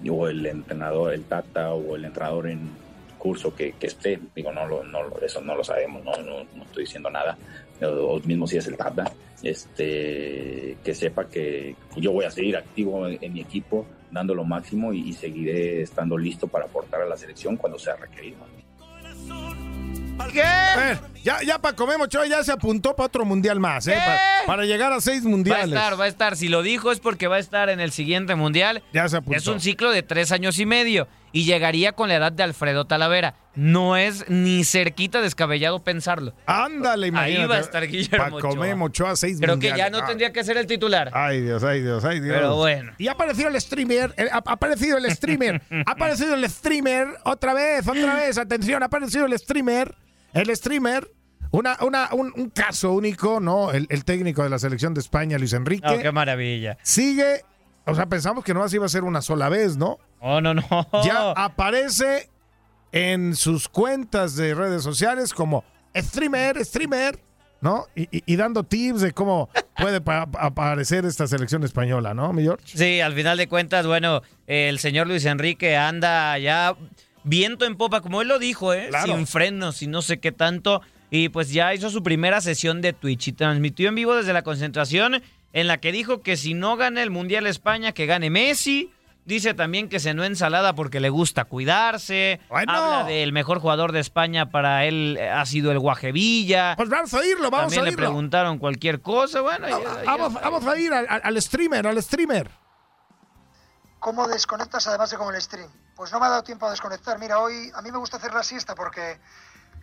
o 0.09 0.27
el 0.27 0.45
entrenador, 0.45 1.13
el 1.13 1.23
Tata 1.25 1.71
o 1.73 1.95
el 1.95 2.05
entrenador 2.05 2.47
en 2.49 2.69
curso 3.15 3.53
que, 3.55 3.73
que 3.73 3.87
esté, 3.87 4.19
digo, 4.35 4.51
no, 4.51 4.65
lo, 4.67 4.83
no 4.83 4.99
eso 5.21 5.41
no 5.41 5.55
lo 5.55 5.63
sabemos, 5.63 6.03
no, 6.03 6.11
no, 6.17 6.43
no 6.55 6.63
estoy 6.63 6.83
diciendo 6.83 7.09
nada, 7.09 7.37
o, 7.81 8.19
mismo 8.23 8.47
si 8.47 8.57
es 8.57 8.67
el 8.67 8.77
Tata, 8.77 9.11
este, 9.43 10.77
que 10.83 10.93
sepa 10.93 11.27
que 11.27 11.75
yo 11.97 12.11
voy 12.11 12.25
a 12.25 12.31
seguir 12.31 12.55
activo 12.57 13.07
en, 13.07 13.17
en 13.21 13.33
mi 13.33 13.41
equipo, 13.41 13.85
dando 14.11 14.33
lo 14.33 14.43
máximo 14.45 14.93
y, 14.93 15.09
y 15.09 15.13
seguiré 15.13 15.81
estando 15.81 16.17
listo 16.17 16.47
para 16.47 16.65
aportar 16.65 17.01
a 17.01 17.05
la 17.05 17.17
selección 17.17 17.57
cuando 17.57 17.77
sea 17.79 17.95
requerido. 17.95 18.37
¿Qué? 20.31 20.41
ya, 21.23 21.41
ya 21.43 21.59
Paco 21.59 21.85
Memo 21.87 22.05
Ochoa 22.05 22.25
ya 22.27 22.43
se 22.43 22.51
apuntó 22.51 22.95
para 22.95 23.07
otro 23.07 23.25
mundial 23.25 23.59
más, 23.59 23.87
¿eh? 23.87 23.95
Pa- 23.97 24.17
Para, 24.45 24.65
llegar 24.65 24.91
a 24.91 24.99
seis 25.01 25.23
Va 25.23 25.27
a 25.27 25.29
mundiales. 25.31 25.67
estar, 25.67 25.99
va 25.99 26.05
a 26.05 26.07
estar. 26.07 26.35
Si 26.35 26.47
lo 26.49 26.61
dijo 26.61 26.91
es 26.91 26.99
porque 26.99 27.27
va 27.27 27.35
a 27.37 27.39
estar 27.39 27.69
en 27.69 27.79
el 27.79 27.91
siguiente 27.91 28.35
mundial. 28.35 28.83
Ya 28.93 29.07
se 29.07 29.17
apuntó. 29.17 29.37
Es 29.37 29.47
un 29.47 29.59
ciclo 29.59 29.91
de 29.91 30.03
tres 30.03 30.31
años 30.31 30.59
y 30.59 30.65
medio 30.65 31.07
y 31.35 31.43
llegaría 31.43 31.91
con 31.91 32.07
la 32.07 32.15
edad 32.15 32.31
de 32.31 32.43
Alfredo 32.43 32.85
Talavera. 32.85 33.35
No 33.55 33.97
es 33.97 34.29
ni 34.29 34.63
cerquita 34.63 35.19
descabellado 35.21 35.83
pensarlo. 35.83 36.33
Ándale, 36.45 37.07
imagínate. 37.07 37.41
Ahí 37.41 37.47
va 37.47 37.55
a 37.55 37.59
estar 37.59 37.85
Guillermo 37.87 38.37
Ochoa. 38.37 38.55
Memo 38.55 38.85
Ochoa, 38.85 39.15
seis 39.17 39.37
Creo 39.41 39.59
que 39.59 39.73
ya 39.75 39.89
no 39.89 40.05
tendría 40.05 40.31
que 40.31 40.43
ser 40.45 40.55
el 40.55 40.65
titular. 40.65 41.11
Ay, 41.13 41.41
Dios, 41.41 41.61
ay, 41.65 41.81
Dios, 41.81 42.05
ay, 42.05 42.21
Dios. 42.21 42.35
Pero 42.35 42.55
bueno. 42.55 42.93
Y 42.97 43.09
ha 43.09 43.11
aparecido 43.11 43.49
el 43.49 43.59
streamer, 43.59 44.13
eh, 44.17 44.27
ha 44.31 44.37
ha 44.37 44.53
aparecido 44.53 44.97
el 44.97 45.11
streamer, 45.11 45.61
ha 45.85 45.91
aparecido 45.91 46.35
el 46.35 46.49
streamer, 46.49 47.07
otra 47.25 47.53
vez, 47.53 47.85
otra 47.85 48.15
vez, 48.15 48.37
atención, 48.37 48.81
ha 48.81 48.85
aparecido 48.85 49.25
el 49.25 49.37
streamer, 49.37 49.93
el 50.33 50.55
streamer, 50.55 51.11
una, 51.51 51.77
una, 51.81 52.09
un, 52.13 52.31
un 52.35 52.49
caso 52.49 52.93
único, 52.93 53.41
¿no? 53.41 53.71
El, 53.71 53.87
el 53.89 54.05
técnico 54.05 54.41
de 54.43 54.49
la 54.49 54.59
selección 54.59 54.93
de 54.93 55.01
España, 55.01 55.37
Luis 55.37 55.51
Enrique, 55.53 55.85
Oh, 55.89 55.99
qué 56.01 56.11
maravilla. 56.13 56.77
sigue, 56.81 57.41
o 57.85 57.95
sea, 57.95 58.05
pensamos 58.07 58.43
que 58.43 58.53
no 58.53 58.63
así 58.63 58.75
iba 58.77 58.85
a 58.85 58.89
ser 58.89 59.03
una 59.03 59.21
sola 59.21 59.49
vez, 59.49 59.77
¿no? 59.77 59.99
Oh, 60.19 60.41
no, 60.41 60.53
no. 60.53 60.63
Ya 61.03 61.31
aparece 61.31 62.29
en 62.91 63.35
sus 63.35 63.67
cuentas 63.67 64.35
de 64.35 64.53
redes 64.55 64.83
sociales 64.83 65.33
como 65.33 65.63
streamer, 65.95 66.63
streamer, 66.65 67.19
¿no? 67.61 67.85
Y, 67.95 68.03
y- 68.17 68.23
y 68.25 68.35
dando 68.35 68.63
tips 68.63 69.01
de 69.01 69.11
cómo 69.11 69.49
puede 69.77 70.01
pa- 70.01 70.29
aparecer 70.39 71.05
esta 71.05 71.27
selección 71.27 71.63
española, 71.63 72.13
¿no, 72.13 72.31
mi 72.33 72.43
George? 72.43 72.63
Sí, 72.77 73.01
al 73.01 73.13
final 73.13 73.37
de 73.37 73.47
cuentas, 73.47 73.85
bueno, 73.85 74.21
el 74.47 74.79
señor 74.79 75.07
Luis 75.07 75.25
Enrique 75.25 75.75
anda 75.77 76.37
ya 76.37 76.75
viento 77.23 77.65
en 77.65 77.75
popa, 77.75 78.01
como 78.01 78.21
él 78.21 78.27
lo 78.27 78.39
dijo, 78.39 78.73
¿eh? 78.73 78.87
Claro. 78.89 79.15
Sin 79.15 79.27
frenos 79.27 79.81
y 79.81 79.87
no 79.87 80.01
sé 80.01 80.19
qué 80.19 80.31
tanto. 80.31 80.81
Y 81.11 81.29
pues 81.29 81.51
ya 81.51 81.73
hizo 81.73 81.89
su 81.89 82.01
primera 82.03 82.41
sesión 82.41 82.81
de 82.81 82.91
Twitch 82.93 83.27
y 83.29 83.31
transmitió 83.33 83.89
en 83.89 83.95
vivo 83.95 84.15
desde 84.15 84.33
la 84.33 84.41
concentración 84.43 85.21
en 85.55 85.67
la 85.67 85.79
que 85.79 85.91
dijo 85.91 86.21
que 86.21 86.37
si 86.37 86.53
no 86.53 86.75
gana 86.77 87.01
el 87.01 87.09
Mundial 87.09 87.47
España, 87.47 87.93
que 87.93 88.05
gane 88.05 88.29
Messi. 88.29 88.91
Dice 89.23 89.55
también 89.55 89.89
que 89.89 89.99
cenó 89.99 90.23
ensalada 90.23 90.75
porque 90.75 90.99
le 90.99 91.09
gusta 91.09 91.45
cuidarse. 91.45 92.39
Habla 92.51 93.05
del 93.05 93.31
mejor 93.33 93.57
jugador 93.59 93.91
de 93.91 93.99
España 93.99 94.51
para 94.51 94.85
él 94.85 95.17
eh, 95.19 95.27
ha 95.27 95.43
sido 95.47 95.71
el 95.71 95.79
Guajevilla. 95.79 96.75
Pues 96.77 96.89
vamos 96.89 97.11
a 97.11 97.17
oírlo, 97.17 97.49
vamos 97.49 97.73
también 97.73 97.79
a 97.79 97.83
le 97.85 97.89
oírlo. 97.89 98.05
preguntaron 98.05 98.59
cualquier 98.59 99.01
cosa. 99.01 99.41
Bueno, 99.41 99.67
ya- 99.67 99.79
ya 99.79 100.03
Vamos, 100.05 100.33
vamos 100.35 100.67
a 100.67 100.77
ir 100.77 100.93
al 100.93 101.41
streamer, 101.41 101.87
al 101.87 102.03
streamer. 102.03 102.51
¿Cómo 103.99 104.27
desconectas 104.27 104.85
además 104.87 105.09
de 105.09 105.17
con 105.17 105.33
el 105.33 105.41
stream? 105.41 105.69
Pues 105.95 106.11
no 106.11 106.19
me 106.19 106.27
ha 106.27 106.29
dado 106.29 106.43
tiempo 106.43 106.67
a 106.67 106.69
desconectar. 106.71 107.17
Mira, 107.17 107.39
hoy 107.39 107.71
a 107.73 107.81
mí 107.81 107.91
me 107.91 107.97
gusta 107.97 108.17
hacer 108.17 108.31
la 108.33 108.43
siesta 108.43 108.75
porque 108.75 109.19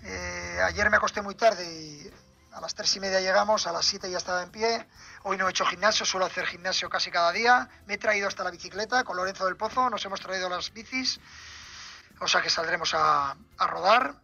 eh, 0.04 0.56
ayer 0.66 0.88
me 0.90 0.98
acosté 0.98 1.20
muy 1.22 1.35
tarde 1.35 1.64
y 1.64 2.11
a 2.55 2.61
las 2.61 2.75
tres 2.75 2.95
y 2.97 3.01
media 3.01 3.21
llegamos, 3.21 3.67
a 3.67 3.73
las 3.73 3.87
siete 3.87 4.11
ya 4.11 4.19
estaba 4.19 4.43
en 4.43 4.51
pie. 4.51 4.87
Hoy 5.23 5.37
no 5.37 5.47
he 5.47 5.51
hecho 5.51 5.65
gimnasio, 5.65 6.05
suelo 6.05 6.27
hacer 6.27 6.47
gimnasio 6.47 6.88
casi 6.91 7.11
cada 7.11 7.33
día. 7.33 7.69
Me 7.87 7.95
he 7.95 7.99
traído 7.99 8.29
hasta 8.29 8.45
la 8.45 8.51
bicicleta 8.51 9.05
con 9.05 9.17
Lorenzo 9.17 9.47
del 9.47 9.57
Pozo, 9.57 9.88
nos 9.88 10.05
hemos 10.05 10.21
traído 10.21 10.49
las 10.49 10.73
bicis, 10.73 11.21
o 12.21 12.29
sea 12.29 12.43
que 12.43 12.51
saldremos 12.51 12.93
a, 12.95 13.37
rodar. 13.59 14.15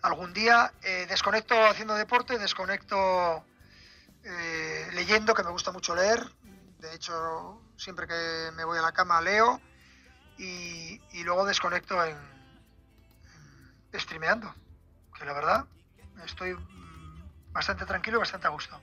Algún 0.00 0.32
día 0.32 0.72
eh, 0.82 1.06
desconecto 1.08 1.54
haciendo 1.66 1.94
deporte, 1.94 2.38
desconecto 2.38 3.44
eh, 4.24 4.88
leyendo, 4.92 5.34
que 5.34 5.42
me 5.42 5.50
gusta 5.50 5.72
mucho 5.72 5.94
leer. 5.94 6.24
De 6.78 6.94
hecho, 6.94 7.60
siempre 7.76 8.06
que 8.06 8.50
me 8.54 8.64
voy 8.64 8.78
a 8.78 8.82
la 8.82 8.92
cama 8.92 9.20
leo 9.20 9.60
y, 10.38 11.00
luego 11.24 11.44
desconecto 11.44 12.02
en, 12.04 12.16
en 13.92 14.00
streameando, 14.00 14.54
que 15.18 15.24
la 15.24 15.32
verdad 15.32 15.66
estoy 16.24 16.56
bastante 17.58 17.84
tranquilo 17.86 18.18
y 18.18 18.20
bastante 18.20 18.46
a 18.46 18.50
gusto. 18.50 18.80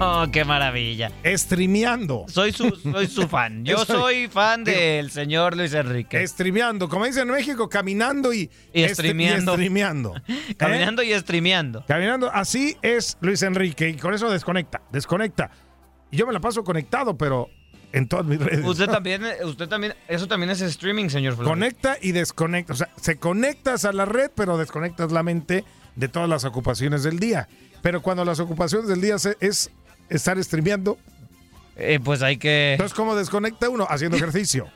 Oh, 0.00 0.26
qué 0.32 0.44
maravilla. 0.46 1.12
Streameando. 1.24 2.24
Soy 2.28 2.52
su, 2.52 2.70
soy 2.70 3.06
su 3.06 3.28
fan. 3.28 3.64
Yo 3.66 3.76
Estoy- 3.82 3.96
soy 3.96 4.28
fan 4.28 4.64
del 4.64 5.10
señor 5.10 5.54
Luis 5.56 5.74
Enrique. 5.74 6.26
Streameando, 6.26 6.88
como 6.88 7.04
dicen 7.04 7.28
en 7.28 7.34
México, 7.34 7.68
caminando 7.68 8.32
y, 8.32 8.50
Y 8.72 8.82
este- 8.82 8.94
streameando. 8.94 9.52
y 9.52 9.56
streameando. 9.56 10.14
Caminando 10.56 11.02
y 11.02 11.12
streameando. 11.12 11.84
Caminando, 11.86 12.30
así 12.32 12.76
es 12.80 13.18
Luis 13.20 13.42
Enrique 13.42 13.90
y 13.90 13.96
con 13.96 14.14
eso 14.14 14.30
desconecta, 14.30 14.80
desconecta. 14.90 15.50
Y 16.10 16.16
yo 16.16 16.26
me 16.26 16.32
la 16.32 16.40
paso 16.40 16.64
conectado, 16.64 17.16
pero 17.18 17.48
en 17.92 18.08
todas 18.08 18.26
mis 18.26 18.38
redes. 18.40 18.64
Usted 18.64 18.86
también, 18.86 19.22
usted 19.44 19.68
también, 19.68 19.94
eso 20.08 20.26
también 20.28 20.50
es 20.50 20.60
streaming, 20.60 21.08
señor 21.08 21.34
Flores. 21.34 21.48
Conecta 21.48 21.96
y 22.00 22.12
desconecta. 22.12 22.72
O 22.72 22.76
sea, 22.76 22.88
se 23.00 23.16
conectas 23.16 23.84
a 23.84 23.92
la 23.92 24.04
red, 24.04 24.30
pero 24.34 24.58
desconectas 24.58 25.12
la 25.12 25.22
mente 25.22 25.64
de 25.94 26.08
todas 26.08 26.28
las 26.28 26.44
ocupaciones 26.44 27.02
del 27.02 27.18
día. 27.18 27.48
Pero 27.82 28.02
cuando 28.02 28.24
las 28.24 28.40
ocupaciones 28.40 28.88
del 28.88 29.00
día 29.00 29.18
se- 29.18 29.36
es 29.40 29.70
estar 30.08 30.42
streameando, 30.42 30.98
Eh, 31.76 32.00
pues 32.02 32.22
hay 32.22 32.36
que. 32.36 32.72
entonces 32.72 32.94
¿cómo 32.96 33.14
desconecta 33.16 33.68
uno? 33.68 33.86
Haciendo 33.88 34.16
ejercicio. 34.18 34.68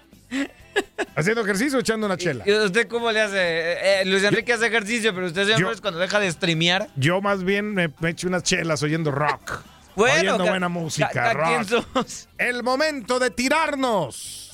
Haciendo 1.16 1.42
ejercicio 1.42 1.78
o 1.78 1.80
echando 1.80 2.06
una 2.06 2.16
chela. 2.16 2.44
¿Y 2.46 2.52
usted 2.52 2.86
cómo 2.88 3.10
le 3.10 3.20
hace? 3.20 3.36
Eh, 3.38 4.00
eh, 4.02 4.04
Luis 4.06 4.22
Enrique 4.22 4.52
hace 4.52 4.66
ejercicio, 4.68 5.12
pero 5.14 5.26
usted, 5.26 5.42
señor 5.42 5.58
Yo- 5.58 5.66
Flores, 5.66 5.80
cuando 5.80 5.98
deja 6.00 6.20
de 6.20 6.30
streamear. 6.30 6.88
Yo 6.96 7.20
más 7.20 7.42
bien 7.42 7.74
me, 7.74 7.90
me 8.00 8.10
echo 8.10 8.28
unas 8.28 8.44
chelas 8.44 8.82
oyendo 8.82 9.10
rock. 9.10 9.60
Bueno, 9.96 10.34
oyendo 10.34 10.46
buena 10.46 10.68
música, 10.68 11.10
ca- 11.12 11.34
ca- 11.34 11.44
¿quién 11.44 11.68
rock. 11.68 12.06
El 12.38 12.62
momento 12.62 13.18
de 13.18 13.30
tirarnos. 13.30 14.50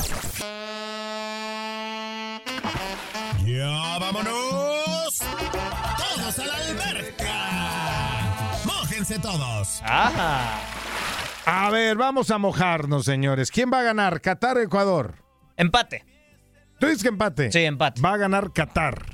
Ya 3.44 3.98
vámonos. 4.00 5.18
Todos 5.18 6.38
a 6.38 6.44
la 6.46 6.54
alberca. 6.56 7.34
Mójense 8.64 9.18
todos. 9.18 9.80
A 9.84 11.70
ver, 11.70 11.96
vamos 11.96 12.30
a 12.30 12.38
mojarnos, 12.38 13.04
señores. 13.04 13.50
¿Quién 13.50 13.70
va 13.72 13.80
a 13.80 13.84
ganar? 13.84 14.20
¿Qatar 14.20 14.56
o 14.56 14.60
Ecuador? 14.60 15.14
Empate. 15.56 16.04
¿Tú 16.80 16.86
dices 16.86 17.02
que 17.02 17.08
empate? 17.08 17.52
Sí, 17.52 17.60
empate. 17.64 18.00
Va 18.02 18.14
a 18.14 18.16
ganar 18.16 18.52
Qatar. 18.52 19.06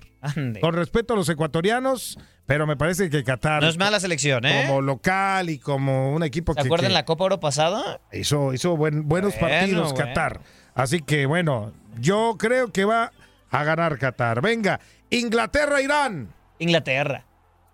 Con 0.60 0.74
respeto 0.74 1.14
a 1.14 1.16
los 1.16 1.28
ecuatorianos, 1.28 2.18
pero 2.46 2.66
me 2.66 2.76
parece 2.76 3.08
que 3.10 3.24
Qatar. 3.24 3.62
No 3.62 3.68
es 3.68 3.78
mala 3.78 4.00
selección, 4.00 4.44
¿eh? 4.44 4.64
Como 4.66 4.80
local 4.82 5.50
y 5.50 5.58
como 5.58 6.12
un 6.14 6.22
equipo 6.22 6.52
¿Se 6.54 6.60
que. 6.62 6.66
acuerdan 6.68 6.88
que 6.88 6.94
la 6.94 7.04
Copa 7.04 7.24
Oro 7.24 7.40
pasada? 7.40 8.00
Hizo, 8.12 8.52
hizo 8.52 8.76
buen- 8.76 9.08
buenos 9.08 9.34
Bueno, 9.38 9.48
partidos 9.48 9.92
bueno. 9.92 10.06
Qatar. 10.08 10.40
Así 10.74 11.00
que 11.00 11.26
bueno, 11.26 11.72
yo 12.00 12.36
creo 12.38 12.72
que 12.72 12.84
va 12.84 13.12
a 13.50 13.64
ganar 13.64 13.98
Qatar. 13.98 14.40
Venga, 14.40 14.80
Inglaterra-Irán. 15.10 16.32
Inglaterra. 16.58 17.24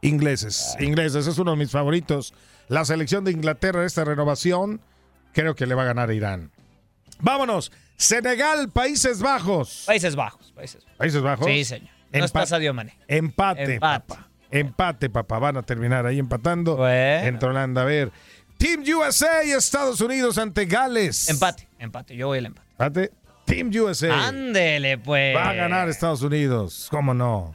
Ingleses, 0.00 0.76
ingleses, 0.78 1.26
es 1.26 1.38
uno 1.38 1.52
de 1.52 1.56
mis 1.56 1.70
favoritos. 1.72 2.32
La 2.68 2.84
selección 2.84 3.24
de 3.24 3.32
Inglaterra, 3.32 3.84
esta 3.84 4.04
renovación, 4.04 4.80
creo 5.32 5.54
que 5.56 5.66
le 5.66 5.74
va 5.74 5.82
a 5.82 5.86
ganar 5.86 6.08
a 6.10 6.14
Irán. 6.14 6.52
Vámonos. 7.20 7.72
Senegal, 7.96 8.70
Países 8.70 9.20
Bajos. 9.20 9.82
Países 9.86 10.14
Bajos. 10.14 10.52
Países 10.52 10.84
Bajos. 10.84 10.96
Países 10.98 11.22
Bajos. 11.22 11.46
Sí, 11.46 11.64
señor. 11.64 11.90
No 12.12 12.46
Sadio 12.46 12.72
Mané. 12.72 12.96
Empate, 13.08 13.74
Empate. 13.74 14.06
papá. 14.06 14.27
Empate, 14.50 15.10
papá. 15.10 15.38
Van 15.38 15.56
a 15.56 15.62
terminar 15.62 16.06
ahí 16.06 16.18
empatando. 16.18 16.88
Entre 16.88 17.48
Holanda. 17.48 17.82
A 17.82 17.84
ver. 17.84 18.10
Team 18.56 18.82
USA 18.82 19.44
y 19.44 19.52
Estados 19.52 20.00
Unidos 20.00 20.36
ante 20.36 20.64
Gales. 20.66 21.28
Empate, 21.28 21.68
empate. 21.78 22.16
Yo 22.16 22.26
voy 22.26 22.38
al 22.38 22.46
empate. 22.46 22.68
Empate. 22.72 23.12
Team 23.44 23.70
USA. 23.80 24.26
Ándele, 24.28 24.98
pues. 24.98 25.34
Va 25.34 25.50
a 25.50 25.54
ganar 25.54 25.88
Estados 25.88 26.22
Unidos. 26.22 26.88
¿Cómo 26.90 27.14
no? 27.14 27.54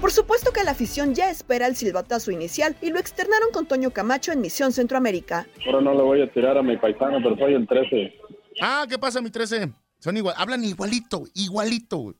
Por 0.00 0.10
supuesto 0.10 0.50
que 0.50 0.64
la 0.64 0.70
afición 0.70 1.14
ya 1.14 1.30
espera 1.30 1.66
el 1.66 1.76
silbatazo 1.76 2.30
inicial 2.30 2.74
y 2.80 2.90
lo 2.90 2.98
externaron 2.98 3.50
con 3.52 3.66
Toño 3.66 3.90
Camacho 3.90 4.32
en 4.32 4.40
Misión 4.40 4.72
Centroamérica. 4.72 5.46
Ahora 5.66 5.82
no 5.82 5.94
le 5.94 6.02
voy 6.02 6.22
a 6.22 6.32
tirar 6.32 6.56
a 6.56 6.62
mi 6.62 6.76
paisano, 6.78 7.18
pero 7.22 7.36
soy 7.36 7.54
el 7.54 7.66
13. 7.66 8.14
Ah, 8.62 8.86
¿qué 8.88 8.98
pasa, 8.98 9.20
mi 9.20 9.30
13? 9.30 9.70
Son 9.98 10.16
igual, 10.16 10.34
hablan 10.38 10.64
igualito, 10.64 11.24
igualito. 11.34 12.14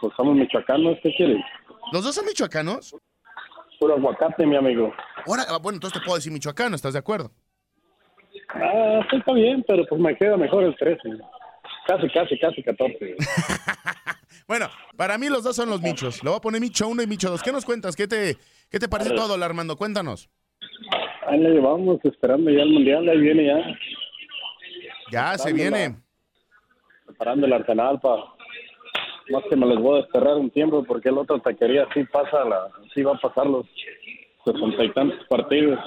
Pues 0.00 0.14
somos 0.16 0.36
michoacanos, 0.36 0.96
¿qué 1.02 1.12
quieres? 1.16 1.42
¿Los 1.92 2.04
dos 2.04 2.14
son 2.14 2.26
michoacanos? 2.26 2.94
Puro 3.80 3.94
aguacate, 3.94 4.46
mi 4.46 4.56
amigo. 4.56 4.92
Ahora, 5.26 5.42
ah, 5.48 5.58
bueno, 5.60 5.76
entonces 5.76 6.00
te 6.00 6.04
puedo 6.04 6.16
decir 6.16 6.32
michoacano, 6.32 6.76
¿estás 6.76 6.92
de 6.92 7.00
acuerdo? 7.00 7.32
Ah, 8.50 9.00
sí, 9.10 9.16
está 9.16 9.32
bien, 9.32 9.64
pero 9.66 9.84
pues 9.86 10.00
me 10.00 10.16
queda 10.16 10.36
mejor 10.36 10.62
el 10.62 10.76
13. 10.76 11.00
Casi, 11.86 12.08
casi, 12.10 12.38
casi 12.38 12.62
14. 12.62 13.16
Bueno, 14.46 14.68
para 14.96 15.16
mí 15.16 15.28
los 15.28 15.42
dos 15.42 15.56
son 15.56 15.70
los 15.70 15.80
michos. 15.80 16.22
Le 16.22 16.28
voy 16.30 16.36
a 16.36 16.40
poner 16.40 16.60
micho 16.60 16.86
1 16.86 17.02
y 17.02 17.06
micho 17.06 17.30
2. 17.30 17.42
¿Qué 17.42 17.52
nos 17.52 17.64
cuentas? 17.64 17.96
¿Qué 17.96 18.06
te, 18.06 18.36
qué 18.70 18.78
te 18.78 18.88
parece 18.88 19.14
todo, 19.14 19.42
Armando? 19.42 19.76
Cuéntanos. 19.76 20.28
Ahí 21.26 21.38
le 21.40 21.50
llevamos 21.50 21.98
esperando 22.04 22.50
ya 22.50 22.62
el 22.62 22.70
mundial, 22.70 23.08
ahí 23.08 23.18
viene 23.18 23.46
ya. 23.46 23.78
Ya, 25.10 25.38
se 25.38 25.52
viene. 25.52 25.96
Preparando 27.06 27.46
el 27.46 27.52
arsenal 27.52 28.00
para. 28.00 28.22
Más 29.30 29.42
que 29.48 29.56
me 29.56 29.66
les 29.66 29.78
voy 29.78 29.98
a 29.98 30.02
desterrar 30.02 30.36
un 30.36 30.50
tiempo 30.50 30.84
porque 30.84 31.08
el 31.08 31.16
otro 31.16 31.40
taquería 31.40 31.88
sí 31.94 32.04
pasa, 32.04 32.44
la, 32.44 32.68
sí 32.92 33.02
va 33.02 33.12
a 33.12 33.18
pasar 33.18 33.46
los 33.46 33.64
sesenta 34.44 34.84
y 34.84 34.92
tantos 34.92 35.26
partidos. 35.28 35.80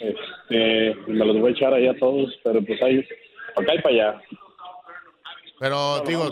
Este, 0.00 0.96
me 1.06 1.24
los 1.24 1.38
voy 1.38 1.52
a 1.52 1.54
echar 1.54 1.72
allá 1.72 1.96
todos, 1.98 2.34
pero 2.42 2.64
pues 2.64 2.82
ahí, 2.82 3.06
acá 3.54 3.74
y 3.76 3.80
para 3.80 3.94
allá. 3.94 4.22
Pero, 5.58 6.00
digo, 6.06 6.24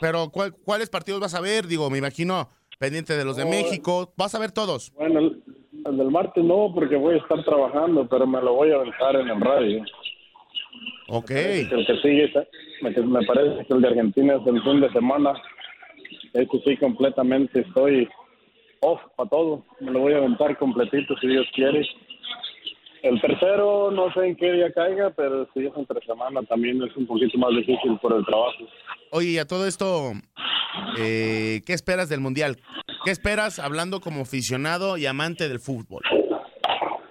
pero 0.00 0.30
¿cuál- 0.30 0.54
¿cuáles 0.64 0.88
partidos 0.88 1.20
vas 1.20 1.34
a 1.34 1.40
ver? 1.40 1.66
Digo, 1.66 1.90
me 1.90 1.98
imagino 1.98 2.48
pendiente 2.78 3.16
de 3.16 3.24
los 3.24 3.36
de 3.36 3.44
No, 3.44 3.50
México. 3.50 4.12
¿Vas 4.16 4.34
a 4.34 4.38
ver 4.38 4.52
todos? 4.52 4.92
Bueno, 4.92 5.20
el, 5.20 5.42
el 5.86 5.96
del 5.96 6.10
martes 6.10 6.44
no, 6.44 6.70
porque 6.74 6.96
voy 6.96 7.14
a 7.14 7.18
estar 7.18 7.44
trabajando, 7.44 8.06
pero 8.08 8.26
me 8.26 8.40
lo 8.40 8.54
voy 8.54 8.70
a 8.70 8.76
aventar 8.76 9.16
en 9.16 9.28
el 9.28 9.40
radio. 9.40 9.84
Ok. 11.08 11.30
El 11.30 11.68
que 11.86 11.96
sigue, 12.02 12.32
me, 12.80 13.26
parece 13.26 13.66
que 13.66 13.74
el 13.74 13.80
de 13.82 13.88
Argentina 13.88 14.34
es 14.36 14.46
el 14.46 14.62
fin 14.62 14.80
de 14.80 14.90
semana. 14.92 15.34
Ese 16.32 16.48
sí, 16.64 16.76
completamente 16.78 17.60
estoy 17.60 18.08
off 18.80 19.00
para 19.16 19.28
todo. 19.28 19.64
Me 19.80 19.90
lo 19.90 20.00
voy 20.00 20.14
a 20.14 20.18
aventar 20.18 20.56
completito 20.58 21.14
si 21.20 21.26
Dios 21.28 21.46
quiere. 21.54 21.86
El 23.04 23.20
tercero, 23.20 23.90
no 23.90 24.10
sé 24.14 24.28
en 24.28 24.34
qué 24.34 24.50
día 24.50 24.72
caiga, 24.72 25.10
pero 25.14 25.46
si 25.52 25.66
es 25.66 25.72
entre 25.76 26.00
semana 26.06 26.40
también 26.44 26.82
es 26.82 26.96
un 26.96 27.06
poquito 27.06 27.36
más 27.36 27.50
difícil 27.50 27.98
por 28.00 28.14
el 28.14 28.24
trabajo. 28.24 28.64
Oye, 29.10 29.32
y 29.32 29.38
a 29.38 29.46
todo 29.46 29.66
esto, 29.66 30.12
eh, 30.98 31.60
¿qué 31.66 31.74
esperas 31.74 32.08
del 32.08 32.20
Mundial? 32.20 32.56
¿Qué 33.04 33.10
esperas 33.10 33.58
hablando 33.58 34.00
como 34.00 34.22
aficionado 34.22 34.96
y 34.96 35.04
amante 35.04 35.50
del 35.50 35.60
fútbol? 35.60 36.00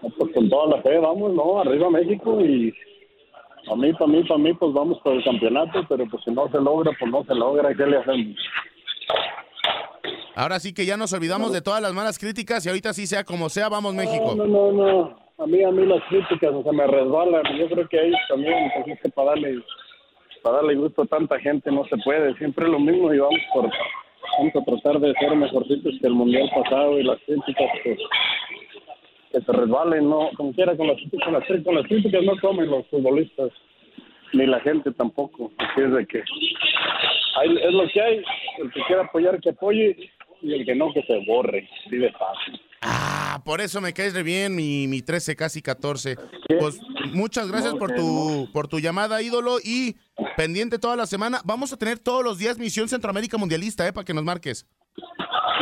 Pues 0.02 0.34
con 0.34 0.50
toda 0.50 0.76
la 0.78 0.82
fe, 0.82 0.98
vamos, 0.98 1.32
¿no? 1.36 1.60
Arriba 1.60 1.92
México 1.92 2.42
y 2.42 2.74
a 3.72 3.76
mí, 3.76 3.94
para 3.94 4.08
mí, 4.08 4.24
para 4.24 4.40
mí, 4.40 4.54
pues 4.56 4.74
vamos 4.74 4.98
por 5.04 5.14
el 5.14 5.24
campeonato, 5.24 5.86
pero 5.88 6.08
pues 6.10 6.24
si 6.24 6.32
no 6.32 6.50
se 6.50 6.60
logra, 6.60 6.92
pues 7.00 7.12
no 7.12 7.24
se 7.24 7.36
logra. 7.36 7.72
¿Qué 7.76 7.86
le 7.86 7.98
hacemos? 7.98 8.36
Ahora 10.34 10.60
sí 10.60 10.74
que 10.74 10.88
ya 10.88 10.98
nos 10.98 11.14
olvidamos 11.14 11.54
de 11.54 11.62
todas 11.62 11.84
las 11.84 11.94
malas 11.94 12.18
críticas 12.18 12.66
y 12.66 12.70
ahorita 12.70 12.94
sí 12.94 13.06
sea 13.06 13.24
como 13.24 13.50
sea, 13.50 13.70
vamos 13.70 13.94
México. 13.94 14.34
No, 14.36 14.48
no, 14.48 14.72
no. 14.72 15.23
A 15.40 15.48
mí, 15.48 15.64
a 15.64 15.72
mí 15.72 15.86
las 15.86 16.04
críticas, 16.04 16.54
o 16.54 16.64
sea, 16.64 16.72
me 16.72 16.86
resbalan. 16.86 17.44
Yo 17.58 17.68
creo 17.68 17.88
que 17.88 18.00
ahí 18.00 18.12
también, 18.30 18.72
pues 18.76 18.88
es 18.88 19.02
que 19.02 19.10
para 19.10 19.32
darle, 19.32 19.62
para 20.44 20.58
darle 20.58 20.76
gusto 20.76 21.02
a 21.02 21.08
tanta 21.08 21.40
gente 21.40 21.72
no 21.72 21.84
se 21.86 21.98
puede. 21.98 22.36
Siempre 22.36 22.66
es 22.66 22.72
lo 22.72 22.80
mismo 22.80 23.14
y 23.14 23.18
vamos 23.18 23.40
por, 23.54 23.70
vamos 24.38 24.56
a 24.56 24.64
tratar 24.64 25.00
de 25.00 25.14
ser 25.14 25.36
mejorcitos 25.36 25.94
que 26.00 26.08
el 26.08 26.14
mundial 26.14 26.50
pasado 26.54 27.00
y 27.00 27.04
las 27.04 27.20
críticas, 27.26 27.70
pues, 27.84 28.00
que 29.32 29.42
se 29.42 29.52
resbalen, 29.52 30.08
no, 30.08 30.30
como 30.38 30.54
quiera 30.54 30.78
con 30.78 30.88
las, 30.88 30.98
con 31.24 31.34
las, 31.34 31.44
con 31.64 31.76
las 31.76 31.88
críticas 31.88 32.24
no 32.24 32.40
comen 32.40 32.70
los 32.70 32.86
futbolistas, 32.88 33.50
ni 34.34 34.46
la 34.46 34.60
gente 34.60 34.92
tampoco. 34.92 35.52
Así 35.58 35.82
es 35.82 35.92
de 35.92 36.06
que 36.06 36.24
hay, 37.36 37.58
es 37.58 37.74
lo 37.74 37.88
que 37.88 38.02
hay. 38.02 38.24
El 38.60 38.72
que 38.72 38.82
quiera 38.84 39.04
apoyar, 39.04 39.40
que 39.40 39.50
apoye 39.50 40.12
y 40.42 40.54
el 40.54 40.66
que 40.66 40.76
no, 40.76 40.94
que 40.94 41.02
se 41.04 41.26
borre. 41.26 41.68
De 41.90 42.12
fácil. 42.12 42.62
Ah, 43.34 43.42
por 43.44 43.62
eso 43.62 43.82
me 43.82 43.94
caes 43.94 44.14
re 44.14 44.22
bien, 44.22 44.56
mi, 44.56 44.88
mi 44.88 45.02
13, 45.02 45.36
casi 45.36 45.62
14. 45.64 46.18
Pues 46.60 46.80
muchas 47.14 47.50
gracias 47.50 47.74
No, 47.74 47.80
por 47.80 47.96
tu, 47.96 48.48
por 48.54 48.68
tu 48.68 48.80
llamada, 48.80 49.24
ídolo, 49.24 49.58
y 49.64 49.96
pendiente 50.38 50.78
toda 50.78 50.96
la 50.96 51.08
semana. 51.08 51.40
Vamos 51.44 51.74
a 51.74 51.78
tener 51.78 51.98
todos 51.98 52.24
los 52.24 52.38
días 52.38 52.60
Misión 52.60 52.88
Centroamérica 52.88 53.40
Mundialista, 53.40 53.88
¿eh? 53.88 53.94
Para 53.94 54.06
que 54.06 54.14
nos 54.14 54.24
marques. 54.24 54.68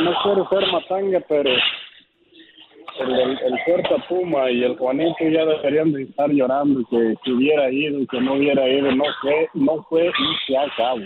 no 0.04 0.12
quiero 0.22 0.50
ser 0.50 0.70
matanga, 0.70 1.24
pero 1.30 1.50
el, 1.50 3.20
el, 3.20 3.32
el 3.40 3.60
Puerta 3.66 4.06
Puma 4.10 4.52
y 4.52 4.66
el 4.66 4.78
Juanito 4.78 5.24
ya 5.32 5.46
deberían 5.46 5.94
de 5.94 6.04
estar 6.04 6.30
llorando 6.30 6.82
que, 6.90 7.16
que 7.24 7.32
hubiera 7.32 7.72
ido, 7.72 8.06
que 8.08 8.20
no 8.20 8.34
hubiera 8.34 8.68
ido, 8.68 8.92
no 8.92 9.06
fue, 9.22 9.50
no 9.54 9.82
fue 9.90 10.08
y 10.08 10.46
se 10.46 10.58
acabó. 10.58 11.00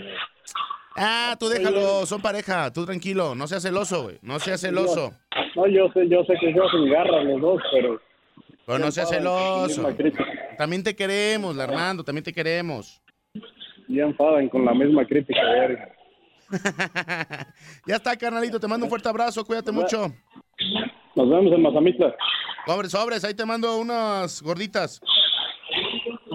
Ah, 0.96 1.36
tú 1.38 1.48
déjalo, 1.48 2.06
son 2.06 2.20
pareja, 2.22 2.72
tú 2.72 2.84
tranquilo, 2.86 3.34
no 3.34 3.46
seas 3.46 3.62
celoso, 3.62 4.04
güey, 4.04 4.18
no 4.22 4.38
seas 4.38 4.60
celoso. 4.60 5.12
No, 5.54 5.66
yo 5.66 5.88
sé, 5.92 6.08
yo 6.08 6.24
sé 6.24 6.34
que 6.40 6.52
yo 6.54 6.62
se 6.68 6.90
garran 6.90 7.28
los 7.28 7.40
dos, 7.40 7.62
pero... 7.72 8.00
Pero 8.66 8.78
no 8.78 8.90
seas 8.90 9.08
celoso. 9.10 9.86
También 10.58 10.82
te 10.82 10.96
queremos, 10.96 11.56
Hernando, 11.56 12.02
también 12.02 12.24
te 12.24 12.32
queremos. 12.32 13.00
Ya 13.88 14.04
enfadan 14.04 14.48
con 14.48 14.64
la 14.64 14.74
misma 14.74 15.04
crítica, 15.04 15.40
verga. 15.42 15.92
Ya 17.86 17.96
está, 17.96 18.16
carnalito, 18.16 18.58
te 18.58 18.68
mando 18.68 18.86
un 18.86 18.90
fuerte 18.90 19.08
abrazo, 19.08 19.44
cuídate 19.44 19.72
mucho. 19.72 20.12
Nos 21.14 21.30
vemos 21.30 21.52
en 21.52 21.62
Mazamitla. 21.62 22.14
Sobres, 22.66 22.90
sobres, 22.90 23.24
ahí 23.24 23.34
te 23.34 23.44
mando 23.46 23.78
unas 23.78 24.42
gorditas. 24.42 25.00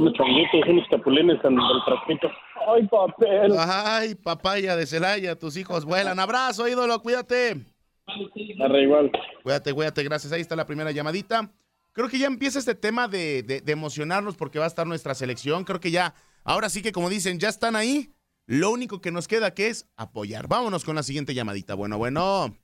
Unos 0.02 0.14
chonguitos, 0.16 0.68
unos 0.68 0.88
capulines 0.90 1.38
en 1.46 1.54
el 1.54 1.84
trapito. 1.86 2.28
¡Ay, 2.68 2.88
papel! 2.88 3.54
Ay, 3.60 4.16
papaya 4.16 4.76
de 4.76 4.88
Celaya, 4.88 5.38
tus 5.38 5.56
hijos 5.58 5.86
vuelan. 5.86 6.20
Abrazo, 6.20 6.68
ídolo, 6.68 7.00
cuídate. 7.04 7.64
Arre, 8.08 8.82
igual. 8.82 9.12
Cuídate, 9.44 9.74
cuídate, 9.76 10.04
gracias. 10.04 10.34
Ahí 10.34 10.42
está 10.42 10.56
la 10.56 10.66
primera 10.66 10.90
llamadita. 10.92 11.52
Creo 11.94 12.10
que 12.10 12.18
ya 12.18 12.26
empieza 12.26 12.58
este 12.58 12.74
tema 12.74 13.08
de, 13.08 13.44
de- 13.44 13.62
de 13.62 13.72
emocionarnos 13.72 14.36
porque 14.38 14.58
va 14.58 14.66
a 14.66 14.70
estar 14.70 14.88
nuestra 14.88 15.14
selección. 15.14 15.66
Creo 15.66 15.80
que 15.80 15.92
ya, 15.92 16.16
ahora 16.44 16.70
sí 16.70 16.82
que 16.82 16.92
como 16.92 17.08
dicen, 17.10 17.38
ya 17.40 17.50
están 17.50 17.76
ahí. 17.76 18.10
Lo 18.48 18.72
único 18.72 19.02
que 19.02 19.12
nos 19.12 19.28
queda 19.28 19.54
que 19.54 19.68
es 19.68 19.88
apoyar. 19.98 20.48
Vámonos 20.48 20.84
con 20.84 20.96
la 20.96 21.04
siguiente 21.04 21.36
llamadita. 21.36 21.76
Bueno, 21.76 22.00
bueno. 22.00 22.56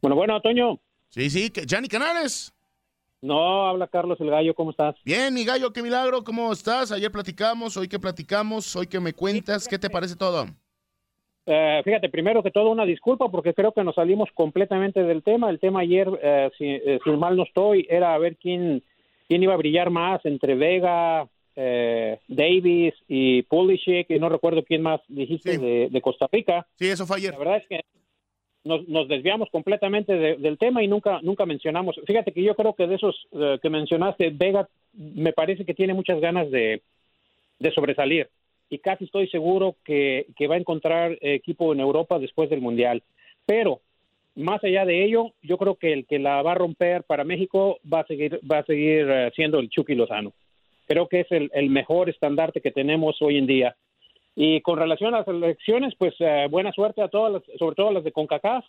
Bueno, 0.00 0.14
bueno, 0.14 0.40
Toño. 0.40 0.78
Sí, 1.08 1.28
sí, 1.28 1.50
Gianni 1.66 1.88
Canales. 1.88 2.54
No, 3.20 3.66
habla 3.66 3.88
Carlos 3.88 4.20
el 4.20 4.30
Gallo, 4.30 4.54
¿cómo 4.54 4.70
estás? 4.70 4.94
Bien, 5.04 5.34
mi 5.34 5.44
gallo, 5.44 5.72
qué 5.72 5.82
milagro, 5.82 6.22
¿cómo 6.22 6.52
estás? 6.52 6.92
Ayer 6.92 7.10
platicamos, 7.10 7.76
hoy 7.76 7.88
que 7.88 7.98
platicamos, 7.98 8.76
hoy 8.76 8.86
que 8.86 9.00
me 9.00 9.12
cuentas, 9.12 9.66
¿qué 9.66 9.78
te 9.78 9.90
parece 9.90 10.14
todo? 10.14 10.46
Eh, 11.44 11.80
fíjate, 11.82 12.10
primero 12.10 12.42
que 12.42 12.50
todo 12.50 12.70
una 12.70 12.84
disculpa 12.84 13.28
porque 13.28 13.54
creo 13.54 13.72
que 13.72 13.82
nos 13.82 13.96
salimos 13.96 14.28
completamente 14.34 15.02
del 15.02 15.22
tema. 15.22 15.50
El 15.50 15.58
tema 15.58 15.80
ayer, 15.80 16.08
eh, 16.22 16.50
si, 16.56 16.66
eh, 16.66 17.00
si 17.02 17.10
mal 17.10 17.36
no 17.36 17.42
estoy, 17.42 17.86
era 17.90 18.14
a 18.14 18.18
ver 18.18 18.36
quién, 18.36 18.84
quién 19.26 19.42
iba 19.42 19.54
a 19.54 19.58
brillar 19.58 19.90
más 19.90 20.24
entre 20.24 20.54
Vega, 20.54 21.26
eh, 21.56 22.20
Davis 22.28 22.94
y 23.08 23.42
Pulisic, 23.42 24.10
y 24.10 24.18
no 24.20 24.28
recuerdo 24.28 24.62
quién 24.62 24.82
más 24.82 25.00
dijiste 25.08 25.58
de, 25.58 25.88
de 25.90 26.00
Costa 26.00 26.28
Rica. 26.30 26.66
Sí, 26.76 26.86
eso 26.86 27.04
fue 27.04 27.16
ayer. 27.16 27.32
La 27.32 27.38
verdad 27.38 27.56
es 27.56 27.66
que 27.66 27.80
nos, 28.64 28.86
nos 28.88 29.08
desviamos 29.08 29.48
completamente 29.50 30.12
de- 30.12 30.36
del 30.36 30.58
tema 30.58 30.82
y 30.82 30.88
nunca 30.88 31.20
nunca 31.22 31.46
mencionamos. 31.46 31.96
Fíjate 32.06 32.32
que 32.32 32.42
yo 32.42 32.54
creo 32.54 32.74
que 32.74 32.86
de 32.86 32.96
esos 32.96 33.26
eh, 33.32 33.58
que 33.62 33.70
mencionaste, 33.70 34.30
Vega 34.30 34.68
me 34.92 35.32
parece 35.32 35.64
que 35.64 35.74
tiene 35.74 35.94
muchas 35.94 36.20
ganas 36.20 36.50
de, 36.50 36.82
de 37.58 37.72
sobresalir 37.72 38.28
y 38.70 38.78
casi 38.78 39.04
estoy 39.04 39.28
seguro 39.28 39.76
que, 39.84 40.26
que 40.36 40.46
va 40.46 40.56
a 40.56 40.58
encontrar 40.58 41.16
equipo 41.20 41.72
en 41.72 41.80
Europa 41.80 42.18
después 42.18 42.50
del 42.50 42.60
Mundial. 42.60 43.02
Pero 43.46 43.80
más 44.34 44.62
allá 44.62 44.84
de 44.84 45.04
ello, 45.04 45.32
yo 45.42 45.56
creo 45.56 45.76
que 45.76 45.92
el 45.92 46.06
que 46.06 46.18
la 46.18 46.42
va 46.42 46.52
a 46.52 46.56
romper 46.56 47.02
para 47.04 47.24
México 47.24 47.78
va 47.90 48.00
a 48.00 48.06
seguir 48.06 48.38
va 48.50 48.58
a 48.58 48.64
seguir 48.64 49.06
eh, 49.08 49.30
siendo 49.34 49.58
el 49.58 49.68
Chucky 49.70 49.94
Lozano. 49.94 50.32
Creo 50.86 51.08
que 51.08 51.20
es 51.20 51.32
el, 51.32 51.50
el 51.54 51.70
mejor 51.70 52.08
estandarte 52.08 52.60
que 52.60 52.70
tenemos 52.70 53.20
hoy 53.20 53.38
en 53.38 53.46
día. 53.46 53.76
Y 54.40 54.60
con 54.60 54.78
relación 54.78 55.14
a 55.14 55.18
las 55.18 55.26
elecciones, 55.26 55.96
pues 55.98 56.14
eh, 56.20 56.46
buena 56.48 56.70
suerte 56.70 57.02
a 57.02 57.08
todas, 57.08 57.32
las, 57.32 57.58
sobre 57.58 57.74
todo 57.74 57.88
a 57.88 57.92
las 57.92 58.04
de 58.04 58.12
CONCACAF. 58.12 58.64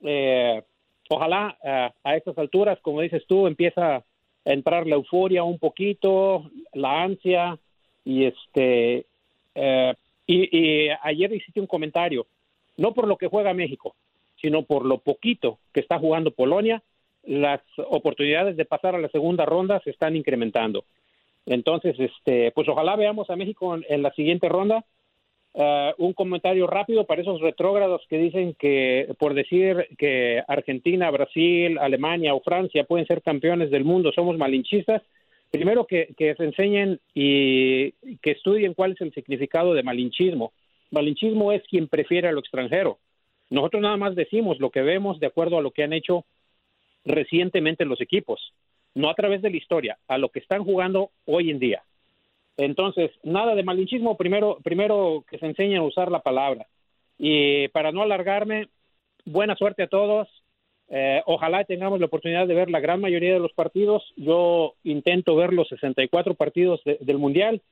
Eh, 0.00 0.62
ojalá 1.10 1.58
eh, 1.60 1.90
a 2.04 2.16
estas 2.16 2.38
alturas, 2.38 2.78
como 2.82 3.00
dices 3.00 3.24
tú, 3.26 3.48
empieza 3.48 3.96
a 3.96 4.04
entrar 4.44 4.86
la 4.86 4.94
euforia 4.94 5.42
un 5.42 5.58
poquito, 5.58 6.48
la 6.72 7.02
ansia 7.02 7.58
y 8.04 8.26
este 8.26 9.06
eh, 9.56 9.94
y, 10.24 10.56
y 10.56 10.88
ayer 11.02 11.32
hiciste 11.34 11.60
un 11.60 11.66
comentario, 11.66 12.28
no 12.76 12.94
por 12.94 13.08
lo 13.08 13.16
que 13.16 13.26
juega 13.26 13.52
México, 13.54 13.96
sino 14.40 14.62
por 14.62 14.84
lo 14.84 14.98
poquito 14.98 15.58
que 15.72 15.80
está 15.80 15.98
jugando 15.98 16.30
Polonia, 16.30 16.80
las 17.24 17.60
oportunidades 17.88 18.56
de 18.56 18.66
pasar 18.66 18.94
a 18.94 19.00
la 19.00 19.08
segunda 19.08 19.44
ronda 19.46 19.80
se 19.82 19.90
están 19.90 20.14
incrementando. 20.14 20.84
Entonces, 21.46 21.98
este, 21.98 22.52
pues 22.52 22.68
ojalá 22.68 22.96
veamos 22.96 23.28
a 23.30 23.36
México 23.36 23.76
en, 23.88 24.02
la 24.02 24.12
siguiente 24.12 24.48
ronda. 24.48 24.84
Eh, 25.54 25.92
un 25.98 26.12
comentario 26.14 26.66
rápido 26.66 27.04
para 27.04 27.22
esos 27.22 27.40
retrógrados 27.40 28.02
que 28.08 28.18
dicen 28.18 28.54
que 28.58 29.14
por 29.18 29.34
decir 29.34 29.88
que 29.98 30.42
Argentina, 30.48 31.10
Brasil, 31.10 31.78
Alemania 31.78 32.34
o 32.34 32.40
Francia 32.40 32.84
pueden 32.84 33.06
ser 33.06 33.22
campeones 33.22 33.70
del 33.70 33.84
mundo, 33.84 34.12
somos 34.14 34.38
malinchistas. 34.38 35.02
Primero 35.50 35.86
que, 35.86 36.14
que 36.16 36.34
se 36.34 36.44
enseñen 36.44 37.00
y 37.12 37.92
que 38.22 38.30
estudien 38.30 38.72
cuál 38.72 38.92
es 38.92 39.00
el 39.02 39.12
significado 39.12 39.74
de 39.74 39.82
malinchismo. 39.82 40.52
Malinchismo 40.90 41.52
es 41.52 41.62
quien 41.68 41.88
prefiere 41.88 42.28
a 42.28 42.32
lo 42.32 42.40
extranjero. 42.40 42.98
Nosotros 43.50 43.82
nada 43.82 43.98
más 43.98 44.14
decimos 44.14 44.58
lo 44.60 44.70
que 44.70 44.80
vemos 44.80 45.20
de 45.20 45.26
acuerdo 45.26 45.58
a 45.58 45.62
lo 45.62 45.72
que 45.72 45.82
han 45.82 45.92
hecho 45.92 46.24
recientemente 47.04 47.84
los 47.84 48.00
equipos, 48.00 48.54
no 48.94 49.08
a 49.10 49.14
través 49.14 49.42
de 49.42 49.50
la 49.50 49.56
historia, 49.56 49.98
a 50.08 50.18
lo 50.18 50.28
que 50.28 50.38
están 50.40 50.64
jugando 50.64 51.10
hoy 51.24 51.50
en 51.50 51.58
día. 51.58 51.82
Entonces, 52.56 53.10
nada 53.22 53.54
de 53.54 53.62
malinchismo, 53.62 54.16
primero, 54.16 54.58
primero 54.62 55.24
que 55.28 55.38
se 55.38 55.46
enseñen 55.46 55.78
a 55.78 55.84
usar 55.84 56.10
la 56.10 56.20
palabra. 56.20 56.66
Y 57.18 57.68
para 57.68 57.92
no 57.92 58.02
alargarme, 58.02 58.68
buena 59.24 59.56
suerte 59.56 59.84
a 59.84 59.88
todos. 59.88 60.28
Eh, 60.88 61.22
ojalá 61.26 61.64
tengamos 61.64 62.00
la 62.00 62.06
oportunidad 62.06 62.46
de 62.46 62.54
ver 62.54 62.70
la 62.70 62.80
gran 62.80 63.00
mayoría 63.00 63.32
de 63.32 63.40
los 63.40 63.52
partidos. 63.52 64.02
Yo 64.16 64.74
intento 64.84 65.34
ver 65.36 65.52
los 65.52 65.68
64 65.68 66.34
partidos 66.34 66.82
de- 66.84 66.98
del 67.00 67.18
Mundial 67.18 67.62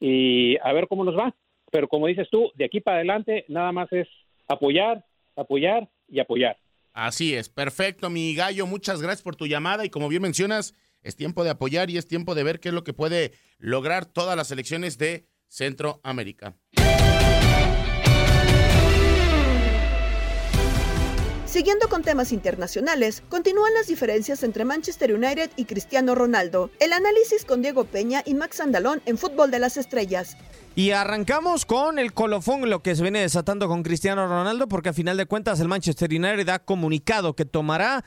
y 0.00 0.56
a 0.58 0.72
ver 0.72 0.88
cómo 0.88 1.04
nos 1.04 1.16
va. 1.16 1.34
Pero 1.70 1.86
como 1.88 2.08
dices 2.08 2.28
tú, 2.30 2.50
de 2.54 2.64
aquí 2.64 2.80
para 2.80 2.96
adelante 2.96 3.44
nada 3.48 3.70
más 3.70 3.92
es 3.92 4.08
apoyar, 4.48 5.04
apoyar 5.36 5.88
y 6.08 6.18
apoyar. 6.18 6.56
Así 6.94 7.34
es, 7.34 7.48
perfecto, 7.48 8.08
mi 8.08 8.36
gallo. 8.36 8.66
Muchas 8.66 9.02
gracias 9.02 9.22
por 9.22 9.34
tu 9.34 9.48
llamada 9.48 9.84
y 9.84 9.90
como 9.90 10.08
bien 10.08 10.22
mencionas, 10.22 10.74
es 11.02 11.16
tiempo 11.16 11.42
de 11.42 11.50
apoyar 11.50 11.90
y 11.90 11.98
es 11.98 12.06
tiempo 12.06 12.36
de 12.36 12.44
ver 12.44 12.60
qué 12.60 12.68
es 12.68 12.74
lo 12.74 12.84
que 12.84 12.94
puede 12.94 13.32
lograr 13.58 14.06
todas 14.06 14.36
las 14.36 14.52
elecciones 14.52 14.96
de 14.96 15.26
Centroamérica. 15.48 16.56
Siguiendo 21.54 21.88
con 21.88 22.02
temas 22.02 22.32
internacionales, 22.32 23.22
continúan 23.28 23.72
las 23.74 23.86
diferencias 23.86 24.42
entre 24.42 24.64
Manchester 24.64 25.14
United 25.14 25.52
y 25.54 25.66
Cristiano 25.66 26.16
Ronaldo. 26.16 26.72
El 26.80 26.92
análisis 26.92 27.44
con 27.44 27.62
Diego 27.62 27.84
Peña 27.84 28.24
y 28.26 28.34
Max 28.34 28.58
Andalón 28.58 29.02
en 29.06 29.18
Fútbol 29.18 29.52
de 29.52 29.60
las 29.60 29.76
Estrellas. 29.76 30.36
Y 30.74 30.90
arrancamos 30.90 31.64
con 31.64 32.00
el 32.00 32.12
colofón, 32.12 32.68
lo 32.68 32.82
que 32.82 32.96
se 32.96 33.02
viene 33.02 33.20
desatando 33.20 33.68
con 33.68 33.84
Cristiano 33.84 34.26
Ronaldo, 34.26 34.66
porque 34.66 34.88
a 34.88 34.92
final 34.92 35.16
de 35.16 35.26
cuentas 35.26 35.60
el 35.60 35.68
Manchester 35.68 36.10
United 36.10 36.48
ha 36.48 36.58
comunicado 36.58 37.36
que 37.36 37.44
tomará 37.44 38.04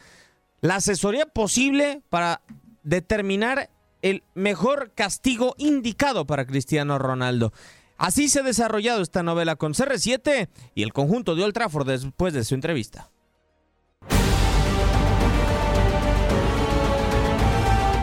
la 0.59 0.75
asesoría 0.75 1.25
posible 1.25 2.01
para 2.09 2.41
determinar 2.83 3.69
el 4.01 4.23
mejor 4.33 4.91
castigo 4.93 5.55
indicado 5.57 6.27
para 6.27 6.45
Cristiano 6.45 6.99
Ronaldo. 6.99 7.53
Así 7.97 8.27
se 8.27 8.41
ha 8.41 8.43
desarrollado 8.43 9.01
esta 9.01 9.23
novela 9.23 9.55
con 9.55 9.73
CR7 9.73 10.49
y 10.75 10.83
el 10.83 10.91
conjunto 10.91 11.33
de 11.33 11.45
Old 11.45 11.53
Trafford 11.53 11.87
después 11.87 12.33
de 12.33 12.43
su 12.43 12.53
entrevista. 12.53 13.09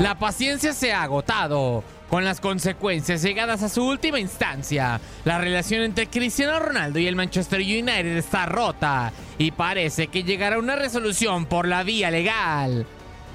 La 0.01 0.17
paciencia 0.19 0.73
se 0.73 0.93
ha 0.93 1.05
agotado. 1.05 1.85
Con 2.11 2.25
las 2.25 2.41
consecuencias 2.41 3.23
llegadas 3.23 3.63
a 3.63 3.69
su 3.69 3.85
última 3.85 4.21
instancia, 4.21 5.01
la 5.25 5.39
relación 5.39 5.83
entre 5.83 6.09
Cristiano 6.09 6.59
Ronaldo 6.59 6.99
y 6.99 7.07
el 7.07 7.17
Manchester 7.17 7.61
United 7.61 8.17
está 8.17 8.47
rota 8.47 9.13
y 9.39 9.53
parece 9.53 10.09
que 10.09 10.23
llegará 10.23 10.59
una 10.59 10.77
resolución 10.77 11.47
por 11.47 11.67
la 11.67 11.83
vía 11.83 12.11
legal. 12.11 12.87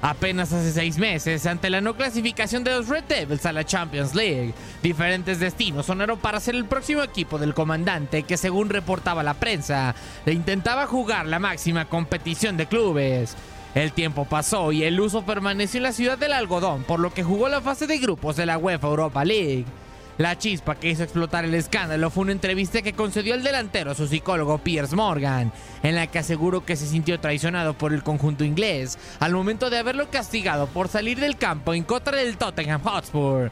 Apenas 0.02 0.52
hace 0.52 0.72
seis 0.72 0.98
meses, 0.98 1.44
ante 1.46 1.68
la 1.68 1.80
no 1.80 1.94
clasificación 1.94 2.62
de 2.62 2.72
los 2.72 2.88
Red 2.88 3.04
Devils 3.04 3.44
a 3.44 3.52
la 3.52 3.64
Champions 3.64 4.14
League, 4.14 4.54
diferentes 4.82 5.40
destinos 5.40 5.86
sonaron 5.86 6.18
para 6.18 6.40
ser 6.40 6.54
el 6.54 6.64
próximo 6.64 7.02
equipo 7.02 7.38
del 7.38 7.52
comandante 7.52 8.22
que, 8.22 8.38
según 8.38 8.70
reportaba 8.70 9.22
la 9.22 9.34
prensa, 9.34 9.94
le 10.24 10.32
intentaba 10.32 10.86
jugar 10.86 11.26
la 11.26 11.38
máxima 11.38 11.86
competición 11.86 12.56
de 12.56 12.66
clubes. 12.66 13.36
El 13.74 13.92
tiempo 13.92 14.24
pasó 14.24 14.72
y 14.72 14.82
el 14.82 14.98
uso 14.98 15.22
permaneció 15.22 15.78
en 15.78 15.84
la 15.84 15.92
ciudad 15.92 16.18
del 16.18 16.32
algodón, 16.32 16.82
por 16.82 16.98
lo 16.98 17.14
que 17.14 17.22
jugó 17.22 17.48
la 17.48 17.60
fase 17.60 17.86
de 17.86 17.98
grupos 17.98 18.36
de 18.36 18.46
la 18.46 18.58
UEFA 18.58 18.88
Europa 18.88 19.24
League. 19.24 19.64
La 20.18 20.36
chispa 20.36 20.74
que 20.74 20.90
hizo 20.90 21.04
explotar 21.04 21.44
el 21.44 21.54
escándalo 21.54 22.10
fue 22.10 22.24
una 22.24 22.32
entrevista 22.32 22.82
que 22.82 22.92
concedió 22.92 23.34
el 23.34 23.42
delantero 23.44 23.92
a 23.92 23.94
su 23.94 24.06
psicólogo 24.06 24.58
Piers 24.58 24.92
Morgan, 24.92 25.52
en 25.82 25.94
la 25.94 26.08
que 26.08 26.18
aseguró 26.18 26.64
que 26.64 26.76
se 26.76 26.86
sintió 26.86 27.20
traicionado 27.20 27.74
por 27.74 27.94
el 27.94 28.02
conjunto 28.02 28.44
inglés 28.44 28.98
al 29.20 29.32
momento 29.32 29.70
de 29.70 29.78
haberlo 29.78 30.10
castigado 30.10 30.66
por 30.66 30.88
salir 30.88 31.20
del 31.20 31.36
campo 31.36 31.72
en 31.72 31.84
contra 31.84 32.18
del 32.18 32.36
Tottenham 32.36 32.82
Hotspur. 32.82 33.50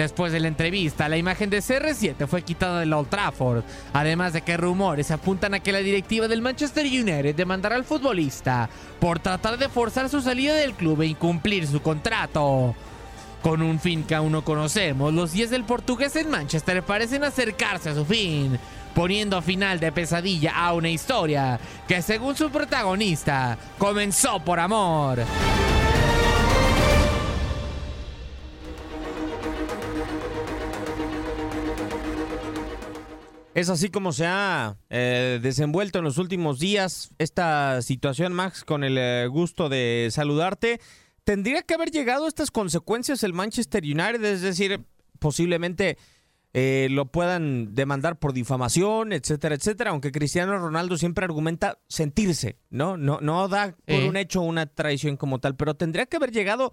Después 0.00 0.32
de 0.32 0.40
la 0.40 0.48
entrevista, 0.48 1.10
la 1.10 1.18
imagen 1.18 1.50
de 1.50 1.58
CR7 1.58 2.26
fue 2.26 2.40
quitada 2.40 2.80
del 2.80 2.94
Old 2.94 3.10
Trafford, 3.10 3.62
además 3.92 4.32
de 4.32 4.40
que 4.40 4.56
rumores 4.56 5.10
apuntan 5.10 5.52
a 5.52 5.60
que 5.60 5.72
la 5.72 5.80
directiva 5.80 6.26
del 6.26 6.40
Manchester 6.40 6.86
United 6.86 7.34
demandará 7.34 7.76
al 7.76 7.84
futbolista 7.84 8.70
por 8.98 9.18
tratar 9.18 9.58
de 9.58 9.68
forzar 9.68 10.08
su 10.08 10.22
salida 10.22 10.54
del 10.54 10.72
club 10.72 11.02
e 11.02 11.08
incumplir 11.08 11.66
su 11.66 11.82
contrato. 11.82 12.74
Con 13.42 13.60
un 13.60 13.78
fin 13.78 14.04
que 14.04 14.14
aún 14.14 14.32
no 14.32 14.42
conocemos, 14.42 15.12
los 15.12 15.32
10 15.32 15.50
del 15.50 15.64
portugués 15.64 16.16
en 16.16 16.30
Manchester 16.30 16.82
parecen 16.82 17.22
acercarse 17.22 17.90
a 17.90 17.94
su 17.94 18.06
fin, 18.06 18.58
poniendo 18.94 19.42
final 19.42 19.80
de 19.80 19.92
pesadilla 19.92 20.56
a 20.56 20.72
una 20.72 20.88
historia 20.88 21.60
que 21.86 22.00
según 22.00 22.34
su 22.36 22.48
protagonista 22.48 23.58
comenzó 23.76 24.40
por 24.40 24.60
amor. 24.60 25.18
Es 33.52 33.68
así 33.68 33.88
como 33.90 34.12
se 34.12 34.26
ha 34.26 34.76
eh, 34.90 35.40
desenvuelto 35.42 35.98
en 35.98 36.04
los 36.04 36.18
últimos 36.18 36.60
días 36.60 37.10
esta 37.18 37.82
situación, 37.82 38.32
Max, 38.32 38.62
con 38.64 38.84
el 38.84 38.96
eh, 38.96 39.26
gusto 39.26 39.68
de 39.68 40.08
saludarte. 40.12 40.80
¿Tendría 41.24 41.62
que 41.62 41.74
haber 41.74 41.90
llegado 41.90 42.26
a 42.26 42.28
estas 42.28 42.52
consecuencias 42.52 43.24
el 43.24 43.32
Manchester 43.32 43.82
United? 43.82 44.24
Es 44.24 44.42
decir, 44.42 44.84
posiblemente 45.18 45.98
eh, 46.54 46.86
lo 46.92 47.10
puedan 47.10 47.74
demandar 47.74 48.20
por 48.20 48.32
difamación, 48.32 49.12
etcétera, 49.12 49.56
etcétera, 49.56 49.90
aunque 49.90 50.12
Cristiano 50.12 50.56
Ronaldo 50.56 50.96
siempre 50.96 51.24
argumenta 51.24 51.80
sentirse, 51.88 52.56
¿no? 52.70 52.96
No, 52.96 53.18
no 53.20 53.48
da 53.48 53.76
por 53.84 54.00
un 54.04 54.16
hecho 54.16 54.42
una 54.42 54.66
traición 54.66 55.16
como 55.16 55.40
tal, 55.40 55.56
pero 55.56 55.74
tendría 55.74 56.06
que 56.06 56.18
haber 56.18 56.30
llegado 56.30 56.70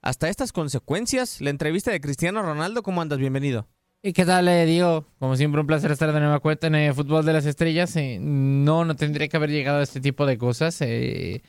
hasta 0.00 0.28
estas 0.28 0.52
consecuencias. 0.52 1.40
La 1.40 1.50
entrevista 1.50 1.90
de 1.90 2.00
Cristiano 2.00 2.40
Ronaldo, 2.40 2.84
¿cómo 2.84 3.02
andas? 3.02 3.18
Bienvenido. 3.18 3.66
¿Y 4.02 4.14
qué 4.14 4.24
tal, 4.24 4.48
eh, 4.48 4.64
Diego? 4.64 5.04
Como 5.18 5.36
siempre, 5.36 5.60
un 5.60 5.66
placer 5.66 5.90
estar 5.90 6.10
de 6.12 6.20
nueva 6.20 6.40
cuenta 6.40 6.68
en 6.68 6.74
el 6.74 6.94
Fútbol 6.94 7.24
de 7.26 7.34
las 7.34 7.44
Estrellas. 7.44 7.94
Eh, 7.96 8.18
no, 8.18 8.86
no 8.86 8.96
tendría 8.96 9.28
que 9.28 9.36
haber 9.36 9.50
llegado 9.50 9.80
a 9.80 9.82
este 9.82 10.00
tipo 10.00 10.24
de 10.24 10.38
cosas. 10.38 10.80
eh, 10.80 11.42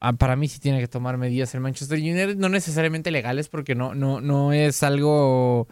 ah, 0.00 0.12
para 0.14 0.34
mí 0.34 0.48
sí 0.48 0.58
tiene 0.58 0.80
que 0.80 0.88
tomar 0.88 1.16
medidas 1.16 1.54
el 1.54 1.60
Manchester 1.60 1.98
United, 1.98 2.36
no 2.36 2.48
necesariamente 2.48 3.12
legales, 3.12 3.48
porque 3.48 3.76
no, 3.76 3.94
no, 3.94 4.20
no 4.20 4.52
es 4.52 4.82
algo, 4.82 5.68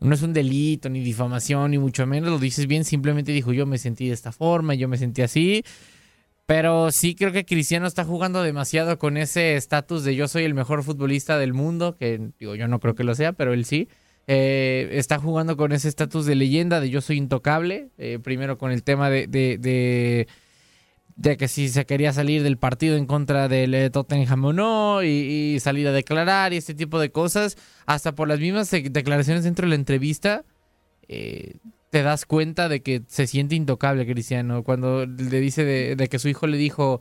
no 0.00 0.14
es 0.14 0.22
un 0.22 0.34
delito, 0.34 0.90
ni 0.90 1.00
difamación, 1.00 1.70
ni 1.70 1.78
mucho 1.78 2.06
menos. 2.06 2.30
Lo 2.30 2.38
dices 2.38 2.66
bien, 2.66 2.84
simplemente 2.84 3.32
dijo 3.32 3.52
yo 3.54 3.64
me 3.66 3.78
sentí 3.78 4.08
de 4.08 4.14
esta 4.14 4.32
forma, 4.32 4.74
yo 4.74 4.88
me 4.88 4.98
sentí 4.98 5.22
así. 5.22 5.64
Pero 6.46 6.90
sí 6.92 7.14
creo 7.14 7.32
que 7.32 7.46
Cristiano 7.46 7.86
está 7.86 8.04
jugando 8.04 8.42
demasiado 8.42 8.98
con 8.98 9.16
ese 9.16 9.56
estatus 9.56 10.04
de 10.04 10.14
yo 10.14 10.28
soy 10.28 10.44
el 10.44 10.52
mejor 10.54 10.82
futbolista 10.82 11.38
del 11.38 11.54
mundo, 11.54 11.96
que 11.96 12.32
digo 12.38 12.54
yo 12.54 12.68
no 12.68 12.80
creo 12.80 12.94
que 12.94 13.04
lo 13.04 13.14
sea, 13.14 13.32
pero 13.32 13.54
él 13.54 13.64
sí. 13.64 13.88
Eh, 14.26 14.88
está 14.92 15.18
jugando 15.18 15.56
con 15.56 15.72
ese 15.72 15.88
estatus 15.88 16.24
de 16.26 16.34
leyenda, 16.34 16.80
de 16.80 16.90
yo 16.90 17.00
soy 17.00 17.18
intocable. 17.18 17.90
eh, 17.98 18.18
primero 18.22 18.56
con 18.58 18.70
el 18.72 18.82
tema 18.82 19.10
de, 19.10 20.26
que 21.38 21.48
si 21.48 21.68
se 21.68 21.84
quería 21.86 22.12
salir 22.12 22.42
del 22.42 22.56
partido 22.56 22.96
en 22.96 23.06
contra 23.06 23.48
del 23.48 23.74
eh, 23.74 23.90
Tottenham 23.90 24.44
o 24.44 24.52
no, 24.52 25.02
y, 25.02 25.58
salir 25.60 25.86
a 25.88 25.92
declarar 25.92 26.52
y 26.52 26.56
este 26.56 26.74
tipo 26.74 26.98
de 26.98 27.10
cosas, 27.10 27.56
hasta 27.86 28.14
por 28.14 28.28
las 28.28 28.40
mismas 28.40 28.70
de- 28.70 28.88
declaraciones 28.90 29.44
dentro 29.44 29.66
de 29.66 29.70
la 29.70 29.74
entrevista, 29.76 30.44
eh, 31.08 31.56
te 31.90 32.02
das 32.02 32.24
cuenta 32.24 32.68
de 32.68 32.82
que 32.82 33.02
se 33.06 33.26
siente 33.26 33.54
intocable 33.54 34.06
Cristiano. 34.06 34.64
Cuando 34.64 35.06
le 35.06 35.40
dice 35.40 35.64
de 35.64 36.08
que 36.08 36.18
su 36.18 36.28
hijo 36.28 36.46
le 36.48 36.56
dijo, 36.56 37.00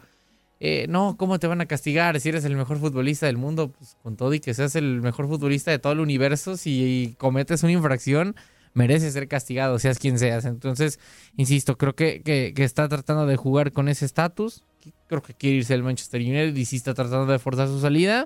eh, 0.65 0.85
no, 0.87 1.17
¿cómo 1.17 1.39
te 1.39 1.47
van 1.47 1.59
a 1.59 1.65
castigar 1.65 2.17
si 2.21 2.29
eres 2.29 2.45
el 2.45 2.55
mejor 2.55 2.79
futbolista 2.79 3.25
del 3.25 3.35
mundo? 3.35 3.69
Pues 3.73 3.97
con 4.01 4.15
todo 4.15 4.33
y 4.33 4.39
que 4.39 4.53
seas 4.53 4.75
el 4.77 5.01
mejor 5.01 5.27
futbolista 5.27 5.71
de 5.71 5.79
todo 5.79 5.91
el 5.91 5.99
universo, 5.99 6.55
si 6.55 7.15
cometes 7.17 7.63
una 7.63 7.73
infracción, 7.73 8.35
mereces 8.73 9.11
ser 9.13 9.27
castigado, 9.27 9.77
seas 9.77 9.99
quien 9.99 10.17
seas. 10.17 10.45
Entonces, 10.45 10.99
insisto, 11.35 11.77
creo 11.77 11.95
que, 11.95 12.21
que- 12.23 12.53
está 12.63 12.87
tratando 12.87 13.25
de 13.25 13.35
jugar 13.35 13.73
con 13.73 13.89
ese 13.89 14.05
estatus. 14.05 14.63
Creo 15.07 15.21
que 15.21 15.33
quiere 15.33 15.57
irse 15.57 15.73
al 15.73 15.83
Manchester 15.83 16.21
United 16.21 16.55
y 16.55 16.63
sí 16.63 16.77
está 16.77 16.93
tratando 16.93 17.29
de 17.29 17.39
forzar 17.39 17.67
su 17.67 17.81
salida. 17.81 18.25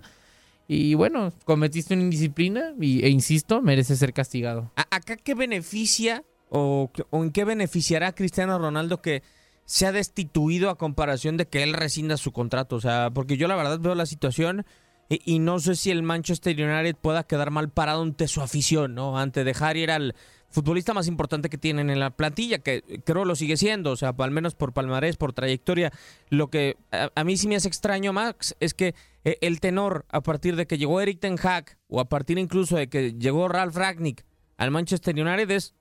Y 0.68 0.94
bueno, 0.94 1.34
cometiste 1.46 1.94
una 1.96 2.04
indisciplina 2.04 2.74
y, 2.80 3.04
e 3.04 3.10
insisto, 3.10 3.62
merece 3.64 3.96
ser 3.96 4.14
castigado. 4.14 4.72
¿A- 4.76 4.88
¿Acá 4.92 5.16
qué 5.18 5.34
beneficia 5.34 6.24
o, 6.50 6.92
o 7.10 7.24
en 7.24 7.32
qué 7.32 7.46
beneficiará 7.46 8.10
a 8.10 8.12
Cristiano 8.16 8.60
Ronaldo 8.60 9.02
que 9.02 9.24
sea 9.68 9.92
destituido 9.92 10.72
a 10.72 10.78
comparación 10.80 11.38
de 11.38 11.46
que 11.46 11.62
él 11.62 11.74
rescinda 11.74 12.18
su 12.18 12.32
contrato? 12.32 12.78
O 12.78 12.82
sea, 12.82 13.12
porque 13.14 13.38
yo 13.38 13.48
la 13.48 13.56
verdad 13.56 13.80
veo 13.80 13.94
la 13.94 14.08
situación 14.08 14.66
y, 15.10 15.40
no 15.40 15.60
sé 15.60 15.76
si 15.76 15.90
el 15.90 16.04
Manchester 16.04 16.54
United 16.54 16.96
pueda 17.00 17.24
quedar 17.24 17.50
mal 17.50 17.70
parado 17.70 18.02
ante 18.02 18.28
su 18.28 18.42
afición, 18.42 18.94
¿no? 18.94 19.18
Ante 19.18 19.46
dejar 19.46 19.78
ir 19.78 19.90
al 19.90 20.16
futbolista 20.50 20.94
más 20.94 21.08
importante 21.08 21.50
que 21.50 21.58
tienen 21.58 21.90
en 21.90 22.00
la 22.00 22.10
plantilla, 22.10 22.60
que 22.60 22.84
creo 23.06 23.24
lo 23.24 23.36
sigue 23.36 23.56
siendo, 23.56 23.92
o 23.92 23.96
sea, 23.96 24.14
al 24.18 24.32
menos 24.32 24.56
por 24.56 24.74
palmarés, 24.74 25.16
por 25.16 25.32
trayectoria. 25.32 25.94
Lo 26.30 26.50
que 26.50 26.76
a, 26.92 27.24
mí 27.24 27.38
sí 27.38 27.48
me 27.48 27.56
hace 27.56 27.70
extraño, 27.70 28.12
Max, 28.12 28.56
es 28.60 28.74
que 28.74 28.96
eh, 29.24 29.38
el 29.40 29.62
tenor, 29.62 30.06
a 30.10 30.22
partir 30.22 30.58
de 30.58 30.68
que 30.68 30.78
llegó 30.78 31.00
Eric 31.00 31.22
Ten 31.22 31.38
Hag, 31.42 31.78
o 31.88 32.02
a 32.02 32.10
partir 32.10 32.38
incluso 32.38 32.76
de 32.76 32.90
que 32.90 33.14
llegó 33.14 33.48
Ralph 33.48 33.78
Ragnick 33.78 34.26
al 34.58 34.72
Manchester 34.72 35.16
United, 35.16 35.52
es 35.52 35.74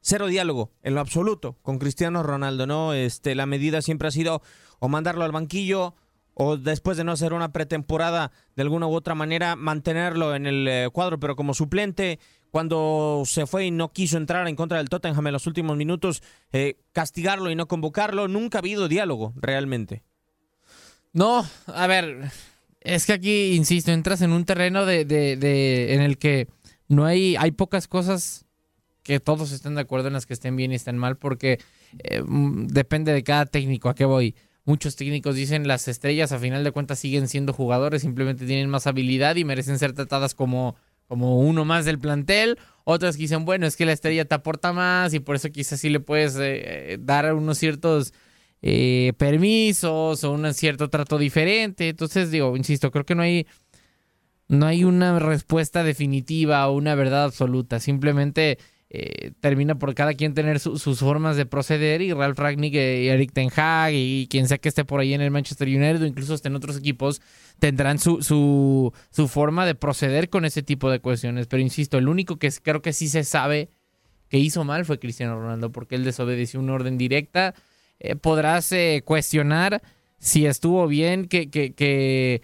cero 0.00 0.26
diálogo 0.26 0.72
en 0.82 0.94
lo 0.94 1.00
absoluto 1.00 1.58
con 1.62 1.78
Cristiano 1.78 2.22
Ronaldo, 2.22 2.66
¿no? 2.66 2.92
Este, 2.94 3.34
la 3.34 3.46
medida 3.46 3.82
siempre 3.82 4.08
ha 4.08 4.10
sido 4.10 4.42
o 4.78 4.88
mandarlo 4.88 5.24
al 5.24 5.32
banquillo 5.32 5.94
o 6.34 6.56
después 6.56 6.96
de 6.96 7.04
no 7.04 7.12
hacer 7.12 7.32
una 7.32 7.52
pretemporada 7.52 8.32
de 8.56 8.62
alguna 8.62 8.86
u 8.86 8.94
otra 8.94 9.14
manera 9.14 9.56
mantenerlo 9.56 10.34
en 10.34 10.46
el 10.46 10.66
eh, 10.68 10.88
cuadro 10.92 11.18
pero 11.20 11.36
como 11.36 11.52
suplente 11.54 12.18
cuando 12.50 13.22
se 13.26 13.46
fue 13.46 13.66
y 13.66 13.70
no 13.70 13.92
quiso 13.92 14.16
entrar 14.16 14.48
en 14.48 14.56
contra 14.56 14.78
del 14.78 14.88
Tottenham 14.88 15.26
en 15.26 15.32
los 15.34 15.46
últimos 15.46 15.76
minutos 15.76 16.22
eh, 16.52 16.78
castigarlo 16.92 17.50
y 17.50 17.56
no 17.56 17.68
convocarlo 17.68 18.26
nunca 18.28 18.58
ha 18.58 18.60
habido 18.60 18.88
diálogo 18.88 19.32
realmente 19.36 20.02
No, 21.12 21.44
a 21.66 21.86
ver, 21.86 22.30
es 22.80 23.04
que 23.06 23.12
aquí, 23.12 23.52
insisto, 23.54 23.90
entras 23.92 24.22
en 24.22 24.32
un 24.32 24.44
terreno 24.44 24.86
de, 24.86 25.04
de- 25.04 25.36
de- 25.36 25.94
en 25.94 26.00
el 26.00 26.16
que 26.18 26.48
no 26.88 27.04
hay, 27.04 27.36
hay 27.36 27.50
pocas 27.50 27.88
cosas 27.88 28.46
que 29.02 29.20
todos 29.20 29.52
estén 29.52 29.74
de 29.74 29.80
acuerdo 29.82 30.08
en 30.08 30.14
las 30.14 30.26
que 30.26 30.34
estén 30.34 30.56
bien 30.56 30.72
y 30.72 30.76
estén 30.76 30.98
mal, 30.98 31.16
porque 31.16 31.58
eh, 31.98 32.22
mm, 32.22 32.66
depende 32.68 33.12
de 33.12 33.22
cada 33.22 33.46
técnico. 33.46 33.88
¿A 33.88 33.94
qué 33.94 34.04
voy? 34.04 34.34
Muchos 34.64 34.96
técnicos 34.96 35.34
dicen 35.34 35.66
las 35.66 35.88
estrellas 35.88 36.32
a 36.32 36.38
final 36.38 36.62
de 36.64 36.72
cuentas 36.72 36.98
siguen 36.98 37.28
siendo 37.28 37.52
jugadores, 37.52 38.02
simplemente 38.02 38.46
tienen 38.46 38.68
más 38.68 38.86
habilidad 38.86 39.36
y 39.36 39.44
merecen 39.44 39.78
ser 39.78 39.94
tratadas 39.94 40.34
como, 40.34 40.76
como 41.08 41.40
uno 41.40 41.64
más 41.64 41.84
del 41.84 41.98
plantel. 41.98 42.58
Otros 42.84 43.16
que 43.16 43.22
dicen, 43.22 43.44
bueno, 43.44 43.66
es 43.66 43.76
que 43.76 43.86
la 43.86 43.92
estrella 43.92 44.24
te 44.26 44.34
aporta 44.34 44.72
más 44.72 45.14
y 45.14 45.20
por 45.20 45.36
eso 45.36 45.50
quizás 45.50 45.80
sí 45.80 45.88
le 45.88 46.00
puedes 46.00 46.36
eh, 46.36 46.92
eh, 46.92 46.98
dar 47.00 47.32
unos 47.34 47.58
ciertos 47.58 48.12
permisos 49.16 50.22
o 50.22 50.32
un 50.32 50.52
cierto 50.52 50.90
trato 50.90 51.16
diferente. 51.16 51.88
Entonces, 51.88 52.30
digo, 52.30 52.54
insisto, 52.58 52.90
creo 52.90 53.06
que 53.06 53.14
no 53.14 53.22
hay, 53.22 53.46
no 54.48 54.66
hay 54.66 54.84
una 54.84 55.18
respuesta 55.18 55.82
definitiva 55.82 56.68
o 56.68 56.74
una 56.74 56.94
verdad 56.94 57.24
absoluta. 57.24 57.80
Simplemente 57.80 58.58
eh, 58.92 59.30
termina 59.40 59.76
por 59.76 59.94
cada 59.94 60.14
quien 60.14 60.34
tener 60.34 60.58
su- 60.58 60.76
sus 60.78 60.98
formas 60.98 61.36
de 61.36 61.46
proceder 61.46 62.02
y 62.02 62.12
Ralph 62.12 62.38
Ragnick 62.38 62.74
eh, 62.74 63.04
y 63.04 63.08
Eric 63.08 63.32
Ten 63.32 63.48
Hag 63.54 63.92
y 63.94 64.26
quien 64.28 64.48
sea 64.48 64.58
que 64.58 64.68
esté 64.68 64.84
por 64.84 64.98
ahí 65.00 65.14
en 65.14 65.20
el 65.20 65.30
Manchester 65.30 65.68
United 65.68 66.02
o 66.02 66.06
incluso 66.06 66.36
en 66.42 66.56
otros 66.56 66.76
equipos 66.76 67.20
tendrán 67.60 67.98
su, 68.00 68.20
su, 68.22 68.92
su 69.10 69.28
forma 69.28 69.64
de 69.64 69.74
proceder 69.76 70.28
con 70.28 70.44
ese 70.44 70.62
tipo 70.62 70.90
de 70.90 70.98
cuestiones. 70.98 71.46
Pero 71.46 71.62
insisto, 71.62 71.98
el 71.98 72.08
único 72.08 72.36
que 72.38 72.50
creo 72.62 72.82
que 72.82 72.92
sí 72.92 73.06
se 73.08 73.22
sabe 73.22 73.68
que 74.28 74.38
hizo 74.38 74.64
mal 74.64 74.84
fue 74.84 74.98
Cristiano 74.98 75.38
Ronaldo 75.38 75.70
porque 75.70 75.94
él 75.94 76.04
desobedeció 76.04 76.58
una 76.60 76.72
orden 76.74 76.98
directa. 76.98 77.54
Eh, 78.00 78.16
podrás 78.16 78.72
eh, 78.72 79.02
cuestionar 79.04 79.82
si 80.18 80.46
estuvo 80.46 80.86
bien 80.88 81.26
que, 81.26 81.48
que, 81.48 81.74
que, 81.74 82.42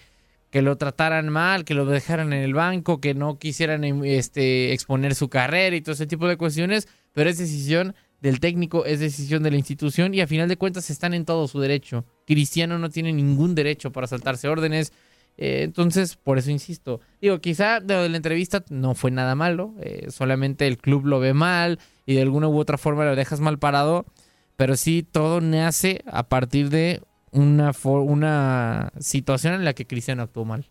que 0.57 0.63
lo 0.63 0.79
trataran 0.79 1.29
mal, 1.29 1.67
que 1.67 1.75
lo 1.75 1.85
dejaran 1.85 2.33
en 2.33 2.43
el 2.43 2.55
banco, 2.55 2.99
que 2.99 3.13
no 3.13 3.39
quisieran 3.39 3.85
em, 3.85 4.03
este, 4.07 4.73
exponer 4.73 5.15
su 5.15 5.29
carrera 5.29 5.77
y 5.77 5.83
todo 5.83 5.93
ese 5.93 6.07
tipo 6.07 6.27
de 6.27 6.39
cuestiones, 6.39 6.89
pero 7.13 7.29
es 7.29 7.37
decisión 7.37 7.95
del 8.23 8.41
técnico, 8.41 8.87
es 8.87 9.01
decisión 9.01 9.43
de 9.43 9.51
la 9.51 9.59
institución 9.59 10.15
y 10.15 10.23
a 10.23 10.27
final 10.27 10.49
de 10.49 10.57
cuentas 10.57 10.89
están 10.89 11.13
en 11.13 11.27
todo 11.27 11.47
su 11.47 11.61
derecho. 11.61 12.07
Cristiano 12.27 12.79
no 12.79 12.89
tiene 12.89 13.13
ningún 13.13 13.55
derecho 13.55 13.93
para 13.93 14.07
saltarse 14.07 14.49
órdenes. 14.49 14.95
eh, 15.37 15.61
entonces, 15.63 16.17
por 16.17 16.39
eso 16.39 16.51
insisto. 16.51 17.03
Digo, 17.21 17.39
quizá 17.43 17.81
de 17.81 18.09
la 18.09 18.17
entrevista 18.17 18.65
no 18.71 18.95
fue 18.95 19.11
nada 19.11 19.35
malo, 19.35 19.75
eh, 19.83 20.07
solamente 20.09 20.67
el 20.67 20.79
club 20.79 21.05
lo 21.05 21.21
ve 21.21 21.35
mal 21.35 21.81
y 22.07 22.15
de 22.15 22.23
alguna 22.23 22.49
u 22.49 22.59
otra 22.59 22.79
forma 22.79 23.05
lo 23.05 23.15
dejas 23.15 23.41
mal 23.41 23.59
parado, 23.59 24.07
pero 24.57 24.75
sí 24.77 25.03
todo 25.03 25.43
nace 25.43 26.01
a 26.07 26.31
partir 26.31 26.71
de 26.71 27.03
una, 27.33 27.73
una 27.85 28.93
situación 28.99 29.55
en 29.55 29.65
la 29.65 29.75
que 29.75 29.87
Cristiano 29.87 30.23
actuó 30.23 30.45
mal. 30.45 30.69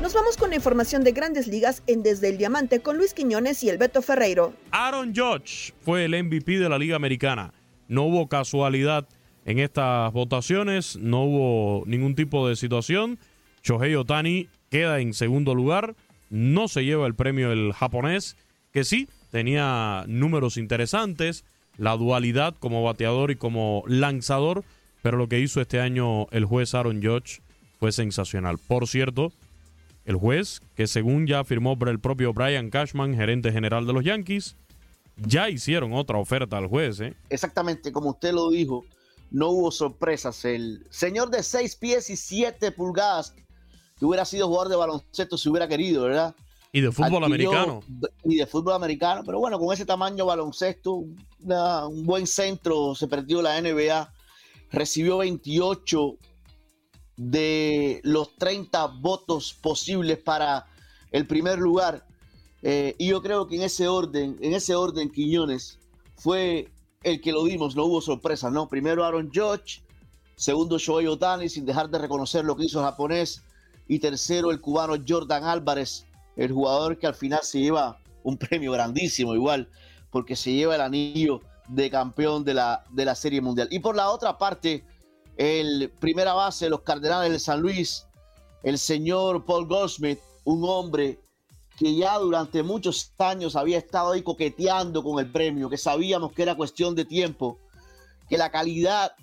Nos 0.00 0.14
vamos 0.14 0.36
con 0.36 0.50
la 0.50 0.56
información 0.56 1.04
de 1.04 1.12
grandes 1.12 1.46
ligas 1.46 1.82
en 1.86 2.02
Desde 2.02 2.28
el 2.28 2.36
Diamante 2.36 2.80
con 2.80 2.98
Luis 2.98 3.14
Quiñones 3.14 3.62
y 3.62 3.70
el 3.70 3.78
Beto 3.78 4.02
Ferreiro. 4.02 4.52
Aaron 4.70 5.14
Judge 5.14 5.72
fue 5.80 6.04
el 6.04 6.24
MVP 6.24 6.58
de 6.58 6.68
la 6.68 6.78
Liga 6.78 6.96
Americana. 6.96 7.54
No 7.88 8.04
hubo 8.04 8.28
casualidad 8.28 9.08
en 9.44 9.58
estas 9.58 10.12
votaciones, 10.12 10.96
no 10.96 11.24
hubo 11.24 11.84
ningún 11.86 12.14
tipo 12.14 12.48
de 12.48 12.56
situación. 12.56 13.18
Shohei 13.62 13.94
Otani 13.94 14.48
queda 14.70 15.00
en 15.00 15.14
segundo 15.14 15.54
lugar, 15.54 15.94
no 16.30 16.68
se 16.68 16.84
lleva 16.84 17.06
el 17.06 17.14
premio 17.14 17.52
el 17.52 17.72
japonés, 17.72 18.36
que 18.72 18.84
sí 18.84 19.08
tenía 19.30 20.04
números 20.08 20.56
interesantes, 20.56 21.44
la 21.78 21.96
dualidad 21.96 22.54
como 22.58 22.82
bateador 22.82 23.30
y 23.30 23.36
como 23.36 23.82
lanzador, 23.86 24.64
pero 25.02 25.16
lo 25.16 25.28
que 25.28 25.40
hizo 25.40 25.60
este 25.60 25.80
año 25.80 26.26
el 26.30 26.44
juez 26.44 26.74
Aaron 26.74 27.02
Judge 27.02 27.40
fue 27.78 27.92
sensacional. 27.92 28.58
Por 28.58 28.86
cierto, 28.88 29.32
el 30.04 30.16
juez, 30.16 30.60
que 30.76 30.86
según 30.86 31.26
ya 31.26 31.40
afirmó 31.40 31.78
por 31.78 31.88
el 31.88 31.98
propio 32.00 32.32
Brian 32.32 32.70
Cashman, 32.70 33.14
gerente 33.14 33.52
general 33.52 33.86
de 33.86 33.92
los 33.92 34.04
Yankees, 34.04 34.56
ya 35.16 35.48
hicieron 35.48 35.92
otra 35.92 36.18
oferta 36.18 36.58
al 36.58 36.66
juez. 36.68 37.00
¿eh? 37.00 37.14
Exactamente 37.30 37.92
como 37.92 38.10
usted 38.10 38.32
lo 38.32 38.50
dijo, 38.50 38.84
no 39.30 39.48
hubo 39.50 39.70
sorpresas. 39.70 40.44
El 40.44 40.86
señor 40.90 41.30
de 41.30 41.42
6 41.42 41.76
pies 41.76 42.10
y 42.10 42.16
7 42.16 42.72
pulgadas, 42.72 43.34
que 43.98 44.04
hubiera 44.04 44.24
sido 44.24 44.46
jugador 44.48 44.68
de 44.68 44.76
baloncesto 44.76 45.36
si 45.38 45.48
hubiera 45.48 45.68
querido, 45.68 46.04
¿verdad? 46.04 46.34
Y 46.72 46.80
de 46.80 46.90
fútbol 46.90 47.24
Adquirió- 47.24 47.50
americano. 47.52 47.80
Y 48.24 48.36
de 48.36 48.46
fútbol 48.46 48.72
americano, 48.74 49.22
pero 49.26 49.38
bueno, 49.38 49.58
con 49.58 49.72
ese 49.74 49.84
tamaño 49.84 50.24
baloncesto, 50.26 51.04
un 51.44 52.04
buen 52.04 52.26
centro, 52.26 52.94
se 52.94 53.08
perdió 53.08 53.42
la 53.42 53.60
NBA, 53.60 54.12
recibió 54.70 55.18
28 55.18 56.16
de 57.16 58.00
los 58.04 58.36
30 58.36 58.86
votos 59.00 59.54
posibles 59.54 60.18
para 60.18 60.66
el 61.10 61.26
primer 61.26 61.58
lugar. 61.58 62.06
Eh, 62.62 62.94
y 62.98 63.08
yo 63.08 63.22
creo 63.22 63.46
que 63.46 63.56
en 63.56 63.62
ese 63.62 63.88
orden, 63.88 64.38
en 64.40 64.54
ese 64.54 64.74
orden, 64.74 65.10
Quiñones 65.10 65.78
fue 66.16 66.68
el 67.02 67.20
que 67.20 67.32
lo 67.32 67.44
dimos, 67.44 67.74
no 67.74 67.84
hubo 67.84 68.00
sorpresa, 68.00 68.50
¿no? 68.50 68.68
Primero 68.68 69.04
Aaron 69.04 69.30
Judge, 69.34 69.82
segundo 70.36 70.78
Shohei 70.78 71.06
Otani, 71.06 71.48
sin 71.48 71.66
dejar 71.66 71.90
de 71.90 71.98
reconocer 71.98 72.44
lo 72.44 72.56
que 72.56 72.64
hizo 72.64 72.78
el 72.78 72.86
japonés, 72.86 73.42
y 73.88 73.98
tercero 73.98 74.50
el 74.50 74.60
cubano 74.60 74.94
Jordan 75.06 75.44
Álvarez, 75.44 76.06
el 76.36 76.52
jugador 76.52 76.98
que 76.98 77.06
al 77.06 77.14
final 77.14 77.40
se 77.42 77.60
lleva 77.60 78.00
un 78.22 78.38
premio 78.38 78.72
grandísimo 78.72 79.34
igual, 79.34 79.68
porque 80.12 80.36
se 80.36 80.52
lleva 80.52 80.76
el 80.76 80.82
anillo 80.82 81.40
de 81.66 81.90
campeón 81.90 82.44
de 82.44 82.54
la, 82.54 82.84
de 82.90 83.04
la 83.04 83.16
Serie 83.16 83.40
Mundial. 83.40 83.66
Y 83.72 83.80
por 83.80 83.96
la 83.96 84.10
otra 84.10 84.38
parte, 84.38 84.84
el 85.36 85.90
primera 85.98 86.34
base 86.34 86.66
de 86.66 86.70
los 86.70 86.82
Cardenales 86.82 87.32
de 87.32 87.38
San 87.40 87.60
Luis, 87.60 88.06
el 88.62 88.78
señor 88.78 89.44
Paul 89.44 89.66
Goldsmith, 89.66 90.20
un 90.44 90.62
hombre 90.68 91.18
que 91.78 91.96
ya 91.96 92.18
durante 92.18 92.62
muchos 92.62 93.12
años 93.18 93.56
había 93.56 93.78
estado 93.78 94.12
ahí 94.12 94.22
coqueteando 94.22 95.02
con 95.02 95.18
el 95.18 95.32
premio, 95.32 95.70
que 95.70 95.78
sabíamos 95.78 96.32
que 96.32 96.42
era 96.42 96.54
cuestión 96.54 96.94
de 96.94 97.06
tiempo, 97.06 97.58
que 98.28 98.36
la 98.36 98.50
calidad 98.50 99.16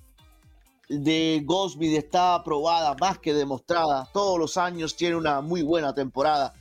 de 0.90 1.44
Goldsmith 1.46 1.96
está 1.96 2.44
probada, 2.44 2.96
más 3.00 3.20
que 3.20 3.34
demostrada. 3.34 4.10
Todos 4.12 4.40
los 4.40 4.58
años 4.58 4.96
tiene 4.96 5.16
una 5.16 5.40
muy 5.42 5.62
buena 5.62 5.94
temporada 5.94 6.54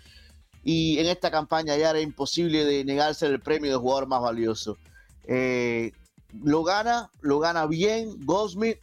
y 0.65 0.99
en 0.99 1.07
esta 1.07 1.31
campaña 1.31 1.77
ya 1.77 1.91
era 1.91 2.01
imposible 2.01 2.65
de 2.65 2.85
negarse 2.85 3.27
el 3.27 3.41
premio 3.41 3.71
de 3.71 3.77
jugador 3.77 4.07
más 4.07 4.21
valioso. 4.21 4.77
Eh, 5.25 5.93
lo 6.43 6.63
gana, 6.63 7.11
lo 7.21 7.39
gana 7.39 7.67
bien 7.67 8.25
Goldsmith. 8.25 8.79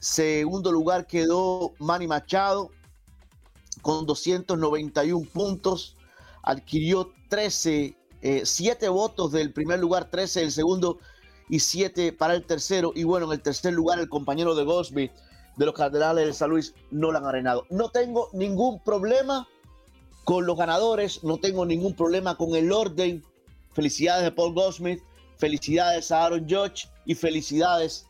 Segundo 0.00 0.72
lugar 0.72 1.06
quedó 1.06 1.72
Manny 1.78 2.06
Machado 2.06 2.70
con 3.82 4.06
291 4.06 5.28
puntos. 5.32 5.96
Adquirió 6.42 7.12
13, 7.28 7.96
7 8.44 8.86
eh, 8.86 8.88
votos 8.88 9.32
del 9.32 9.52
primer 9.52 9.78
lugar, 9.80 10.10
13 10.10 10.40
del 10.40 10.52
segundo 10.52 10.98
y 11.48 11.60
7 11.60 12.12
para 12.12 12.34
el 12.34 12.44
tercero. 12.44 12.92
Y 12.94 13.04
bueno, 13.04 13.26
en 13.26 13.32
el 13.32 13.42
tercer 13.42 13.72
lugar 13.72 13.98
el 13.98 14.08
compañero 14.08 14.54
de 14.54 14.64
Goldsmith 14.64 15.12
de 15.56 15.66
los 15.66 15.74
Cardenales 15.74 16.26
de 16.26 16.32
San 16.32 16.50
Luis, 16.50 16.74
no 16.90 17.10
lo 17.10 17.18
han 17.18 17.26
arenado. 17.26 17.66
No 17.68 17.90
tengo 17.90 18.28
ningún 18.32 18.80
problema 18.80 19.48
con 20.28 20.44
los 20.44 20.58
ganadores, 20.58 21.24
no 21.24 21.38
tengo 21.38 21.64
ningún 21.64 21.94
problema 21.94 22.36
con 22.36 22.54
el 22.54 22.70
orden. 22.70 23.24
Felicidades 23.72 24.28
a 24.28 24.34
Paul 24.34 24.52
Goldsmith, 24.52 25.00
felicidades 25.38 26.12
a 26.12 26.26
Aaron 26.26 26.46
Judge 26.46 26.86
y 27.06 27.14
felicidades 27.14 28.06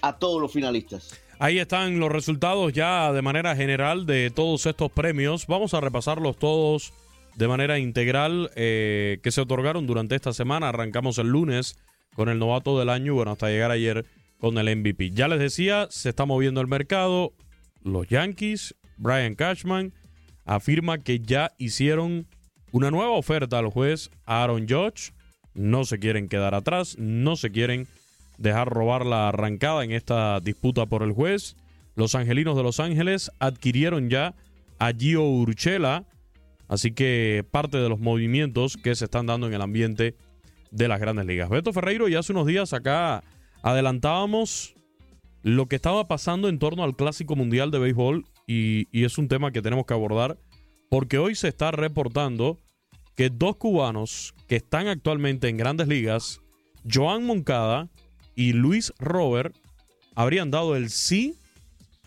a 0.00 0.16
todos 0.16 0.40
los 0.40 0.52
finalistas. 0.52 1.20
Ahí 1.40 1.58
están 1.58 1.98
los 1.98 2.12
resultados 2.12 2.72
ya 2.72 3.12
de 3.12 3.20
manera 3.20 3.56
general 3.56 4.06
de 4.06 4.30
todos 4.30 4.64
estos 4.66 4.92
premios. 4.92 5.48
Vamos 5.48 5.74
a 5.74 5.80
repasarlos 5.80 6.36
todos 6.36 6.92
de 7.34 7.48
manera 7.48 7.80
integral 7.80 8.48
eh, 8.54 9.18
que 9.20 9.32
se 9.32 9.40
otorgaron 9.40 9.88
durante 9.88 10.14
esta 10.14 10.32
semana. 10.32 10.68
Arrancamos 10.68 11.18
el 11.18 11.26
lunes 11.26 11.76
con 12.14 12.28
el 12.28 12.38
novato 12.38 12.78
del 12.78 12.90
año, 12.90 13.14
bueno, 13.14 13.32
hasta 13.32 13.48
llegar 13.48 13.72
ayer 13.72 14.06
con 14.38 14.56
el 14.58 14.76
MVP. 14.76 15.10
Ya 15.10 15.26
les 15.26 15.40
decía, 15.40 15.88
se 15.90 16.10
está 16.10 16.26
moviendo 16.26 16.60
el 16.60 16.68
mercado. 16.68 17.32
Los 17.82 18.06
Yankees, 18.06 18.76
Brian 18.98 19.34
Cashman, 19.34 19.92
afirma 20.46 20.98
que 20.98 21.18
ya 21.18 21.52
hicieron 21.58 22.26
una 22.72 22.90
nueva 22.90 23.10
oferta 23.10 23.58
al 23.58 23.68
juez 23.68 24.10
Aaron 24.24 24.66
Judge. 24.68 25.12
No 25.54 25.84
se 25.84 25.98
quieren 25.98 26.28
quedar 26.28 26.54
atrás, 26.54 26.96
no 26.98 27.36
se 27.36 27.50
quieren 27.50 27.86
dejar 28.38 28.68
robar 28.68 29.04
la 29.04 29.28
arrancada 29.28 29.84
en 29.84 29.92
esta 29.92 30.40
disputa 30.40 30.86
por 30.86 31.02
el 31.02 31.12
juez. 31.12 31.56
Los 31.94 32.14
Angelinos 32.14 32.56
de 32.56 32.62
Los 32.62 32.80
Ángeles 32.80 33.30
adquirieron 33.38 34.10
ya 34.10 34.34
a 34.78 34.92
Gio 34.92 35.22
Urchela, 35.24 36.04
así 36.68 36.92
que 36.92 37.44
parte 37.50 37.78
de 37.78 37.88
los 37.88 37.98
movimientos 37.98 38.76
que 38.76 38.94
se 38.94 39.06
están 39.06 39.26
dando 39.26 39.46
en 39.46 39.54
el 39.54 39.62
ambiente 39.62 40.14
de 40.70 40.88
las 40.88 41.00
grandes 41.00 41.24
ligas. 41.24 41.48
Beto 41.48 41.72
Ferreiro 41.72 42.08
ya 42.08 42.18
hace 42.18 42.32
unos 42.32 42.46
días 42.46 42.74
acá 42.74 43.24
adelantábamos 43.62 44.74
lo 45.42 45.66
que 45.66 45.76
estaba 45.76 46.06
pasando 46.06 46.48
en 46.48 46.58
torno 46.58 46.84
al 46.84 46.96
Clásico 46.96 47.34
Mundial 47.34 47.70
de 47.70 47.78
Béisbol 47.78 48.26
y, 48.46 49.04
es 49.04 49.18
un 49.18 49.28
tema 49.28 49.52
que 49.52 49.62
tenemos 49.62 49.86
que 49.86 49.94
abordar 49.94 50.38
porque 50.88 51.18
hoy 51.18 51.34
se 51.34 51.48
está 51.48 51.70
reportando 51.70 52.58
que 53.16 53.30
dos 53.30 53.56
cubanos 53.56 54.34
que 54.46 54.56
están 54.56 54.88
actualmente 54.88 55.48
en 55.48 55.56
grandes 55.56 55.88
ligas, 55.88 56.40
Joan 56.90 57.24
Moncada 57.24 57.88
y 58.34 58.52
Luis 58.52 58.92
Robert, 58.98 59.56
habrían 60.14 60.50
dado 60.50 60.76
el 60.76 60.90
sí 60.90 61.34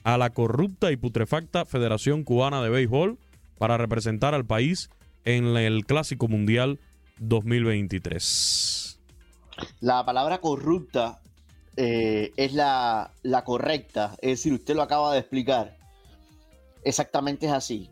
a 0.04 0.18
la 0.18 0.30
corrupta 0.30 0.92
y 0.92 0.98
putrefacta 0.98 1.66
Federación 1.66 2.24
Cubana 2.24 2.62
de 2.62 2.70
Béisbol 2.70 3.18
para 3.58 3.78
representar 3.78 4.34
al 4.34 4.46
país 4.46 4.90
en 5.26 5.58
el 5.58 5.86
Clásico 5.86 6.28
Mundial 6.28 6.80
2023. 7.18 9.00
La 9.82 10.06
palabra 10.06 10.40
corrupta 10.40 11.22
eh, 11.76 12.32
es 12.38 12.54
la, 12.54 13.12
correcta. 13.46 14.16
Es 14.22 14.40
decir, 14.40 14.54
usted 14.54 14.76
lo 14.76 14.82
acaba 14.82 15.14
de 15.14 15.20
explicar. 15.20 15.79
Exactamente 16.84 17.46
es 17.46 17.52
así. 17.52 17.90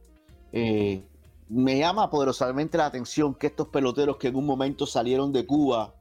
Eh, 0.51 1.03
me 1.49 1.77
llama 1.77 2.09
poderosamente 2.09 2.77
la 2.77 2.85
atención 2.85 3.35
que 3.35 3.47
estos 3.47 3.67
peloteros 3.67 4.17
que 4.17 4.27
en 4.27 4.35
un 4.35 4.45
momento 4.45 4.85
salieron 4.85 5.31
de 5.31 5.45
Cuba 5.45 5.93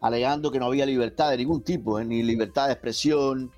alegando 0.00 0.50
que 0.50 0.58
no 0.58 0.66
había 0.66 0.86
libertad 0.86 1.30
de 1.30 1.36
ningún 1.36 1.62
tipo, 1.62 2.00
eh, 2.00 2.04
ni 2.04 2.22
libertad 2.22 2.66
de 2.66 2.72
expresión, 2.72 3.50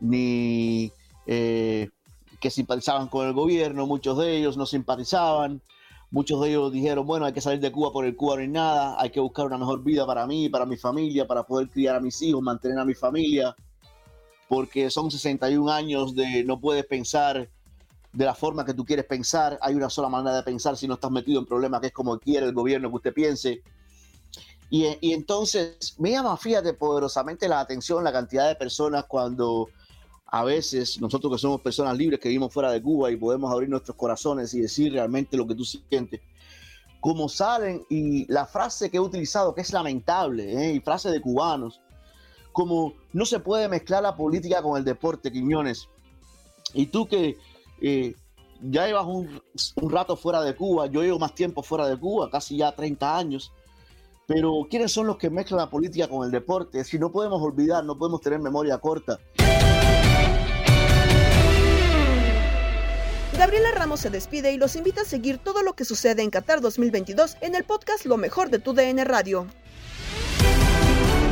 ni 0.00 0.92
que 1.26 2.50
simpatizaban 2.50 3.08
con 3.08 3.26
el 3.26 3.34
gobierno, 3.34 3.86
muchos 3.86 4.16
de 4.16 4.38
ellos 4.38 4.56
no 4.56 4.64
simpatizaban, 4.64 5.60
Muchos 6.10 6.40
de 6.40 6.48
ellos 6.48 6.72
dijeron, 6.72 7.06
bueno, 7.06 7.26
hay 7.26 7.34
que 7.34 7.42
salir 7.42 7.60
de 7.60 7.70
Cuba 7.70 7.92
por 7.92 8.06
el 8.06 8.16
Cuba 8.16 8.36
no 8.36 8.40
hay 8.40 8.48
nada, 8.48 8.96
hay 8.98 9.10
que 9.10 9.20
buscar 9.20 9.44
una 9.44 9.58
mejor 9.58 9.84
vida 9.84 10.06
para 10.06 10.26
mí, 10.26 10.48
para 10.48 10.64
mi 10.64 10.78
familia, 10.78 11.26
para 11.26 11.42
poder 11.42 11.68
criar 11.68 11.96
a 11.96 12.00
mis 12.00 12.22
hijos, 12.22 12.40
mantener 12.40 12.78
a 12.78 12.86
mi 12.86 12.94
familia, 12.94 13.54
porque 14.48 14.88
son 14.88 15.10
61 15.10 15.70
años 15.70 16.14
de 16.14 16.44
no 16.44 16.58
puedes 16.60 16.86
pensar 16.86 17.50
de 18.12 18.24
la 18.24 18.34
forma 18.34 18.64
que 18.64 18.74
tú 18.74 18.84
quieres 18.84 19.04
pensar, 19.04 19.58
hay 19.60 19.74
una 19.74 19.90
sola 19.90 20.08
manera 20.08 20.36
de 20.36 20.42
pensar 20.42 20.76
si 20.76 20.88
no 20.88 20.94
estás 20.94 21.10
metido 21.10 21.38
en 21.38 21.46
problemas, 21.46 21.80
que 21.80 21.88
es 21.88 21.92
como 21.92 22.18
quiere 22.18 22.46
el 22.46 22.52
gobierno 22.52 22.88
que 22.90 22.96
usted 22.96 23.14
piense. 23.14 23.62
Y, 24.70 24.86
y 25.00 25.12
entonces 25.12 25.94
me 25.98 26.10
llama, 26.10 26.36
fíjate, 26.36 26.74
poderosamente 26.74 27.48
la 27.48 27.60
atención 27.60 28.04
la 28.04 28.12
cantidad 28.12 28.48
de 28.48 28.54
personas 28.54 29.04
cuando 29.06 29.68
a 30.30 30.44
veces 30.44 31.00
nosotros 31.00 31.32
que 31.32 31.38
somos 31.38 31.60
personas 31.60 31.96
libres 31.96 32.20
que 32.20 32.28
vivimos 32.28 32.52
fuera 32.52 32.70
de 32.70 32.82
Cuba 32.82 33.10
y 33.10 33.16
podemos 33.16 33.50
abrir 33.50 33.68
nuestros 33.68 33.96
corazones 33.96 34.52
y 34.52 34.60
decir 34.60 34.92
realmente 34.92 35.36
lo 35.36 35.46
que 35.46 35.54
tú 35.54 35.64
sientes, 35.64 36.20
como 37.00 37.28
salen 37.28 37.84
y 37.88 38.30
la 38.30 38.44
frase 38.44 38.90
que 38.90 38.98
he 38.98 39.00
utilizado 39.00 39.54
que 39.54 39.62
es 39.62 39.72
lamentable, 39.72 40.52
¿eh? 40.52 40.74
y 40.74 40.80
frase 40.80 41.10
de 41.10 41.20
cubanos, 41.20 41.80
como 42.52 42.94
no 43.12 43.24
se 43.24 43.40
puede 43.40 43.68
mezclar 43.68 44.02
la 44.02 44.16
política 44.16 44.60
con 44.62 44.76
el 44.76 44.84
deporte, 44.84 45.32
Quiñones. 45.32 45.88
Y 46.74 46.86
tú 46.86 47.08
que 47.08 47.38
ya 47.80 48.86
llevas 48.86 49.06
un, 49.06 49.40
un, 49.76 49.90
rato 49.90 50.16
fuera 50.16 50.42
de 50.42 50.54
Cuba, 50.54 50.86
yo 50.86 51.02
llevo 51.02 51.18
más 51.18 51.34
tiempo 51.34 51.62
fuera 51.62 51.86
de 51.86 51.96
Cuba, 51.96 52.30
casi 52.30 52.56
ya 52.56 52.72
30 52.72 53.16
años, 53.16 53.52
pero 54.26 54.66
¿quiénes 54.68 54.92
son 54.92 55.06
los 55.06 55.16
que 55.16 55.30
mezclan 55.30 55.58
la 55.58 55.70
política 55.70 56.08
con 56.08 56.24
el 56.24 56.30
deporte? 56.30 56.84
Si 56.84 56.98
no 56.98 57.10
podemos 57.10 57.40
olvidar, 57.40 57.84
no 57.84 57.96
podemos 57.96 58.20
tener 58.20 58.38
memoria 58.40 58.78
corta. 58.78 59.18
Gabriela 63.38 63.70
Ramos 63.72 64.00
se 64.00 64.10
despide 64.10 64.52
y 64.52 64.56
los 64.56 64.74
invita 64.74 65.02
a 65.02 65.04
seguir 65.04 65.38
todo 65.38 65.62
lo 65.62 65.74
que 65.74 65.84
sucede 65.84 66.22
en 66.22 66.30
Qatar 66.30 66.60
2022 66.60 67.36
en 67.40 67.54
el 67.54 67.62
podcast 67.62 68.04
Lo 68.04 68.16
mejor 68.16 68.50
de 68.50 68.58
tu 68.58 68.74
DN 68.74 69.04
Radio. 69.04 69.46